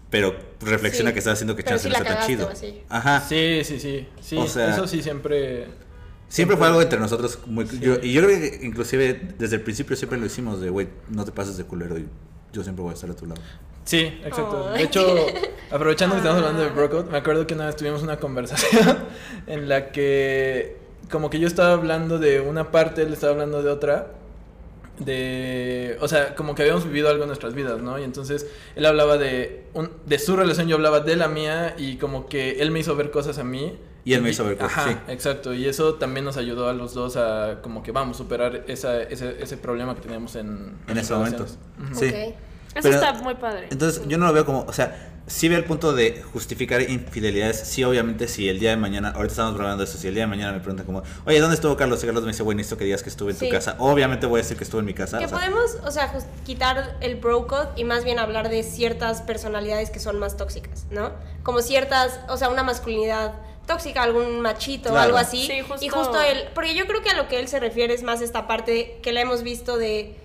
pero 0.10 0.36
reflexiona 0.62 1.12
Sí, 1.12 1.14
que 1.14 1.20
estás 1.20 1.34
haciendo 1.34 1.56
que 1.56 1.64
chance 1.64 1.84
sí 1.88 1.90
no 1.90 1.98
está 1.98 2.18
tan 2.18 2.28
chido. 2.28 2.50
así. 2.50 2.82
Ajá. 2.90 3.22
Sí, 3.22 3.62
sí, 3.64 3.80
sí. 3.80 4.08
sí 4.22 4.38
O 4.38 4.48
sea- 4.48 4.74
eso 4.74 4.88
sí 4.88 5.04
siempre. 5.04 5.85
Siempre 6.36 6.58
fue 6.58 6.68
algo 6.68 6.82
entre 6.82 7.00
nosotros 7.00 7.40
muy... 7.46 7.66
yo- 7.80 7.98
y 8.02 8.12
yo 8.12 8.22
creo 8.24 8.38
que 8.40 8.60
inclusive 8.64 9.34
desde 9.40 9.56
el 9.56 9.62
principio 9.62 9.96
siempre 9.96 10.18
lo 10.20 10.26
hicimos 10.26 10.60
de, 10.60 10.70
güey, 10.70 10.90
no 11.10 11.24
te 11.24 11.32
pases 11.32 11.56
de 11.56 11.64
culero 11.64 11.98
y 11.98 12.06
yo 12.52 12.62
siempre 12.64 12.84
voy 12.84 12.92
a 12.92 12.96
estar 12.96 13.10
a 13.10 13.16
tu 13.16 13.26
lado. 13.26 13.42
Sí, 13.86 14.00
exacto. 14.26 14.70
De 14.72 14.84
hecho, 14.84 15.06
aprovechando 15.72 16.16
que 16.16 16.20
estamos 16.20 16.40
hablando 16.40 16.64
de 16.64 16.70
Brocode, 16.72 17.10
me 17.10 17.18
acuerdo 17.20 17.48
que 17.48 17.54
una 17.54 17.68
vez 17.68 17.76
tuvimos 17.78 18.02
una 18.04 18.18
conversación 18.18 18.98
en 19.48 19.70
la 19.70 19.92
que 19.92 20.78
como 21.10 21.30
que 21.30 21.40
yo 21.40 21.48
estaba 21.48 21.72
hablando 21.74 22.18
de 22.20 22.42
una 22.42 22.72
parte, 22.72 23.04
él 23.04 23.14
estaba 23.14 23.32
hablando 23.34 23.62
de 23.64 23.70
otra. 23.70 24.08
De, 25.00 25.98
o 26.00 26.08
sea, 26.08 26.36
como 26.36 26.56
que 26.56 26.62
habíamos 26.62 26.86
vivido 26.86 27.10
algo 27.10 27.24
en 27.24 27.28
nuestras 27.28 27.54
vidas, 27.54 27.82
¿no? 27.82 28.00
Y 28.00 28.04
entonces 28.04 28.48
él 28.76 28.86
hablaba 28.86 29.18
de, 29.18 29.66
un, 29.74 29.90
de 30.06 30.20
su 30.20 30.36
relación, 30.36 30.68
yo 30.68 30.76
hablaba 30.76 31.02
de 31.02 31.16
la 31.16 31.28
mía 31.28 31.76
y 31.78 31.98
como 31.98 32.28
que 32.28 32.62
él 32.62 32.72
me 32.72 32.80
hizo 32.80 32.96
ver 32.96 33.12
cosas 33.12 33.38
a 33.38 33.44
mí. 33.44 33.78
Y 34.06 34.14
él 34.14 34.22
me 34.22 34.30
hizo 34.30 34.46
ver 34.46 34.58
cosas, 34.58 34.78
Ajá, 34.78 34.90
sí. 34.90 34.98
exacto. 35.12 35.54
Y 35.54 35.66
eso 35.68 35.96
también 35.96 36.26
nos 36.26 36.38
ayudó 36.38 36.70
a 36.70 36.74
los 36.74 36.94
dos 36.94 37.18
a 37.18 37.60
como 37.62 37.84
que 37.84 37.92
vamos, 37.92 38.18
superar 38.18 38.64
esa, 38.68 39.02
ese, 39.02 39.38
ese 39.42 39.58
problema 39.58 39.96
que 39.96 40.02
teníamos 40.02 40.36
en... 40.36 40.78
En 40.88 40.98
ese 40.98 41.14
momento. 41.14 41.46
relaciones. 41.46 41.58
Ujú. 41.92 42.00
Sí. 42.00 42.06
Ok. 42.10 42.36
Eso 42.74 42.90
Pero- 42.90 42.96
está 42.96 43.14
muy 43.14 43.36
padre. 43.36 43.68
Entonces, 43.72 44.02
yo 44.08 44.18
no 44.18 44.26
lo 44.28 44.34
veo 44.34 44.46
como, 44.46 44.62
o 44.68 44.74
sea, 44.74 45.12
sí 45.28 45.48
veo 45.48 45.58
el 45.58 45.64
punto 45.64 45.94
de 45.94 46.22
justificar 46.34 46.82
infidelidades. 46.82 47.60
Sí, 47.62 47.84
obviamente, 47.84 48.28
si 48.28 48.50
el 48.50 48.60
día 48.60 48.72
de 48.72 48.78
mañana, 48.78 49.10
ahorita 49.16 49.32
estamos 49.32 49.56
grabando 49.56 49.84
eso, 49.84 49.98
si 49.98 50.08
el 50.08 50.14
día 50.14 50.24
de 50.24 50.28
mañana 50.28 50.52
me 50.52 50.60
preguntan 50.60 50.86
como, 50.86 51.02
oye, 51.26 51.40
¿dónde 51.40 51.56
estuvo 51.56 51.76
Carlos? 51.78 52.04
Y 52.04 52.06
Carlos 52.06 52.24
me 52.26 52.32
dice, 52.32 52.44
güey, 52.44 52.56
necesito 52.58 52.78
que 52.78 52.84
digas 52.86 53.02
que 53.02 53.10
estuve 53.10 53.32
en 53.32 53.38
Sí. 53.38 53.46
tu 53.48 53.52
casa. 53.52 53.76
Obviamente 53.80 54.26
voy 54.28 54.40
a 54.40 54.44
decir 54.44 54.58
que 54.58 54.64
estuve 54.66 54.80
en 54.82 54.86
mi 54.86 54.94
casa. 54.94 55.20
Que 55.20 55.26
o 55.26 55.30
sea, 55.30 55.38
podemos, 55.38 55.78
o 55.86 55.92
sea, 55.92 56.14
quitar 56.46 56.98
el 57.02 57.16
bro 57.16 57.48
code 57.48 57.70
y 57.78 57.86
más 57.86 58.04
bien 58.04 58.20
hablar 58.20 58.50
de 58.50 58.62
ciertas 58.64 59.22
personalidades 59.22 59.90
que 59.90 60.00
son 60.00 60.20
más 60.20 60.36
tóxicas, 60.38 60.86
¿no? 60.92 61.12
Como 61.44 61.62
ciertas, 61.62 62.20
o 62.28 62.36
sea, 62.38 62.50
una 62.50 62.64
masculinidad 62.64 63.34
tóxica, 63.68 64.04
algún 64.04 64.42
machito 64.42 64.90
o 64.90 64.92
Claro. 64.92 65.06
algo 65.08 65.18
así. 65.18 65.48
Sí, 65.48 65.62
justo- 65.62 65.84
Y 65.84 65.90
justo 65.90 66.22
él, 66.22 66.44
porque 66.54 66.76
yo 66.76 66.86
creo 66.86 67.02
que 67.02 67.10
a 67.10 67.16
lo 67.16 67.28
que 67.30 67.40
él 67.40 67.48
se 67.48 67.60
refiere 67.60 67.94
es 67.96 68.04
más 68.04 68.22
esta 68.22 68.46
parte 68.48 69.00
que 69.02 69.12
la 69.12 69.22
hemos 69.22 69.42
visto 69.42 69.78
de, 69.78 70.16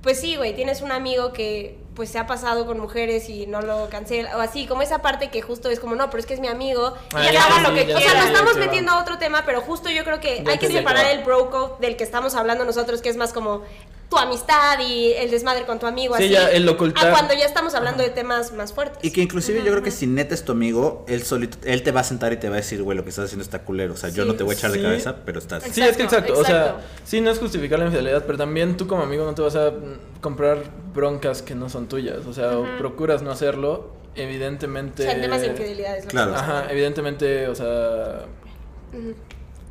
pues 0.00 0.18
sí, 0.18 0.36
güey, 0.36 0.54
tienes 0.54 0.80
un 0.80 0.92
amigo 0.92 1.34
que 1.34 1.78
pues 1.96 2.10
se 2.10 2.18
ha 2.18 2.26
pasado 2.26 2.66
con 2.66 2.78
mujeres 2.78 3.28
y 3.30 3.46
no 3.46 3.62
lo 3.62 3.88
cancela, 3.88 4.36
o 4.36 4.40
así, 4.40 4.66
como 4.66 4.82
esa 4.82 4.98
parte 5.00 5.30
que 5.30 5.40
justo 5.42 5.70
es 5.70 5.80
como, 5.80 5.96
no, 5.96 6.10
pero 6.10 6.20
es 6.20 6.26
que 6.26 6.34
es 6.34 6.40
mi 6.40 6.46
amigo, 6.48 6.94
Ah, 7.14 7.26
y 7.28 7.32
ya 7.32 7.44
haga 7.44 7.68
lo 7.68 7.74
que 7.74 7.86
ya 7.86 7.96
O 7.96 8.00
sea, 8.00 8.14
nos 8.14 8.26
estamos 8.26 8.56
metiendo 8.58 8.92
a 8.92 9.00
otro 9.00 9.18
tema, 9.18 9.42
pero 9.46 9.62
justo 9.62 9.88
yo 9.90 10.04
creo 10.04 10.20
que 10.20 10.44
Ya 10.44 10.52
hay 10.52 10.58
que 10.58 10.68
separar 10.68 11.06
el 11.06 11.24
bro 11.24 11.50
code 11.50 11.72
del 11.80 11.96
que 11.96 12.04
estamos 12.04 12.34
hablando 12.34 12.64
nosotros, 12.64 13.00
que 13.00 13.08
es 13.08 13.16
más 13.16 13.32
como 13.32 13.62
tu 14.08 14.16
amistad 14.16 14.78
y 14.78 15.12
el 15.14 15.30
desmadre 15.32 15.66
con 15.66 15.80
tu 15.80 15.86
amigo, 15.86 16.16
Sí, 16.16 16.24
así, 16.24 16.32
ya, 16.32 16.48
el 16.50 16.68
ocultar. 16.68 17.08
a 17.08 17.10
cuando 17.10 17.34
ya 17.34 17.44
estamos 17.44 17.74
hablando 17.74 18.04
de 18.04 18.10
temas 18.10 18.52
más 18.52 18.72
fuertes. 18.72 18.98
Y 19.02 19.10
que 19.10 19.20
inclusive 19.20 19.58
yo 19.64 19.72
creo 19.72 19.82
que 19.82 19.90
si 19.90 20.06
neta 20.06 20.32
es 20.32 20.44
tu 20.44 20.52
amigo, 20.52 21.04
él 21.08 21.24
solito, 21.24 21.58
él 21.64 21.82
te 21.82 21.90
va 21.90 22.00
a 22.00 22.04
sentar 22.04 22.32
y 22.32 22.36
te 22.36 22.48
va 22.48 22.54
a 22.54 22.58
decir, 22.58 22.82
güey, 22.84 22.96
lo 22.96 23.02
que 23.02 23.10
estás 23.10 23.24
haciendo 23.24 23.42
está 23.42 23.62
culero. 23.64 23.94
O 23.94 23.96
sea, 23.96 24.10
yo 24.10 24.24
no 24.24 24.34
te 24.36 24.44
voy 24.44 24.54
a 24.54 24.58
echar 24.58 24.70
de 24.70 24.78
Sí. 24.78 24.82
cabeza, 24.84 25.16
pero 25.24 25.40
estás. 25.40 25.64
Sí, 25.64 25.80
es 25.82 25.96
que 25.96 26.04
exacto, 26.04 26.32
Exacto, 26.34 26.40
o 26.40 26.44
sea, 26.44 26.60
exacto. 26.66 26.84
sí, 27.04 27.20
no 27.20 27.30
es 27.30 27.38
justificar 27.40 27.78
la 27.80 27.86
infidelidad, 27.86 28.24
pero 28.26 28.38
también 28.38 28.76
tú 28.76 28.86
como 28.86 29.02
amigo 29.02 29.24
no 29.24 29.34
te 29.34 29.42
vas 29.42 29.56
a 29.56 29.72
comprar 30.20 30.58
broncas 30.94 31.42
que 31.42 31.54
no 31.56 31.68
son 31.68 31.88
tuyas, 31.88 32.26
o 32.26 32.32
sea, 32.32 32.56
o 32.58 32.64
procuras 32.78 33.22
no 33.22 33.32
hacerlo, 33.32 33.72
o 33.72 33.96
evidentemente... 34.14 35.02
sea, 35.02 35.12
en 35.12 35.20
temas 35.20 35.40
de 35.40 35.48
infidelidades. 35.48 36.04
lo 36.04 36.10
que 36.10 36.12
Claro. 36.14 36.34
Ajá, 36.36 36.66
evidentemente, 36.70 37.48
o 37.48 37.54
sea, 37.56 38.20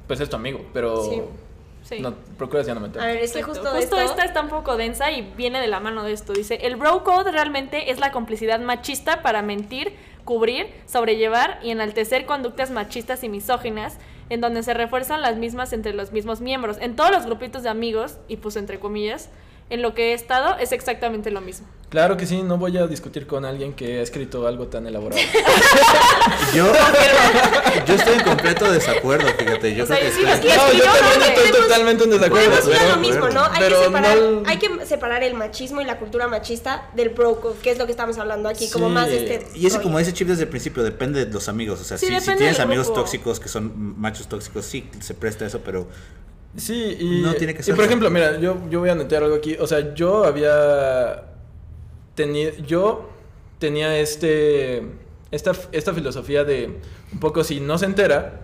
pues 0.07 0.19
es 0.19 0.29
tu 0.29 0.35
amigo, 0.35 0.65
pero 0.73 1.31
Sí. 1.85 1.99
No 1.99 2.15
procuras 2.37 2.65
ya 2.65 2.73
no 2.73 2.79
meter. 2.79 2.99
A 2.99 3.05
ver, 3.05 3.17
es 3.17 3.31
que 3.31 3.43
justo, 3.43 3.75
esto... 3.75 3.99
esta 3.99 4.25
está 4.25 4.41
un 4.41 4.49
poco 4.49 4.75
densa 4.75 5.11
y 5.11 5.21
viene 5.21 5.61
de 5.61 5.67
la 5.67 5.79
mano 5.79 6.03
de 6.03 6.13
esto. 6.13 6.33
Dice, 6.33 6.55
el 6.63 6.77
bro 6.77 7.03
code 7.03 7.31
realmente 7.31 7.91
es 7.91 7.99
la 7.99 8.11
complicidad 8.11 8.59
machista 8.59 9.21
para 9.21 9.43
mentir, 9.43 9.95
cubrir, 10.23 10.73
sobrellevar 10.87 11.59
y 11.61 11.69
enaltecer 11.69 12.25
conductas 12.25 12.71
machistas 12.71 13.23
y 13.23 13.29
misóginas, 13.29 13.99
en 14.29 14.41
donde 14.41 14.63
se 14.63 14.73
refuerzan 14.73 15.21
las 15.21 15.37
mismas 15.37 15.73
entre 15.73 15.93
los 15.93 16.11
mismos 16.11 16.41
miembros. 16.41 16.77
En 16.81 16.95
todos 16.95 17.11
los 17.11 17.27
grupitos 17.27 17.61
de 17.61 17.69
amigos, 17.69 18.17
y 18.27 18.37
puse 18.37 18.57
entre 18.57 18.79
comillas, 18.79 19.29
en 19.69 19.81
lo 19.81 19.93
que 19.95 20.11
he 20.11 20.13
estado 20.13 20.57
es 20.59 20.71
exactamente 20.71 21.31
lo 21.31 21.41
mismo. 21.41 21.67
Claro 21.89 22.17
que 22.17 22.25
sí, 22.25 22.41
no 22.43 22.57
voy 22.57 22.77
a 22.77 22.87
discutir 22.87 23.25
con 23.25 23.45
alguien 23.45 23.73
que 23.73 23.99
ha 23.99 24.01
escrito 24.01 24.47
algo 24.47 24.67
tan 24.67 24.85
elaborado. 24.85 25.21
Yo, 26.53 26.71
yo 27.85 27.93
estoy 27.95 28.13
en 28.15 28.23
completo 28.23 28.71
desacuerdo, 28.71 29.27
fíjate. 29.37 29.75
Yo 29.75 29.83
O 29.83 29.87
sea, 29.87 29.97
creo 29.97 30.09
que 30.09 30.15
sí, 30.15 30.23
está- 30.23 30.33
es 30.35 30.39
que- 30.41 30.47
no, 30.57 30.73
yo 30.73 30.83
también 30.85 31.21
estoy 31.33 31.61
totalmente 31.61 32.03
en 32.05 32.09
desacuerdo. 32.11 32.51
Pero- 32.65 32.89
lo 32.89 32.97
mismo, 32.97 33.27
¿no? 33.29 33.43
Hay 33.45 33.61
que, 33.69 33.75
separar, 33.75 34.17
no- 34.17 34.43
hay 34.49 34.57
que 34.57 34.85
separar 34.85 35.23
el 35.23 35.33
machismo 35.33 35.81
y 35.81 35.85
la 35.85 35.97
cultura 35.99 36.27
machista 36.27 36.89
del 36.95 37.09
bro 37.09 37.39
code, 37.41 37.55
que 37.61 37.71
es 37.71 37.77
lo 37.77 37.85
que 37.85 37.91
estamos 37.91 38.17
hablando 38.17 38.49
aquí, 38.49 38.69
como 38.69 38.89
más 38.89 39.09
este... 39.09 39.47
Y 39.55 39.65
ese, 39.65 39.77
rollo. 39.77 39.83
como 39.87 39.99
dice 39.99 40.13
Chip 40.13 40.27
desde 40.27 40.43
el 40.43 40.49
principio, 40.49 40.83
depende 40.83 41.25
de 41.25 41.31
los 41.31 41.47
amigos. 41.49 41.81
O 41.81 41.83
sea, 41.83 41.97
Sí, 41.97 42.07
si, 42.07 42.19
si 42.19 42.35
tienes 42.35 42.59
amigos 42.59 42.93
tóxicos 42.93 43.39
que 43.39 43.49
son 43.49 43.99
machos 43.99 44.27
tóxicos, 44.27 44.65
sí, 44.65 44.89
se 45.01 45.13
presta 45.13 45.45
eso, 45.45 45.59
pero 45.63 45.87
Sí, 46.57 46.97
y, 46.99 47.21
No 47.21 47.33
tiene 47.33 47.53
que 47.53 47.61
y 47.61 47.63
ser 47.63 47.75
por 47.75 47.83
así. 47.83 47.89
ejemplo, 47.89 48.09
mira, 48.09 48.39
yo, 48.39 48.57
yo 48.69 48.79
voy 48.79 48.89
a 48.89 48.95
netear 48.95 49.23
algo 49.23 49.35
aquí. 49.35 49.55
O 49.59 49.67
sea, 49.67 49.93
yo 49.93 50.23
había 50.23 51.23
tenido, 52.15 52.51
yo 52.65 53.09
tenía 53.59 53.97
este, 53.99 54.83
esta, 55.31 55.51
esta 55.71 55.93
filosofía 55.93 56.43
de 56.43 56.79
un 57.11 57.19
poco 57.19 57.43
si 57.43 57.59
no 57.59 57.77
se 57.77 57.85
entera, 57.85 58.41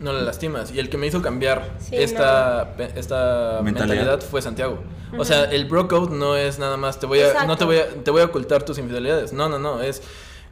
no 0.00 0.12
la 0.12 0.20
lastimas. 0.20 0.72
Y 0.72 0.78
el 0.78 0.90
que 0.90 0.98
me 0.98 1.06
hizo 1.06 1.22
cambiar 1.22 1.70
Sí, 1.80 1.96
esta, 1.96 2.74
pe- 2.76 2.90
esta 2.96 3.60
Mentalidad. 3.62 3.96
mentalidad. 3.96 4.20
fue 4.20 4.42
Santiago. 4.42 4.78
O 5.16 5.24
sea, 5.24 5.44
el 5.44 5.64
bro 5.64 5.88
code 5.88 6.14
no 6.14 6.36
es 6.36 6.58
nada 6.58 6.76
más 6.76 7.00
te 7.00 7.06
voy 7.06 7.20
a, 7.20 7.46
no 7.46 7.56
te 7.56 7.64
voy 7.64 7.78
a, 7.78 7.88
te 7.88 8.10
voy 8.10 8.20
a 8.20 8.26
ocultar 8.26 8.62
tus 8.64 8.76
infidelidades. 8.78 9.32
No, 9.32 9.48
no, 9.48 9.58
no, 9.58 9.80
es, 9.80 10.02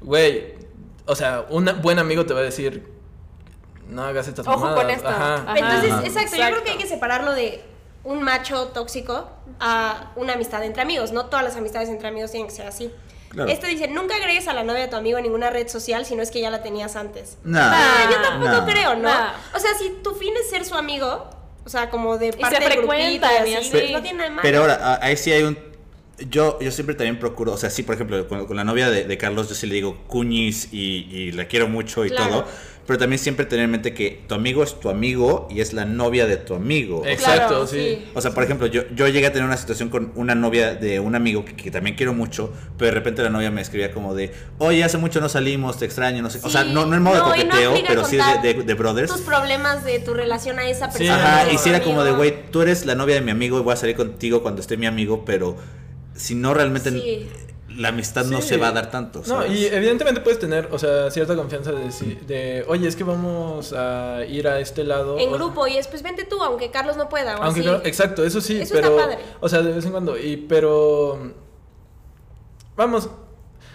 güey, 0.00 0.54
o 1.04 1.14
sea, 1.14 1.44
un 1.50 1.68
buen 1.82 1.98
amigo 1.98 2.24
te 2.24 2.32
va 2.32 2.40
a 2.40 2.44
decir, 2.44 2.84
no 3.88 4.02
hagas 4.04 4.28
estas 4.28 4.46
Ojo 4.46 4.58
mamadas. 4.58 4.80
con 4.80 4.90
esto. 4.90 5.08
Ajá. 5.08 5.34
Ajá. 5.34 5.54
Entonces, 5.58 5.92
Ajá. 5.92 6.06
exacto, 6.06 6.36
yo 6.36 6.44
creo 6.46 6.64
que 6.64 6.70
hay 6.70 6.78
que 6.78 6.86
separarlo 6.86 7.32
de 7.32 7.62
un 8.04 8.22
macho 8.22 8.68
tóxico 8.68 9.28
a 9.60 10.12
una 10.16 10.34
amistad 10.34 10.62
entre 10.64 10.82
amigos. 10.82 11.12
No 11.12 11.26
todas 11.26 11.44
las 11.44 11.56
amistades 11.56 11.88
entre 11.88 12.08
amigos 12.08 12.30
tienen 12.30 12.48
que 12.48 12.54
ser 12.54 12.66
así. 12.66 12.90
Claro. 13.30 13.50
Este 13.50 13.66
dice, 13.66 13.88
nunca 13.88 14.14
agregues 14.14 14.46
a 14.46 14.52
la 14.52 14.62
novia 14.62 14.82
de 14.82 14.88
tu 14.88 14.94
amigo 14.96 15.18
en 15.18 15.24
ninguna 15.24 15.50
red 15.50 15.66
social 15.68 16.06
si 16.06 16.14
no 16.14 16.22
es 16.22 16.30
que 16.30 16.40
ya 16.40 16.50
la 16.50 16.62
tenías 16.62 16.94
antes. 16.96 17.38
no. 17.44 17.58
Yo 18.10 18.20
tampoco 18.22 18.64
creo, 18.70 18.94
¿no? 18.94 19.08
Nah. 19.08 19.32
O 19.54 19.58
sea, 19.58 19.70
si 19.78 19.90
tu 20.04 20.14
fin 20.14 20.32
es 20.40 20.50
ser 20.50 20.64
su 20.64 20.74
amigo, 20.76 21.28
o 21.64 21.68
sea, 21.68 21.90
como 21.90 22.16
de 22.18 22.30
se 22.32 22.38
parte 22.38 22.60
del 22.60 22.68
grupito 22.74 22.92
frecuentan 22.92 23.46
y 23.46 23.50
y 23.50 23.54
así, 23.54 23.70
pues, 23.70 23.90
no 23.90 24.02
tiene 24.02 24.18
nada 24.18 24.24
de 24.28 24.36
malo. 24.36 24.42
Pero 24.42 24.60
ahora, 24.60 24.98
ahí 25.02 25.16
sí 25.16 25.32
hay 25.32 25.42
un... 25.44 25.58
Yo, 26.28 26.60
yo 26.60 26.70
siempre 26.70 26.94
también 26.94 27.18
procuro, 27.18 27.52
o 27.54 27.56
sea, 27.56 27.70
sí, 27.70 27.82
por 27.82 27.96
ejemplo, 27.96 28.28
con, 28.28 28.46
con 28.46 28.56
la 28.56 28.62
novia 28.62 28.88
de, 28.88 29.02
de 29.04 29.18
Carlos, 29.18 29.48
yo 29.48 29.56
sí 29.56 29.66
le 29.66 29.74
digo 29.74 29.98
cuñis 30.06 30.68
y, 30.72 31.08
y 31.10 31.32
la 31.32 31.46
quiero 31.48 31.66
mucho 31.66 32.04
y 32.04 32.10
Claro. 32.10 32.30
todo, 32.30 32.44
pero 32.86 32.98
también 32.98 33.18
siempre 33.18 33.46
tener 33.46 33.64
en 33.64 33.70
mente 33.70 33.94
que 33.94 34.22
tu 34.28 34.34
amigo 34.34 34.62
es 34.62 34.78
tu 34.78 34.90
amigo 34.90 35.48
y 35.50 35.60
es 35.60 35.72
la 35.72 35.84
novia 35.84 36.26
de 36.26 36.36
tu 36.36 36.54
amigo. 36.54 37.02
Exacto, 37.06 37.48
Claro, 37.48 37.66
sí. 37.66 37.76
sí. 37.98 38.04
O 38.14 38.20
sea, 38.20 38.32
por 38.32 38.44
ejemplo, 38.44 38.66
yo, 38.66 38.82
yo 38.94 39.08
llegué 39.08 39.26
a 39.26 39.32
tener 39.32 39.46
una 39.46 39.56
situación 39.56 39.88
con 39.88 40.12
una 40.16 40.34
novia 40.34 40.74
de 40.74 41.00
un 41.00 41.14
amigo 41.14 41.44
que, 41.44 41.54
que 41.56 41.70
también 41.70 41.96
quiero 41.96 42.12
mucho, 42.14 42.52
pero 42.76 42.86
de 42.90 42.94
repente 42.94 43.22
la 43.22 43.30
novia 43.30 43.50
me 43.50 43.60
escribía 43.62 43.90
como 43.92 44.14
de, 44.14 44.32
oye, 44.58 44.84
hace 44.84 44.98
mucho 44.98 45.20
no 45.20 45.28
salimos, 45.28 45.78
te 45.78 45.84
extraño, 45.86 46.22
no 46.22 46.30
sé. 46.30 46.40
o 46.42 46.50
sea, 46.50 46.64
no, 46.64 46.86
no 46.86 46.94
en 46.96 47.02
modo 47.02 47.16
No, 47.26 47.32
de 47.32 47.44
no 47.44 47.50
coqueteo, 47.50 47.74
pero 47.88 48.04
sí 48.04 48.16
de, 48.42 48.52
de, 48.54 48.62
de 48.62 48.74
brothers. 48.74 49.10
Tus 49.12 49.22
problemas 49.22 49.84
de 49.84 49.98
tu 50.00 50.12
relación 50.14 50.58
a 50.58 50.68
esa 50.68 50.90
Sí. 50.90 50.98
persona. 50.98 51.40
Ajá, 51.42 51.52
y 51.52 51.58
si 51.58 51.70
era 51.70 51.82
como 51.82 52.04
de, 52.04 52.12
güey, 52.12 52.34
tú 52.50 52.62
eres 52.62 52.84
la 52.86 52.94
novia 52.94 53.14
de 53.14 53.20
mi 53.20 53.30
amigo 53.30 53.58
y 53.58 53.62
voy 53.62 53.72
a 53.72 53.76
salir 53.76 53.96
contigo 53.96 54.42
cuando 54.42 54.60
esté 54.60 54.76
mi 54.76 54.86
amigo, 54.86 55.24
pero 55.24 55.56
si 56.14 56.34
no 56.34 56.54
realmente 56.54 56.90
Sí. 56.90 57.28
La 57.76 57.88
amistad 57.88 58.24
no 58.26 58.40
se 58.40 58.56
va 58.56 58.68
a 58.68 58.72
dar 58.72 58.90
tanto. 58.90 59.22
No, 59.26 59.44
y 59.46 59.66
evidentemente 59.66 60.20
puedes 60.20 60.38
tener, 60.38 60.68
o 60.72 60.78
sea, 60.78 61.10
cierta 61.10 61.34
confianza 61.36 61.72
de, 61.72 61.84
deci- 61.86 62.18
de 62.20 62.64
oye, 62.68 62.86
es 62.88 62.96
que 62.96 63.04
vamos 63.04 63.72
a 63.72 64.24
ir 64.28 64.46
a 64.48 64.60
este 64.60 64.84
lado. 64.84 65.18
En 65.18 65.30
o- 65.30 65.32
grupo, 65.32 65.66
y 65.66 65.74
después 65.74 66.02
vente 66.02 66.24
tú, 66.24 66.42
aunque 66.42 66.70
Carlos 66.70 66.96
no 66.96 67.08
pueda. 67.08 67.36
O 67.38 67.42
Aunque 67.42 67.60
así. 67.60 67.68
claro, 67.68 67.82
exacto, 67.84 68.24
eso 68.24 68.40
sí, 68.40 68.60
Eso 68.60 68.74
está 68.74 68.88
pero 68.88 68.96
padre. 68.96 69.18
o 69.40 69.48
sea, 69.48 69.62
de 69.62 69.72
vez 69.72 69.84
en 69.84 69.90
cuando 69.92 70.18
y 70.18 70.36
pero 70.36 71.32
vamos 72.76 73.08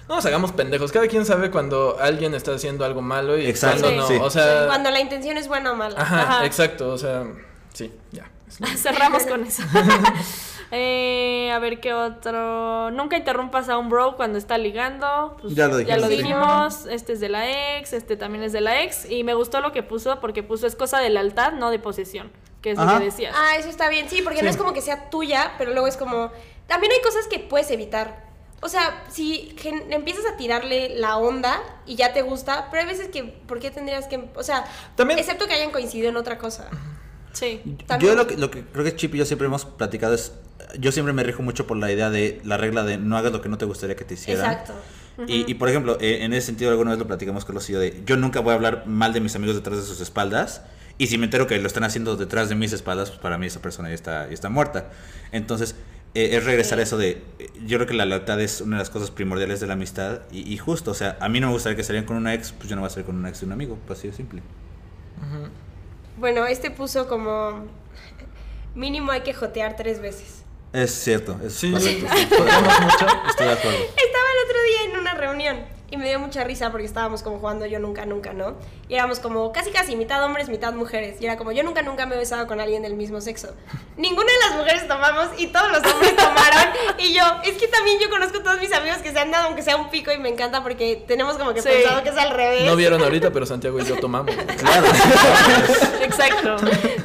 no 0.07 0.15
nos 0.15 0.25
hagamos 0.25 0.51
pendejos. 0.53 0.91
Cada 0.91 1.07
quien 1.07 1.23
sabe 1.23 1.51
cuando 1.51 1.97
alguien 1.99 2.33
está 2.33 2.53
haciendo 2.53 2.83
algo 2.83 3.01
malo 3.01 3.37
y 3.37 3.45
Exacto, 3.45 3.81
cuando 3.83 4.01
no. 4.01 4.07
sí. 4.07 4.15
O 4.19 4.29
sea, 4.31 4.65
Cuando 4.65 4.89
la 4.89 4.99
intención 5.01 5.37
es 5.37 5.47
buena 5.47 5.71
o 5.71 5.75
mala. 5.75 6.01
ajá, 6.01 6.21
Ajá. 6.23 6.45
exacto, 6.45 6.89
o 6.89 6.97
sea, 6.97 7.25
sí, 7.73 7.91
ya. 8.11 8.27
Cerramos 8.77 9.23
con 9.27 9.43
eso. 9.43 9.61
Eh, 10.71 11.51
a 11.51 11.59
ver 11.59 11.79
qué 11.79 11.93
otro. 11.93 12.91
Nunca 12.91 13.17
interrumpas 13.17 13.69
a 13.69 13.77
un 13.77 13.89
bro 13.89 14.15
cuando 14.15 14.37
está 14.37 14.57
ligando. 14.57 15.37
Pues, 15.41 15.55
Ya 15.55 15.67
lo 15.67 15.77
dijimos. 15.77 16.85
Este 16.85 17.13
es 17.13 17.19
de 17.19 17.29
la 17.29 17.77
ex, 17.77 17.93
este 17.93 18.17
también 18.17 18.43
es 18.43 18.53
de 18.53 18.61
la 18.61 18.81
ex. 18.83 19.09
Y 19.09 19.23
me 19.23 19.33
gustó 19.33 19.61
lo 19.61 19.71
que 19.71 19.83
puso 19.83 20.19
porque 20.19 20.43
puso 20.43 20.67
es 20.67 20.75
cosa 20.75 20.99
de 20.99 21.09
lealtad, 21.09 21.53
no 21.53 21.71
de 21.71 21.79
posesión. 21.79 22.31
Que 22.61 22.71
es 22.71 22.77
lo 22.77 22.99
que 22.99 23.05
decías. 23.05 23.33
Ah, 23.37 23.55
eso 23.57 23.69
está 23.69 23.87
bien, 23.89 24.09
sí, 24.09 24.21
porque 24.21 24.39
Sí. 24.39 24.45
no 24.45 24.51
es 24.51 24.57
como 24.57 24.73
que 24.73 24.81
sea 24.81 25.09
tuya, 25.09 25.53
pero 25.57 25.71
luego 25.71 25.87
es 25.87 25.95
como... 25.95 26.29
También 26.67 26.91
hay 26.91 27.01
cosas 27.01 27.25
que 27.27 27.39
puedes 27.39 27.71
evitar. 27.71 28.27
O 28.61 28.67
sea, 28.67 29.05
si 29.09 29.55
gen- 29.57 29.91
empiezas 29.93 30.25
a 30.25 30.35
tirarle 30.35 30.89
la 30.97 31.15
onda 31.15 31.57
y 31.85 31.95
ya 31.95 32.11
te 32.11 32.21
gusta, 32.21 32.67
pero 32.69 32.81
hay 32.81 32.87
veces 32.87 33.07
que, 33.07 33.23
¿por 33.23 33.59
qué 33.59 33.71
tendrías 33.71 34.07
que...? 34.07 34.29
O 34.35 34.43
sea, 34.43 34.65
También- 34.97 35.17
excepto 35.19 35.47
que 35.47 35.53
hayan 35.53 35.71
coincidido 35.71 36.09
en 36.09 36.17
otra 36.17 36.37
cosa. 36.37 36.67
Sí. 37.33 37.61
también- 37.87 38.11
Yo 38.11 38.17
lo 38.17 38.27
que, 38.27 38.37
lo 38.37 38.49
que 38.51 38.63
creo 38.63 38.83
que 38.83 38.95
Chip 38.95 39.15
y 39.15 39.19
yo 39.19 39.25
siempre 39.25 39.47
hemos 39.47 39.65
platicado 39.65 40.13
es, 40.13 40.33
yo 40.79 40.91
siempre 40.91 41.13
me 41.13 41.23
rijo 41.23 41.41
mucho 41.43 41.67
por 41.67 41.77
la 41.77 41.91
idea 41.91 42.09
de 42.09 42.41
la 42.43 42.57
regla 42.57 42.83
de 42.83 42.97
no 42.97 43.17
hagas 43.17 43.31
lo 43.31 43.41
que 43.41 43.49
no 43.49 43.57
te 43.57 43.65
gustaría 43.65 43.95
que 43.95 44.05
te 44.05 44.15
hicieran. 44.15 44.51
Exacto. 44.51 44.73
Y, 45.27 45.49
y, 45.51 45.53
por 45.55 45.67
ejemplo, 45.67 45.97
eh, 45.99 46.19
en 46.21 46.31
ese 46.33 46.47
sentido 46.47 46.71
alguna 46.71 46.91
vez 46.91 46.99
lo 46.99 47.05
platicamos 47.07 47.43
con 47.43 47.53
los 47.55 47.69
y 47.69 47.73
yo 47.73 47.79
de, 47.79 48.01
yo 48.05 48.15
nunca 48.15 48.39
voy 48.39 48.51
a 48.51 48.55
hablar 48.55 48.83
mal 48.87 49.11
de 49.11 49.19
mis 49.19 49.35
amigos 49.35 49.55
detrás 49.55 49.77
de 49.77 49.83
sus 49.83 49.99
espaldas. 49.99 50.61
Y 50.97 51.07
si 51.07 51.17
me 51.17 51.25
entero 51.25 51.45
que 51.47 51.57
lo 51.59 51.67
están 51.67 51.83
haciendo 51.83 52.15
detrás 52.15 52.47
de 52.49 52.55
mis 52.55 52.71
espaldas, 52.73 53.09
pues 53.09 53.19
para 53.21 53.37
mí 53.37 53.45
esa 53.47 53.61
persona 53.61 53.89
ya 53.89 53.95
está, 53.95 54.27
ya 54.27 54.33
está 54.33 54.49
muerta. 54.49 54.89
Entonces, 55.33 55.75
eh, 56.13 56.29
es 56.37 56.43
regresar 56.45 56.77
Sí. 56.77 56.81
a 56.81 56.83
eso 56.83 56.97
de, 56.97 57.21
yo 57.65 57.77
creo 57.77 57.87
que 57.87 57.93
la 57.93 58.05
lealtad 58.05 58.39
es 58.41 58.61
una 58.61 58.77
de 58.77 58.81
las 58.81 58.89
cosas 58.89 59.11
primordiales 59.11 59.59
de 59.59 59.67
la 59.67 59.73
amistad. 59.73 60.21
Y, 60.31 60.51
y 60.53 60.57
justo, 60.57 60.91
o 60.91 60.93
sea, 60.93 61.17
a 61.19 61.27
mí 61.29 61.39
no 61.41 61.47
me 61.47 61.53
gustaría 61.53 61.75
que 61.75 61.83
salieran 61.83 62.05
con 62.07 62.15
una 62.17 62.33
ex, 62.33 62.53
pues 62.53 62.69
yo 62.69 62.75
no 62.77 62.81
voy 62.81 62.87
a 62.87 62.89
salir 62.89 63.05
con 63.05 63.15
una 63.17 63.27
ex 63.29 63.41
de 63.41 63.45
un 63.45 63.51
amigo, 63.51 63.77
pues 63.87 63.99
así 63.99 64.07
de 64.07 64.13
simple. 64.13 64.41
Bueno, 66.19 66.45
este 66.45 66.69
puso 66.69 67.07
como... 67.07 67.65
Mínimo 68.75 69.11
hay 69.11 69.21
que 69.21 69.33
jotear 69.33 69.75
tres 69.75 69.99
veces. 70.01 70.43
Es 70.73 70.91
cierto, 70.91 71.39
es 71.43 71.53
Sí, 71.53 71.71
correcto. 71.71 72.37
podemos 72.37 72.79
mucho. 72.81 73.07
Estoy 73.29 73.47
de 73.47 73.53
acuerdo. 73.53 73.77
Estaba 73.79 74.25
el 74.35 74.45
otro 74.45 74.63
día 74.63 74.83
en 74.91 74.97
una 74.99 75.13
reunión 75.15 75.57
y 75.91 75.97
me 75.97 76.07
dio 76.07 76.19
mucha 76.19 76.43
risa 76.43 76.71
porque 76.71 76.85
estábamos 76.85 77.23
como 77.23 77.39
jugando 77.39 77.65
yo 77.65 77.79
nunca, 77.79 78.05
nunca, 78.05 78.33
¿no? 78.33 78.55
Y 78.87 78.93
éramos 78.95 79.19
como 79.19 79.51
casi, 79.51 79.71
casi 79.71 79.95
mitad 79.95 80.23
hombres, 80.23 80.47
mitad 80.49 80.73
mujeres. 80.73 81.19
Y 81.19 81.25
era 81.25 81.37
como 81.37 81.51
yo 81.51 81.63
nunca, 81.63 81.81
nunca 81.81 82.05
me 82.05 82.15
he 82.15 82.17
besado 82.17 82.45
con 82.47 82.59
alguien 82.59 82.81
del 82.83 82.95
mismo 82.95 83.21
sexo. 83.21 83.55
Ninguna 83.97 84.27
de 84.31 84.49
las 84.49 84.57
mujeres 84.59 84.87
tomamos 84.87 85.29
y 85.37 85.47
todos 85.47 85.71
los 85.71 85.83
hombres 85.91 86.15
tomaron. 86.15 86.73
Y 86.99 87.13
yo, 87.13 87.23
es 87.43 87.53
que 87.57 87.67
también 87.67 87.97
yo 87.99 88.09
conozco 88.09 88.39
a 88.39 88.43
todos 88.43 88.59
mis 88.59 88.71
amigos 88.73 88.99
que 88.99 89.11
se 89.11 89.19
han 89.19 89.31
dado, 89.31 89.47
aunque 89.47 89.61
sea 89.63 89.75
un 89.77 89.89
pico, 89.89 90.11
y 90.11 90.17
me 90.19 90.29
encanta 90.29 90.61
porque 90.63 91.03
tenemos 91.07 91.37
como 91.37 91.53
que 91.53 91.61
Sí. 91.61 91.69
pensado 91.69 92.03
que 92.03 92.09
es 92.09 92.17
al 92.17 92.31
revés. 92.31 92.65
No 92.65 92.75
vieron 92.75 93.01
ahorita, 93.03 93.31
pero 93.31 93.45
Santiago 93.45 93.79
y 93.79 93.85
yo 93.85 93.95
tomamos. 93.99 94.33
Claro. 94.57 94.87
Exacto. 96.01 96.55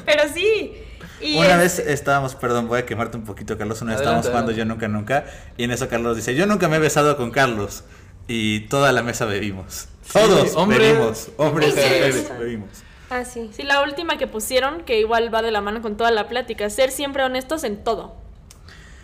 Pero 0.04 0.22
sí. 0.32 0.80
Y 1.20 1.38
Una 1.38 1.62
es- 1.62 1.78
vez 1.78 1.88
estábamos, 1.88 2.34
perdón, 2.34 2.68
voy 2.68 2.80
a 2.80 2.86
quemarte 2.86 3.16
un 3.16 3.24
poquito, 3.24 3.56
Carlos. 3.56 3.80
Una 3.82 3.92
vez 3.92 4.00
Adelante, 4.00 4.26
estábamos 4.26 4.26
jugando 4.26 4.52
adelante. 4.52 4.84
Yo 4.84 4.88
Nunca 4.88 5.22
Nunca. 5.22 5.52
Y 5.56 5.64
en 5.64 5.70
eso 5.70 5.88
Carlos 5.88 6.16
dice: 6.16 6.34
Yo 6.34 6.46
nunca 6.46 6.68
me 6.68 6.76
he 6.76 6.80
besado 6.80 7.16
con 7.16 7.30
Carlos. 7.30 7.84
Y 8.28 8.60
toda 8.68 8.92
la 8.92 9.02
mesa 9.02 9.24
bebimos. 9.26 9.88
Todos 10.12 10.54
hombres 10.54 10.80
bebimos. 10.80 11.28
Hombres 11.36 11.70
y 11.70 11.76
mujeres. 11.76 12.38
bebimos. 12.38 12.68
Ah, 13.10 13.24
sí. 13.24 13.50
Sí, 13.52 13.62
la 13.62 13.82
última 13.82 14.18
que 14.18 14.26
pusieron, 14.26 14.82
que 14.82 14.98
igual 14.98 15.32
va 15.32 15.42
de 15.42 15.50
la 15.50 15.60
mano 15.60 15.82
con 15.82 15.96
toda 15.96 16.10
la 16.10 16.28
plática, 16.28 16.68
ser 16.70 16.90
siempre 16.90 17.22
honestos 17.22 17.64
en 17.64 17.84
todo. 17.84 18.14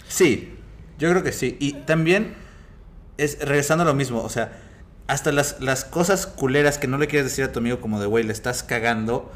Sí. 0.09 0.57
Yo 0.99 1.11
creo 1.11 1.23
que 1.23 1.33
sí. 1.33 1.57
Y 1.61 1.73
también 1.73 2.35
es 3.17 3.39
regresando 3.41 3.83
a 3.83 3.87
lo 3.87 3.95
mismo, 3.95 4.23
o 4.23 4.29
sea, 4.29 4.53
hasta 5.07 5.33
las, 5.33 5.61
las 5.61 5.85
cosas 5.85 6.27
culeras 6.27 6.79
que 6.79 6.87
no 6.87 6.99
le 6.99 7.07
quieres 7.07 7.31
decir 7.31 7.45
a 7.45 7.53
tu 7.53 7.59
amigo 7.59 7.81
como 7.81 8.01
de, 8.01 8.07
güey, 8.07 8.25
le 8.25 8.33
estás 8.33 8.63
cagando, 8.63 9.31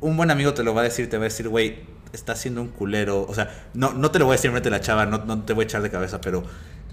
un 0.00 0.16
buen 0.16 0.30
amigo 0.30 0.54
te 0.54 0.62
lo 0.62 0.74
va 0.74 0.82
a 0.82 0.84
decir, 0.84 1.10
te 1.10 1.16
va 1.18 1.22
a 1.22 1.28
decir, 1.28 1.48
güey, 1.48 1.80
estás 2.12 2.40
siendo 2.40 2.60
un 2.62 2.68
culero. 2.68 3.26
O 3.28 3.34
sea, 3.34 3.68
no, 3.74 3.92
no 3.92 4.10
te 4.10 4.18
lo 4.18 4.26
voy 4.26 4.34
a 4.34 4.36
decir 4.36 4.50
frente 4.50 4.68
a 4.68 4.72
la 4.72 4.80
chava, 4.80 5.06
no, 5.06 5.24
no 5.24 5.42
te 5.42 5.52
voy 5.52 5.64
a 5.64 5.66
echar 5.66 5.82
de 5.82 5.90
cabeza, 5.90 6.20
pero 6.20 6.44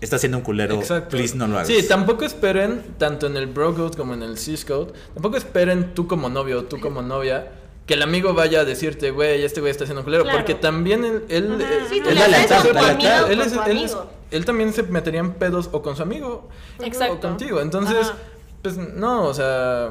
estás 0.03 0.21
siendo 0.21 0.37
un 0.37 0.43
culero, 0.43 0.75
Exacto. 0.75 1.09
please 1.17 1.35
no 1.35 1.47
lo 1.47 1.55
hagas. 1.55 1.67
Sí, 1.67 1.87
tampoco 1.87 2.25
esperen, 2.25 2.83
tanto 2.97 3.27
en 3.27 3.37
el 3.37 3.47
bro 3.47 3.73
code 3.75 3.95
como 3.97 4.13
en 4.13 4.23
el 4.23 4.37
sis 4.37 4.65
code, 4.65 4.93
tampoco 5.13 5.37
esperen 5.37 5.93
tú 5.93 6.07
como 6.07 6.29
novio 6.29 6.59
o 6.59 6.63
tú 6.63 6.79
como 6.79 7.01
novia 7.01 7.51
que 7.85 7.95
el 7.95 8.01
amigo 8.01 8.33
vaya 8.33 8.61
a 8.61 8.65
decirte, 8.65 9.11
güey, 9.11 9.43
este 9.43 9.59
güey 9.59 9.69
está 9.71 9.83
haciendo 9.83 10.01
un 10.01 10.05
culero, 10.05 10.23
Claro. 10.23 10.37
porque 10.39 10.55
también 10.55 11.03
él, 11.03 11.23
él, 11.27 11.57
Sí, 11.89 11.99
tú 12.01 12.09
él 12.09 12.17
él 12.17 12.33
es- 13.41 13.53
él 13.67 13.83
es- 14.39 14.45
también 14.45 14.71
se 14.73 14.83
metería 14.83 15.19
en 15.19 15.33
pedos 15.33 15.69
o 15.73 15.81
con 15.81 15.95
su 15.95 16.01
amigo 16.03 16.47
Exacto. 16.81 17.13
o 17.15 17.19
contigo, 17.19 17.59
entonces, 17.61 18.07
Ajá. 18.07 18.17
pues 18.61 18.77
no, 18.77 19.23
o 19.25 19.33
sea, 19.33 19.89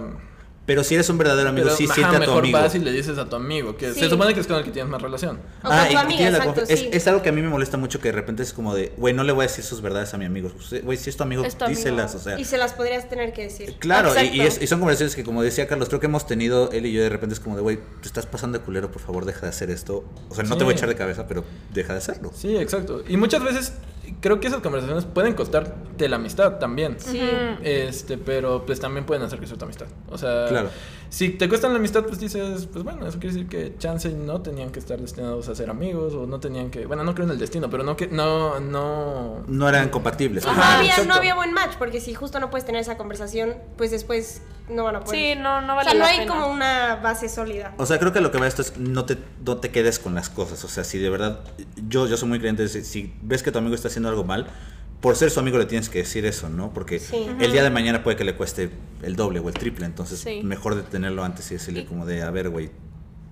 Pero 0.64 0.84
si 0.84 0.94
eres 0.94 1.08
un 1.10 1.18
verdadero 1.18 1.48
amigo, 1.48 1.64
pero, 1.66 1.76
sí 1.76 1.84
ajá, 1.86 1.94
siente 1.94 2.10
a 2.16 2.20
tu 2.20 2.20
mejor 2.20 2.38
amigo. 2.44 2.58
vas 2.60 2.74
y 2.76 2.78
le 2.78 2.92
dices 2.92 3.18
a 3.18 3.28
tu 3.28 3.34
amigo, 3.34 3.76
que 3.76 3.92
Sí. 3.92 3.98
se 3.98 4.08
supone 4.08 4.32
que 4.32 4.38
es 4.40 4.46
con 4.46 4.56
el 4.58 4.62
que 4.64 4.70
tienes 4.70 4.88
más 4.92 5.02
relación. 5.02 5.40
O 5.58 5.62
con 5.66 5.72
Ah, 5.72 5.86
tu 5.88 5.92
y 5.94 5.96
amiga, 5.96 6.28
exacto, 6.28 6.62
es, 6.68 6.78
sí. 6.78 6.88
es 6.92 7.06
algo 7.08 7.20
que 7.20 7.30
a 7.30 7.32
mí 7.32 7.42
me 7.42 7.48
molesta 7.48 7.76
mucho 7.78 7.98
que 8.00 8.08
de 8.08 8.12
repente 8.12 8.44
es 8.44 8.52
como 8.52 8.72
de, 8.72 8.92
güey, 8.96 9.12
no 9.12 9.24
le 9.24 9.32
voy 9.32 9.42
a 9.44 9.48
decir 9.48 9.64
sus 9.64 9.80
verdades 9.82 10.14
a 10.14 10.18
mi 10.18 10.24
amigo. 10.24 10.52
Güey, 10.84 10.96
si 10.98 11.10
es 11.10 11.16
tu 11.16 11.24
amigo, 11.24 11.44
Es 11.44 11.56
tu 11.58 11.64
amigo. 11.64 11.76
díselas, 11.78 12.14
o 12.14 12.20
sea. 12.20 12.38
Y 12.38 12.44
se 12.44 12.58
las 12.58 12.74
podrías 12.74 13.08
tener 13.08 13.32
que 13.32 13.42
decir. 13.42 13.74
Claro, 13.80 14.12
y, 14.22 14.28
y 14.36 14.40
es- 14.42 14.62
y 14.62 14.68
son 14.68 14.78
conversaciones 14.78 15.16
que, 15.16 15.24
como 15.24 15.42
decía 15.42 15.66
Carlos, 15.66 15.88
creo 15.88 15.98
que 15.98 16.06
hemos 16.06 16.28
tenido 16.28 16.70
él 16.70 16.86
y 16.86 16.92
yo 16.92 17.02
de 17.02 17.08
repente 17.08 17.34
es 17.34 17.40
como 17.40 17.56
de, 17.56 17.62
güey, 17.62 17.78
te 18.00 18.06
estás 18.06 18.26
pasando 18.26 18.56
de 18.58 18.64
culero, 18.64 18.88
por 18.92 19.02
favor, 19.02 19.24
deja 19.24 19.40
de 19.40 19.48
hacer 19.48 19.68
esto. 19.68 20.04
O 20.28 20.34
sea, 20.36 20.44
no 20.44 20.50
Sí. 20.54 20.58
te 20.58 20.64
voy 20.64 20.74
a 20.74 20.76
echar 20.76 20.88
de 20.88 20.94
cabeza, 20.94 21.26
pero 21.26 21.44
deja 21.74 21.92
de 21.94 21.98
hacerlo. 21.98 22.30
Sí, 22.34 22.56
exacto. 22.56 23.02
Y 23.08 23.16
muchas 23.16 23.42
veces 23.42 23.72
creo 24.20 24.40
que 24.40 24.48
esas 24.48 24.60
conversaciones 24.60 25.04
pueden 25.04 25.34
costarte 25.34 26.08
la 26.08 26.16
amistad 26.16 26.58
también. 26.58 26.96
Sí. 26.98 27.20
Este, 27.62 28.18
pero 28.18 28.64
pues 28.66 28.80
también 28.80 29.04
pueden 29.06 29.22
hacer 29.22 29.38
crecer 29.38 29.58
tu 29.58 29.64
amistad. 29.64 29.86
O 30.10 30.18
sea, 30.18 30.46
Claro. 30.48 30.70
Si 31.12 31.28
te 31.28 31.46
cuestan 31.46 31.72
la 31.72 31.78
amistad, 31.78 32.04
pues 32.04 32.18
dices, 32.18 32.66
pues 32.72 32.82
bueno, 32.84 33.06
eso 33.06 33.18
quiere 33.20 33.34
decir 33.34 33.46
que 33.46 33.76
chance 33.76 34.08
y 34.08 34.14
no 34.14 34.40
tenían 34.40 34.70
que 34.72 34.78
estar 34.78 34.98
destinados 34.98 35.46
a 35.50 35.54
ser 35.54 35.68
amigos 35.68 36.14
o 36.14 36.26
no 36.26 36.40
tenían 36.40 36.70
que, 36.70 36.86
bueno, 36.86 37.04
no 37.04 37.14
creo 37.14 37.26
en 37.26 37.32
el 37.32 37.38
destino, 37.38 37.68
pero 37.68 37.84
no 37.84 37.98
que 37.98 38.06
no 38.06 38.60
no 38.60 39.44
No 39.46 39.68
eran 39.68 39.90
compatibles. 39.90 40.46
No, 40.46 40.52
había, 40.52 40.88
exacto. 40.88 41.10
no 41.10 41.14
había 41.14 41.34
buen 41.34 41.52
match, 41.52 41.72
porque 41.78 42.00
si 42.00 42.14
justo 42.14 42.40
no 42.40 42.48
puedes 42.48 42.64
tener 42.64 42.80
esa 42.80 42.96
conversación, 42.96 43.56
pues 43.76 43.90
después 43.90 44.40
no 44.70 44.84
van 44.84 44.96
a 44.96 45.00
poder. 45.00 45.36
Sí, 45.36 45.38
no, 45.38 45.60
no 45.60 45.74
o 45.74 45.76
vale 45.76 45.90
sea, 45.90 45.98
no 45.98 46.04
la 46.06 46.10
hay 46.12 46.18
pena. 46.20 46.32
como 46.32 46.46
una 46.46 46.96
base 46.96 47.28
sólida. 47.28 47.74
O 47.76 47.84
sea, 47.84 47.98
creo 47.98 48.14
que 48.14 48.22
lo 48.22 48.30
que 48.30 48.38
va 48.38 48.46
esto 48.46 48.62
es 48.62 48.78
no 48.78 49.04
te, 49.04 49.18
no 49.44 49.58
te 49.58 49.70
quedes 49.70 49.98
con 49.98 50.14
las 50.14 50.30
cosas. 50.30 50.64
O 50.64 50.68
sea, 50.68 50.82
si 50.82 50.98
de 50.98 51.10
verdad, 51.10 51.40
yo, 51.88 52.06
yo 52.06 52.16
soy 52.16 52.30
muy 52.30 52.38
creyente, 52.38 52.66
si 52.68 53.14
ves 53.20 53.42
que 53.42 53.52
tu 53.52 53.58
amigo 53.58 53.74
está 53.74 53.88
haciendo 53.88 54.08
algo 54.08 54.24
mal, 54.24 54.46
por 55.02 55.16
ser 55.16 55.30
su 55.30 55.40
amigo 55.40 55.58
le 55.58 55.66
tienes 55.66 55.88
que 55.90 55.98
decir 55.98 56.24
eso, 56.24 56.48
¿no? 56.48 56.72
Porque 56.72 56.98
Sí. 56.98 57.26
el 57.40 57.52
día 57.52 57.62
de 57.62 57.68
mañana 57.70 58.02
puede 58.02 58.16
que 58.16 58.24
le 58.24 58.34
cueste 58.34 58.70
el 59.02 59.16
doble 59.16 59.40
o 59.40 59.48
el 59.48 59.54
triple. 59.54 59.84
Entonces, 59.84 60.20
Sí. 60.20 60.40
mejor 60.42 60.76
detenerlo 60.76 61.24
antes 61.24 61.50
y 61.50 61.54
decirle 61.54 61.80
Y- 61.80 61.84
como 61.84 62.06
de, 62.06 62.22
a 62.22 62.30
ver, 62.30 62.48
güey, 62.48 62.70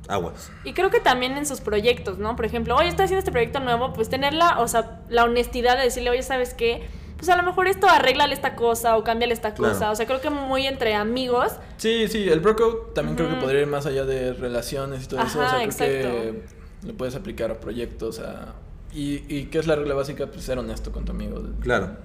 aguas. 0.08 0.50
Y 0.64 0.72
creo 0.72 0.90
que 0.90 0.98
también 1.00 1.36
en 1.38 1.46
sus 1.46 1.60
proyectos, 1.60 2.18
¿no? 2.18 2.34
Por 2.36 2.44
ejemplo, 2.44 2.76
oye, 2.76 2.88
estoy 2.88 3.04
haciendo 3.04 3.20
este 3.20 3.30
proyecto 3.30 3.60
nuevo, 3.60 3.92
pues 3.92 4.08
tener 4.08 4.34
la, 4.34 4.58
o 4.60 4.66
sea, 4.68 5.00
la 5.08 5.24
honestidad 5.24 5.76
de 5.78 5.84
decirle, 5.84 6.10
oye, 6.10 6.22
¿sabes 6.24 6.52
qué? 6.54 6.82
Pues 7.16 7.28
a 7.28 7.36
lo 7.36 7.42
mejor 7.44 7.68
esto 7.68 7.86
arréglale 7.88 8.34
esta 8.34 8.56
cosa 8.56 8.96
o 8.96 9.04
cámbiale 9.04 9.32
esta 9.34 9.54
Claro. 9.54 9.72
cosa. 9.74 9.90
O 9.92 9.94
sea, 9.94 10.06
creo 10.06 10.20
que 10.20 10.30
muy 10.30 10.66
entre 10.66 10.94
amigos. 10.94 11.52
Sí, 11.76 12.08
sí, 12.08 12.28
el 12.28 12.40
bro 12.40 12.56
code 12.56 12.76
también 12.94 13.14
creo 13.16 13.28
que 13.28 13.36
podría 13.36 13.60
ir 13.60 13.66
más 13.68 13.86
allá 13.86 14.04
de 14.04 14.32
relaciones 14.32 15.04
y 15.04 15.06
todo 15.06 15.20
eso. 15.20 15.38
O 15.38 15.42
sea, 15.42 15.50
creo 15.50 15.60
exacto. 15.60 15.92
que 15.92 16.42
lo 16.88 16.94
puedes 16.94 17.14
aplicar 17.14 17.50
a 17.52 17.60
proyectos, 17.60 18.18
a 18.18 18.54
y, 18.92 19.24
y 19.34 19.44
qué 19.46 19.58
es 19.58 19.66
la 19.66 19.76
regla 19.76 19.94
básica, 19.94 20.26
pues 20.26 20.44
ser 20.44 20.58
honesto 20.58 20.92
con 20.92 21.04
tu 21.04 21.12
amigo. 21.12 21.42
Claro. 21.60 21.96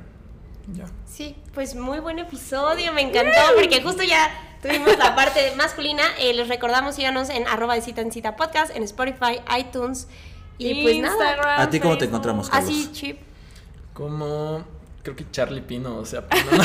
Ya. 0.73 0.85
Sí, 1.05 1.35
pues 1.53 1.75
muy 1.75 1.99
buen 1.99 2.17
episodio, 2.19 2.91
me 2.93 3.01
encantó, 3.01 3.39
porque 3.55 3.81
justo 3.83 4.01
ya 4.03 4.57
tuvimos 4.63 4.97
la 4.97 5.15
parte 5.15 5.53
masculina. 5.55 6.01
Eh, 6.19 6.33
les 6.33 6.47
recordamos, 6.47 6.95
síganos 6.95 7.29
en 7.29 7.47
arroba 7.47 7.75
de 7.75 7.81
cita 7.81 8.01
en 8.01 8.11
cita 8.11 8.35
podcast, 8.35 8.75
en 8.75 8.81
Spotify, 8.83 9.41
iTunes. 9.59 10.07
Y 10.57 10.81
pues 10.83 10.97
nada, 10.99 11.13
Instagram, 11.13 11.61
¿A 11.61 11.69
ti 11.69 11.79
cómo 11.79 11.97
te 11.97 12.05
encontramos, 12.05 12.49
Carlos? 12.49 12.69
así 12.69 12.89
chip. 12.93 13.17
Como 13.93 14.63
creo 15.03 15.15
que 15.15 15.29
Charlie 15.29 15.61
Pino, 15.61 15.97
o 15.97 16.05
sea, 16.05 16.21
no, 16.51 16.57
no 16.57 16.63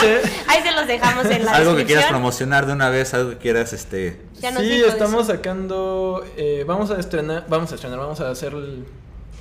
sé. 0.00 0.20
Ahí 0.46 0.62
se 0.62 0.70
los 0.72 0.86
dejamos 0.86 1.24
en 1.26 1.44
la 1.44 1.52
algo 1.56 1.74
que 1.74 1.84
quieras 1.86 2.06
promocionar 2.06 2.66
de 2.66 2.72
una 2.72 2.88
vez, 2.88 3.12
algo 3.14 3.30
que 3.30 3.38
quieras, 3.38 3.72
este... 3.72 4.20
Ya 4.40 4.52
nos 4.52 4.62
sí, 4.62 4.80
estamos 4.86 5.24
eso. 5.24 5.32
sacando. 5.32 6.24
eh, 6.36 6.64
vamos 6.68 6.90
a 6.92 7.00
estrenar. 7.00 7.46
Vamos 7.48 7.72
a 7.72 7.74
estrenar. 7.74 7.98
Vamos 7.98 8.20
a 8.20 8.30
hacer 8.30 8.52
el- 8.52 8.86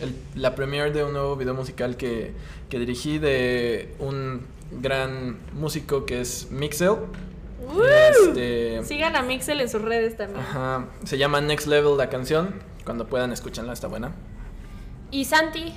el- 0.01 0.15
la 0.35 0.55
premiere 0.55 0.91
de 0.91 1.03
un 1.03 1.13
nuevo 1.13 1.35
video 1.35 1.53
musical 1.53 1.97
que, 1.97 2.33
que 2.69 2.79
dirigí 2.79 3.17
de 3.19 3.93
un 3.99 4.45
gran 4.81 5.37
músico 5.53 6.05
que 6.05 6.21
es 6.21 6.47
Mixel. 6.51 6.95
Este, 8.27 8.83
Sigan 8.83 9.15
a 9.15 9.21
Mixel 9.21 9.61
en 9.61 9.69
sus 9.69 9.81
redes 9.81 10.17
también. 10.17 10.39
ajá, 10.41 10.87
se 11.03 11.17
llama 11.17 11.41
Next 11.41 11.67
Level 11.67 11.97
la 11.97 12.09
canción. 12.09 12.55
Cuando 12.85 13.07
puedan, 13.07 13.31
escúchanla, 13.31 13.73
está 13.73 13.87
buena. 13.87 14.11
Y 15.11 15.25
Santi, 15.25 15.73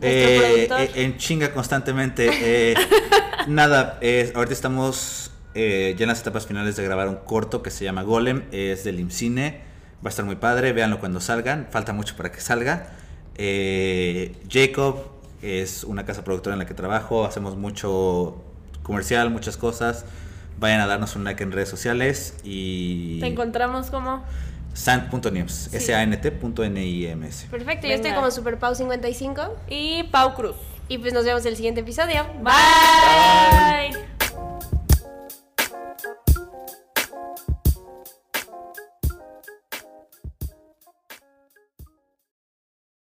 Eh, 0.00 0.68
eh, 0.70 0.90
en 0.96 1.16
chinga 1.16 1.52
constantemente. 1.52 2.28
eh, 2.32 2.74
nada, 3.48 3.98
eh, 4.00 4.32
ahorita 4.34 4.52
estamos 4.54 5.30
eh, 5.54 5.94
ya 5.98 6.04
en 6.04 6.08
las 6.08 6.20
etapas 6.20 6.46
finales 6.46 6.76
de 6.76 6.84
grabar 6.84 7.08
un 7.08 7.16
corto 7.16 7.62
que 7.62 7.70
se 7.70 7.84
llama 7.84 8.02
Golem, 8.02 8.44
es 8.52 8.84
del 8.84 9.00
IMCINE, 9.00 9.60
va 10.04 10.06
a 10.06 10.08
estar 10.10 10.24
muy 10.24 10.36
padre, 10.36 10.72
véanlo 10.72 10.98
cuando 11.00 11.20
salgan, 11.20 11.66
falta 11.70 11.92
mucho 11.92 12.16
para 12.16 12.30
que 12.32 12.40
salga. 12.40 12.90
Eh, 13.36 14.34
Jacob 14.50 15.04
es 15.42 15.84
una 15.84 16.04
casa 16.04 16.24
productora 16.24 16.54
en 16.54 16.60
la 16.60 16.66
que 16.66 16.74
trabajo, 16.74 17.24
hacemos 17.24 17.56
mucho 17.56 18.36
comercial, 18.82 19.30
muchas 19.30 19.56
cosas. 19.56 20.04
Vayan 20.58 20.80
a 20.80 20.86
darnos 20.86 21.16
un 21.16 21.24
like 21.24 21.42
en 21.42 21.50
redes 21.50 21.68
sociales 21.68 22.36
y 22.44 23.18
Te 23.20 23.26
encontramos 23.26 23.90
como. 23.90 24.22
sant.nims, 24.74 25.68
Sí. 25.70 25.76
S-A-N-T.N-I-M-S. 25.76 27.48
Perfecto, 27.50 27.86
yo 27.86 27.94
estoy 27.94 28.12
como 28.12 28.28
SuperPau55. 28.28 29.50
Y 29.68 30.04
Pau 30.04 30.34
Cruz. 30.34 30.56
Y 30.88 30.98
pues 30.98 31.12
nos 31.12 31.24
vemos 31.24 31.42
en 31.42 31.48
el 31.48 31.56
siguiente 31.56 31.80
episodio. 31.80 32.26
Bye. 32.42 34.11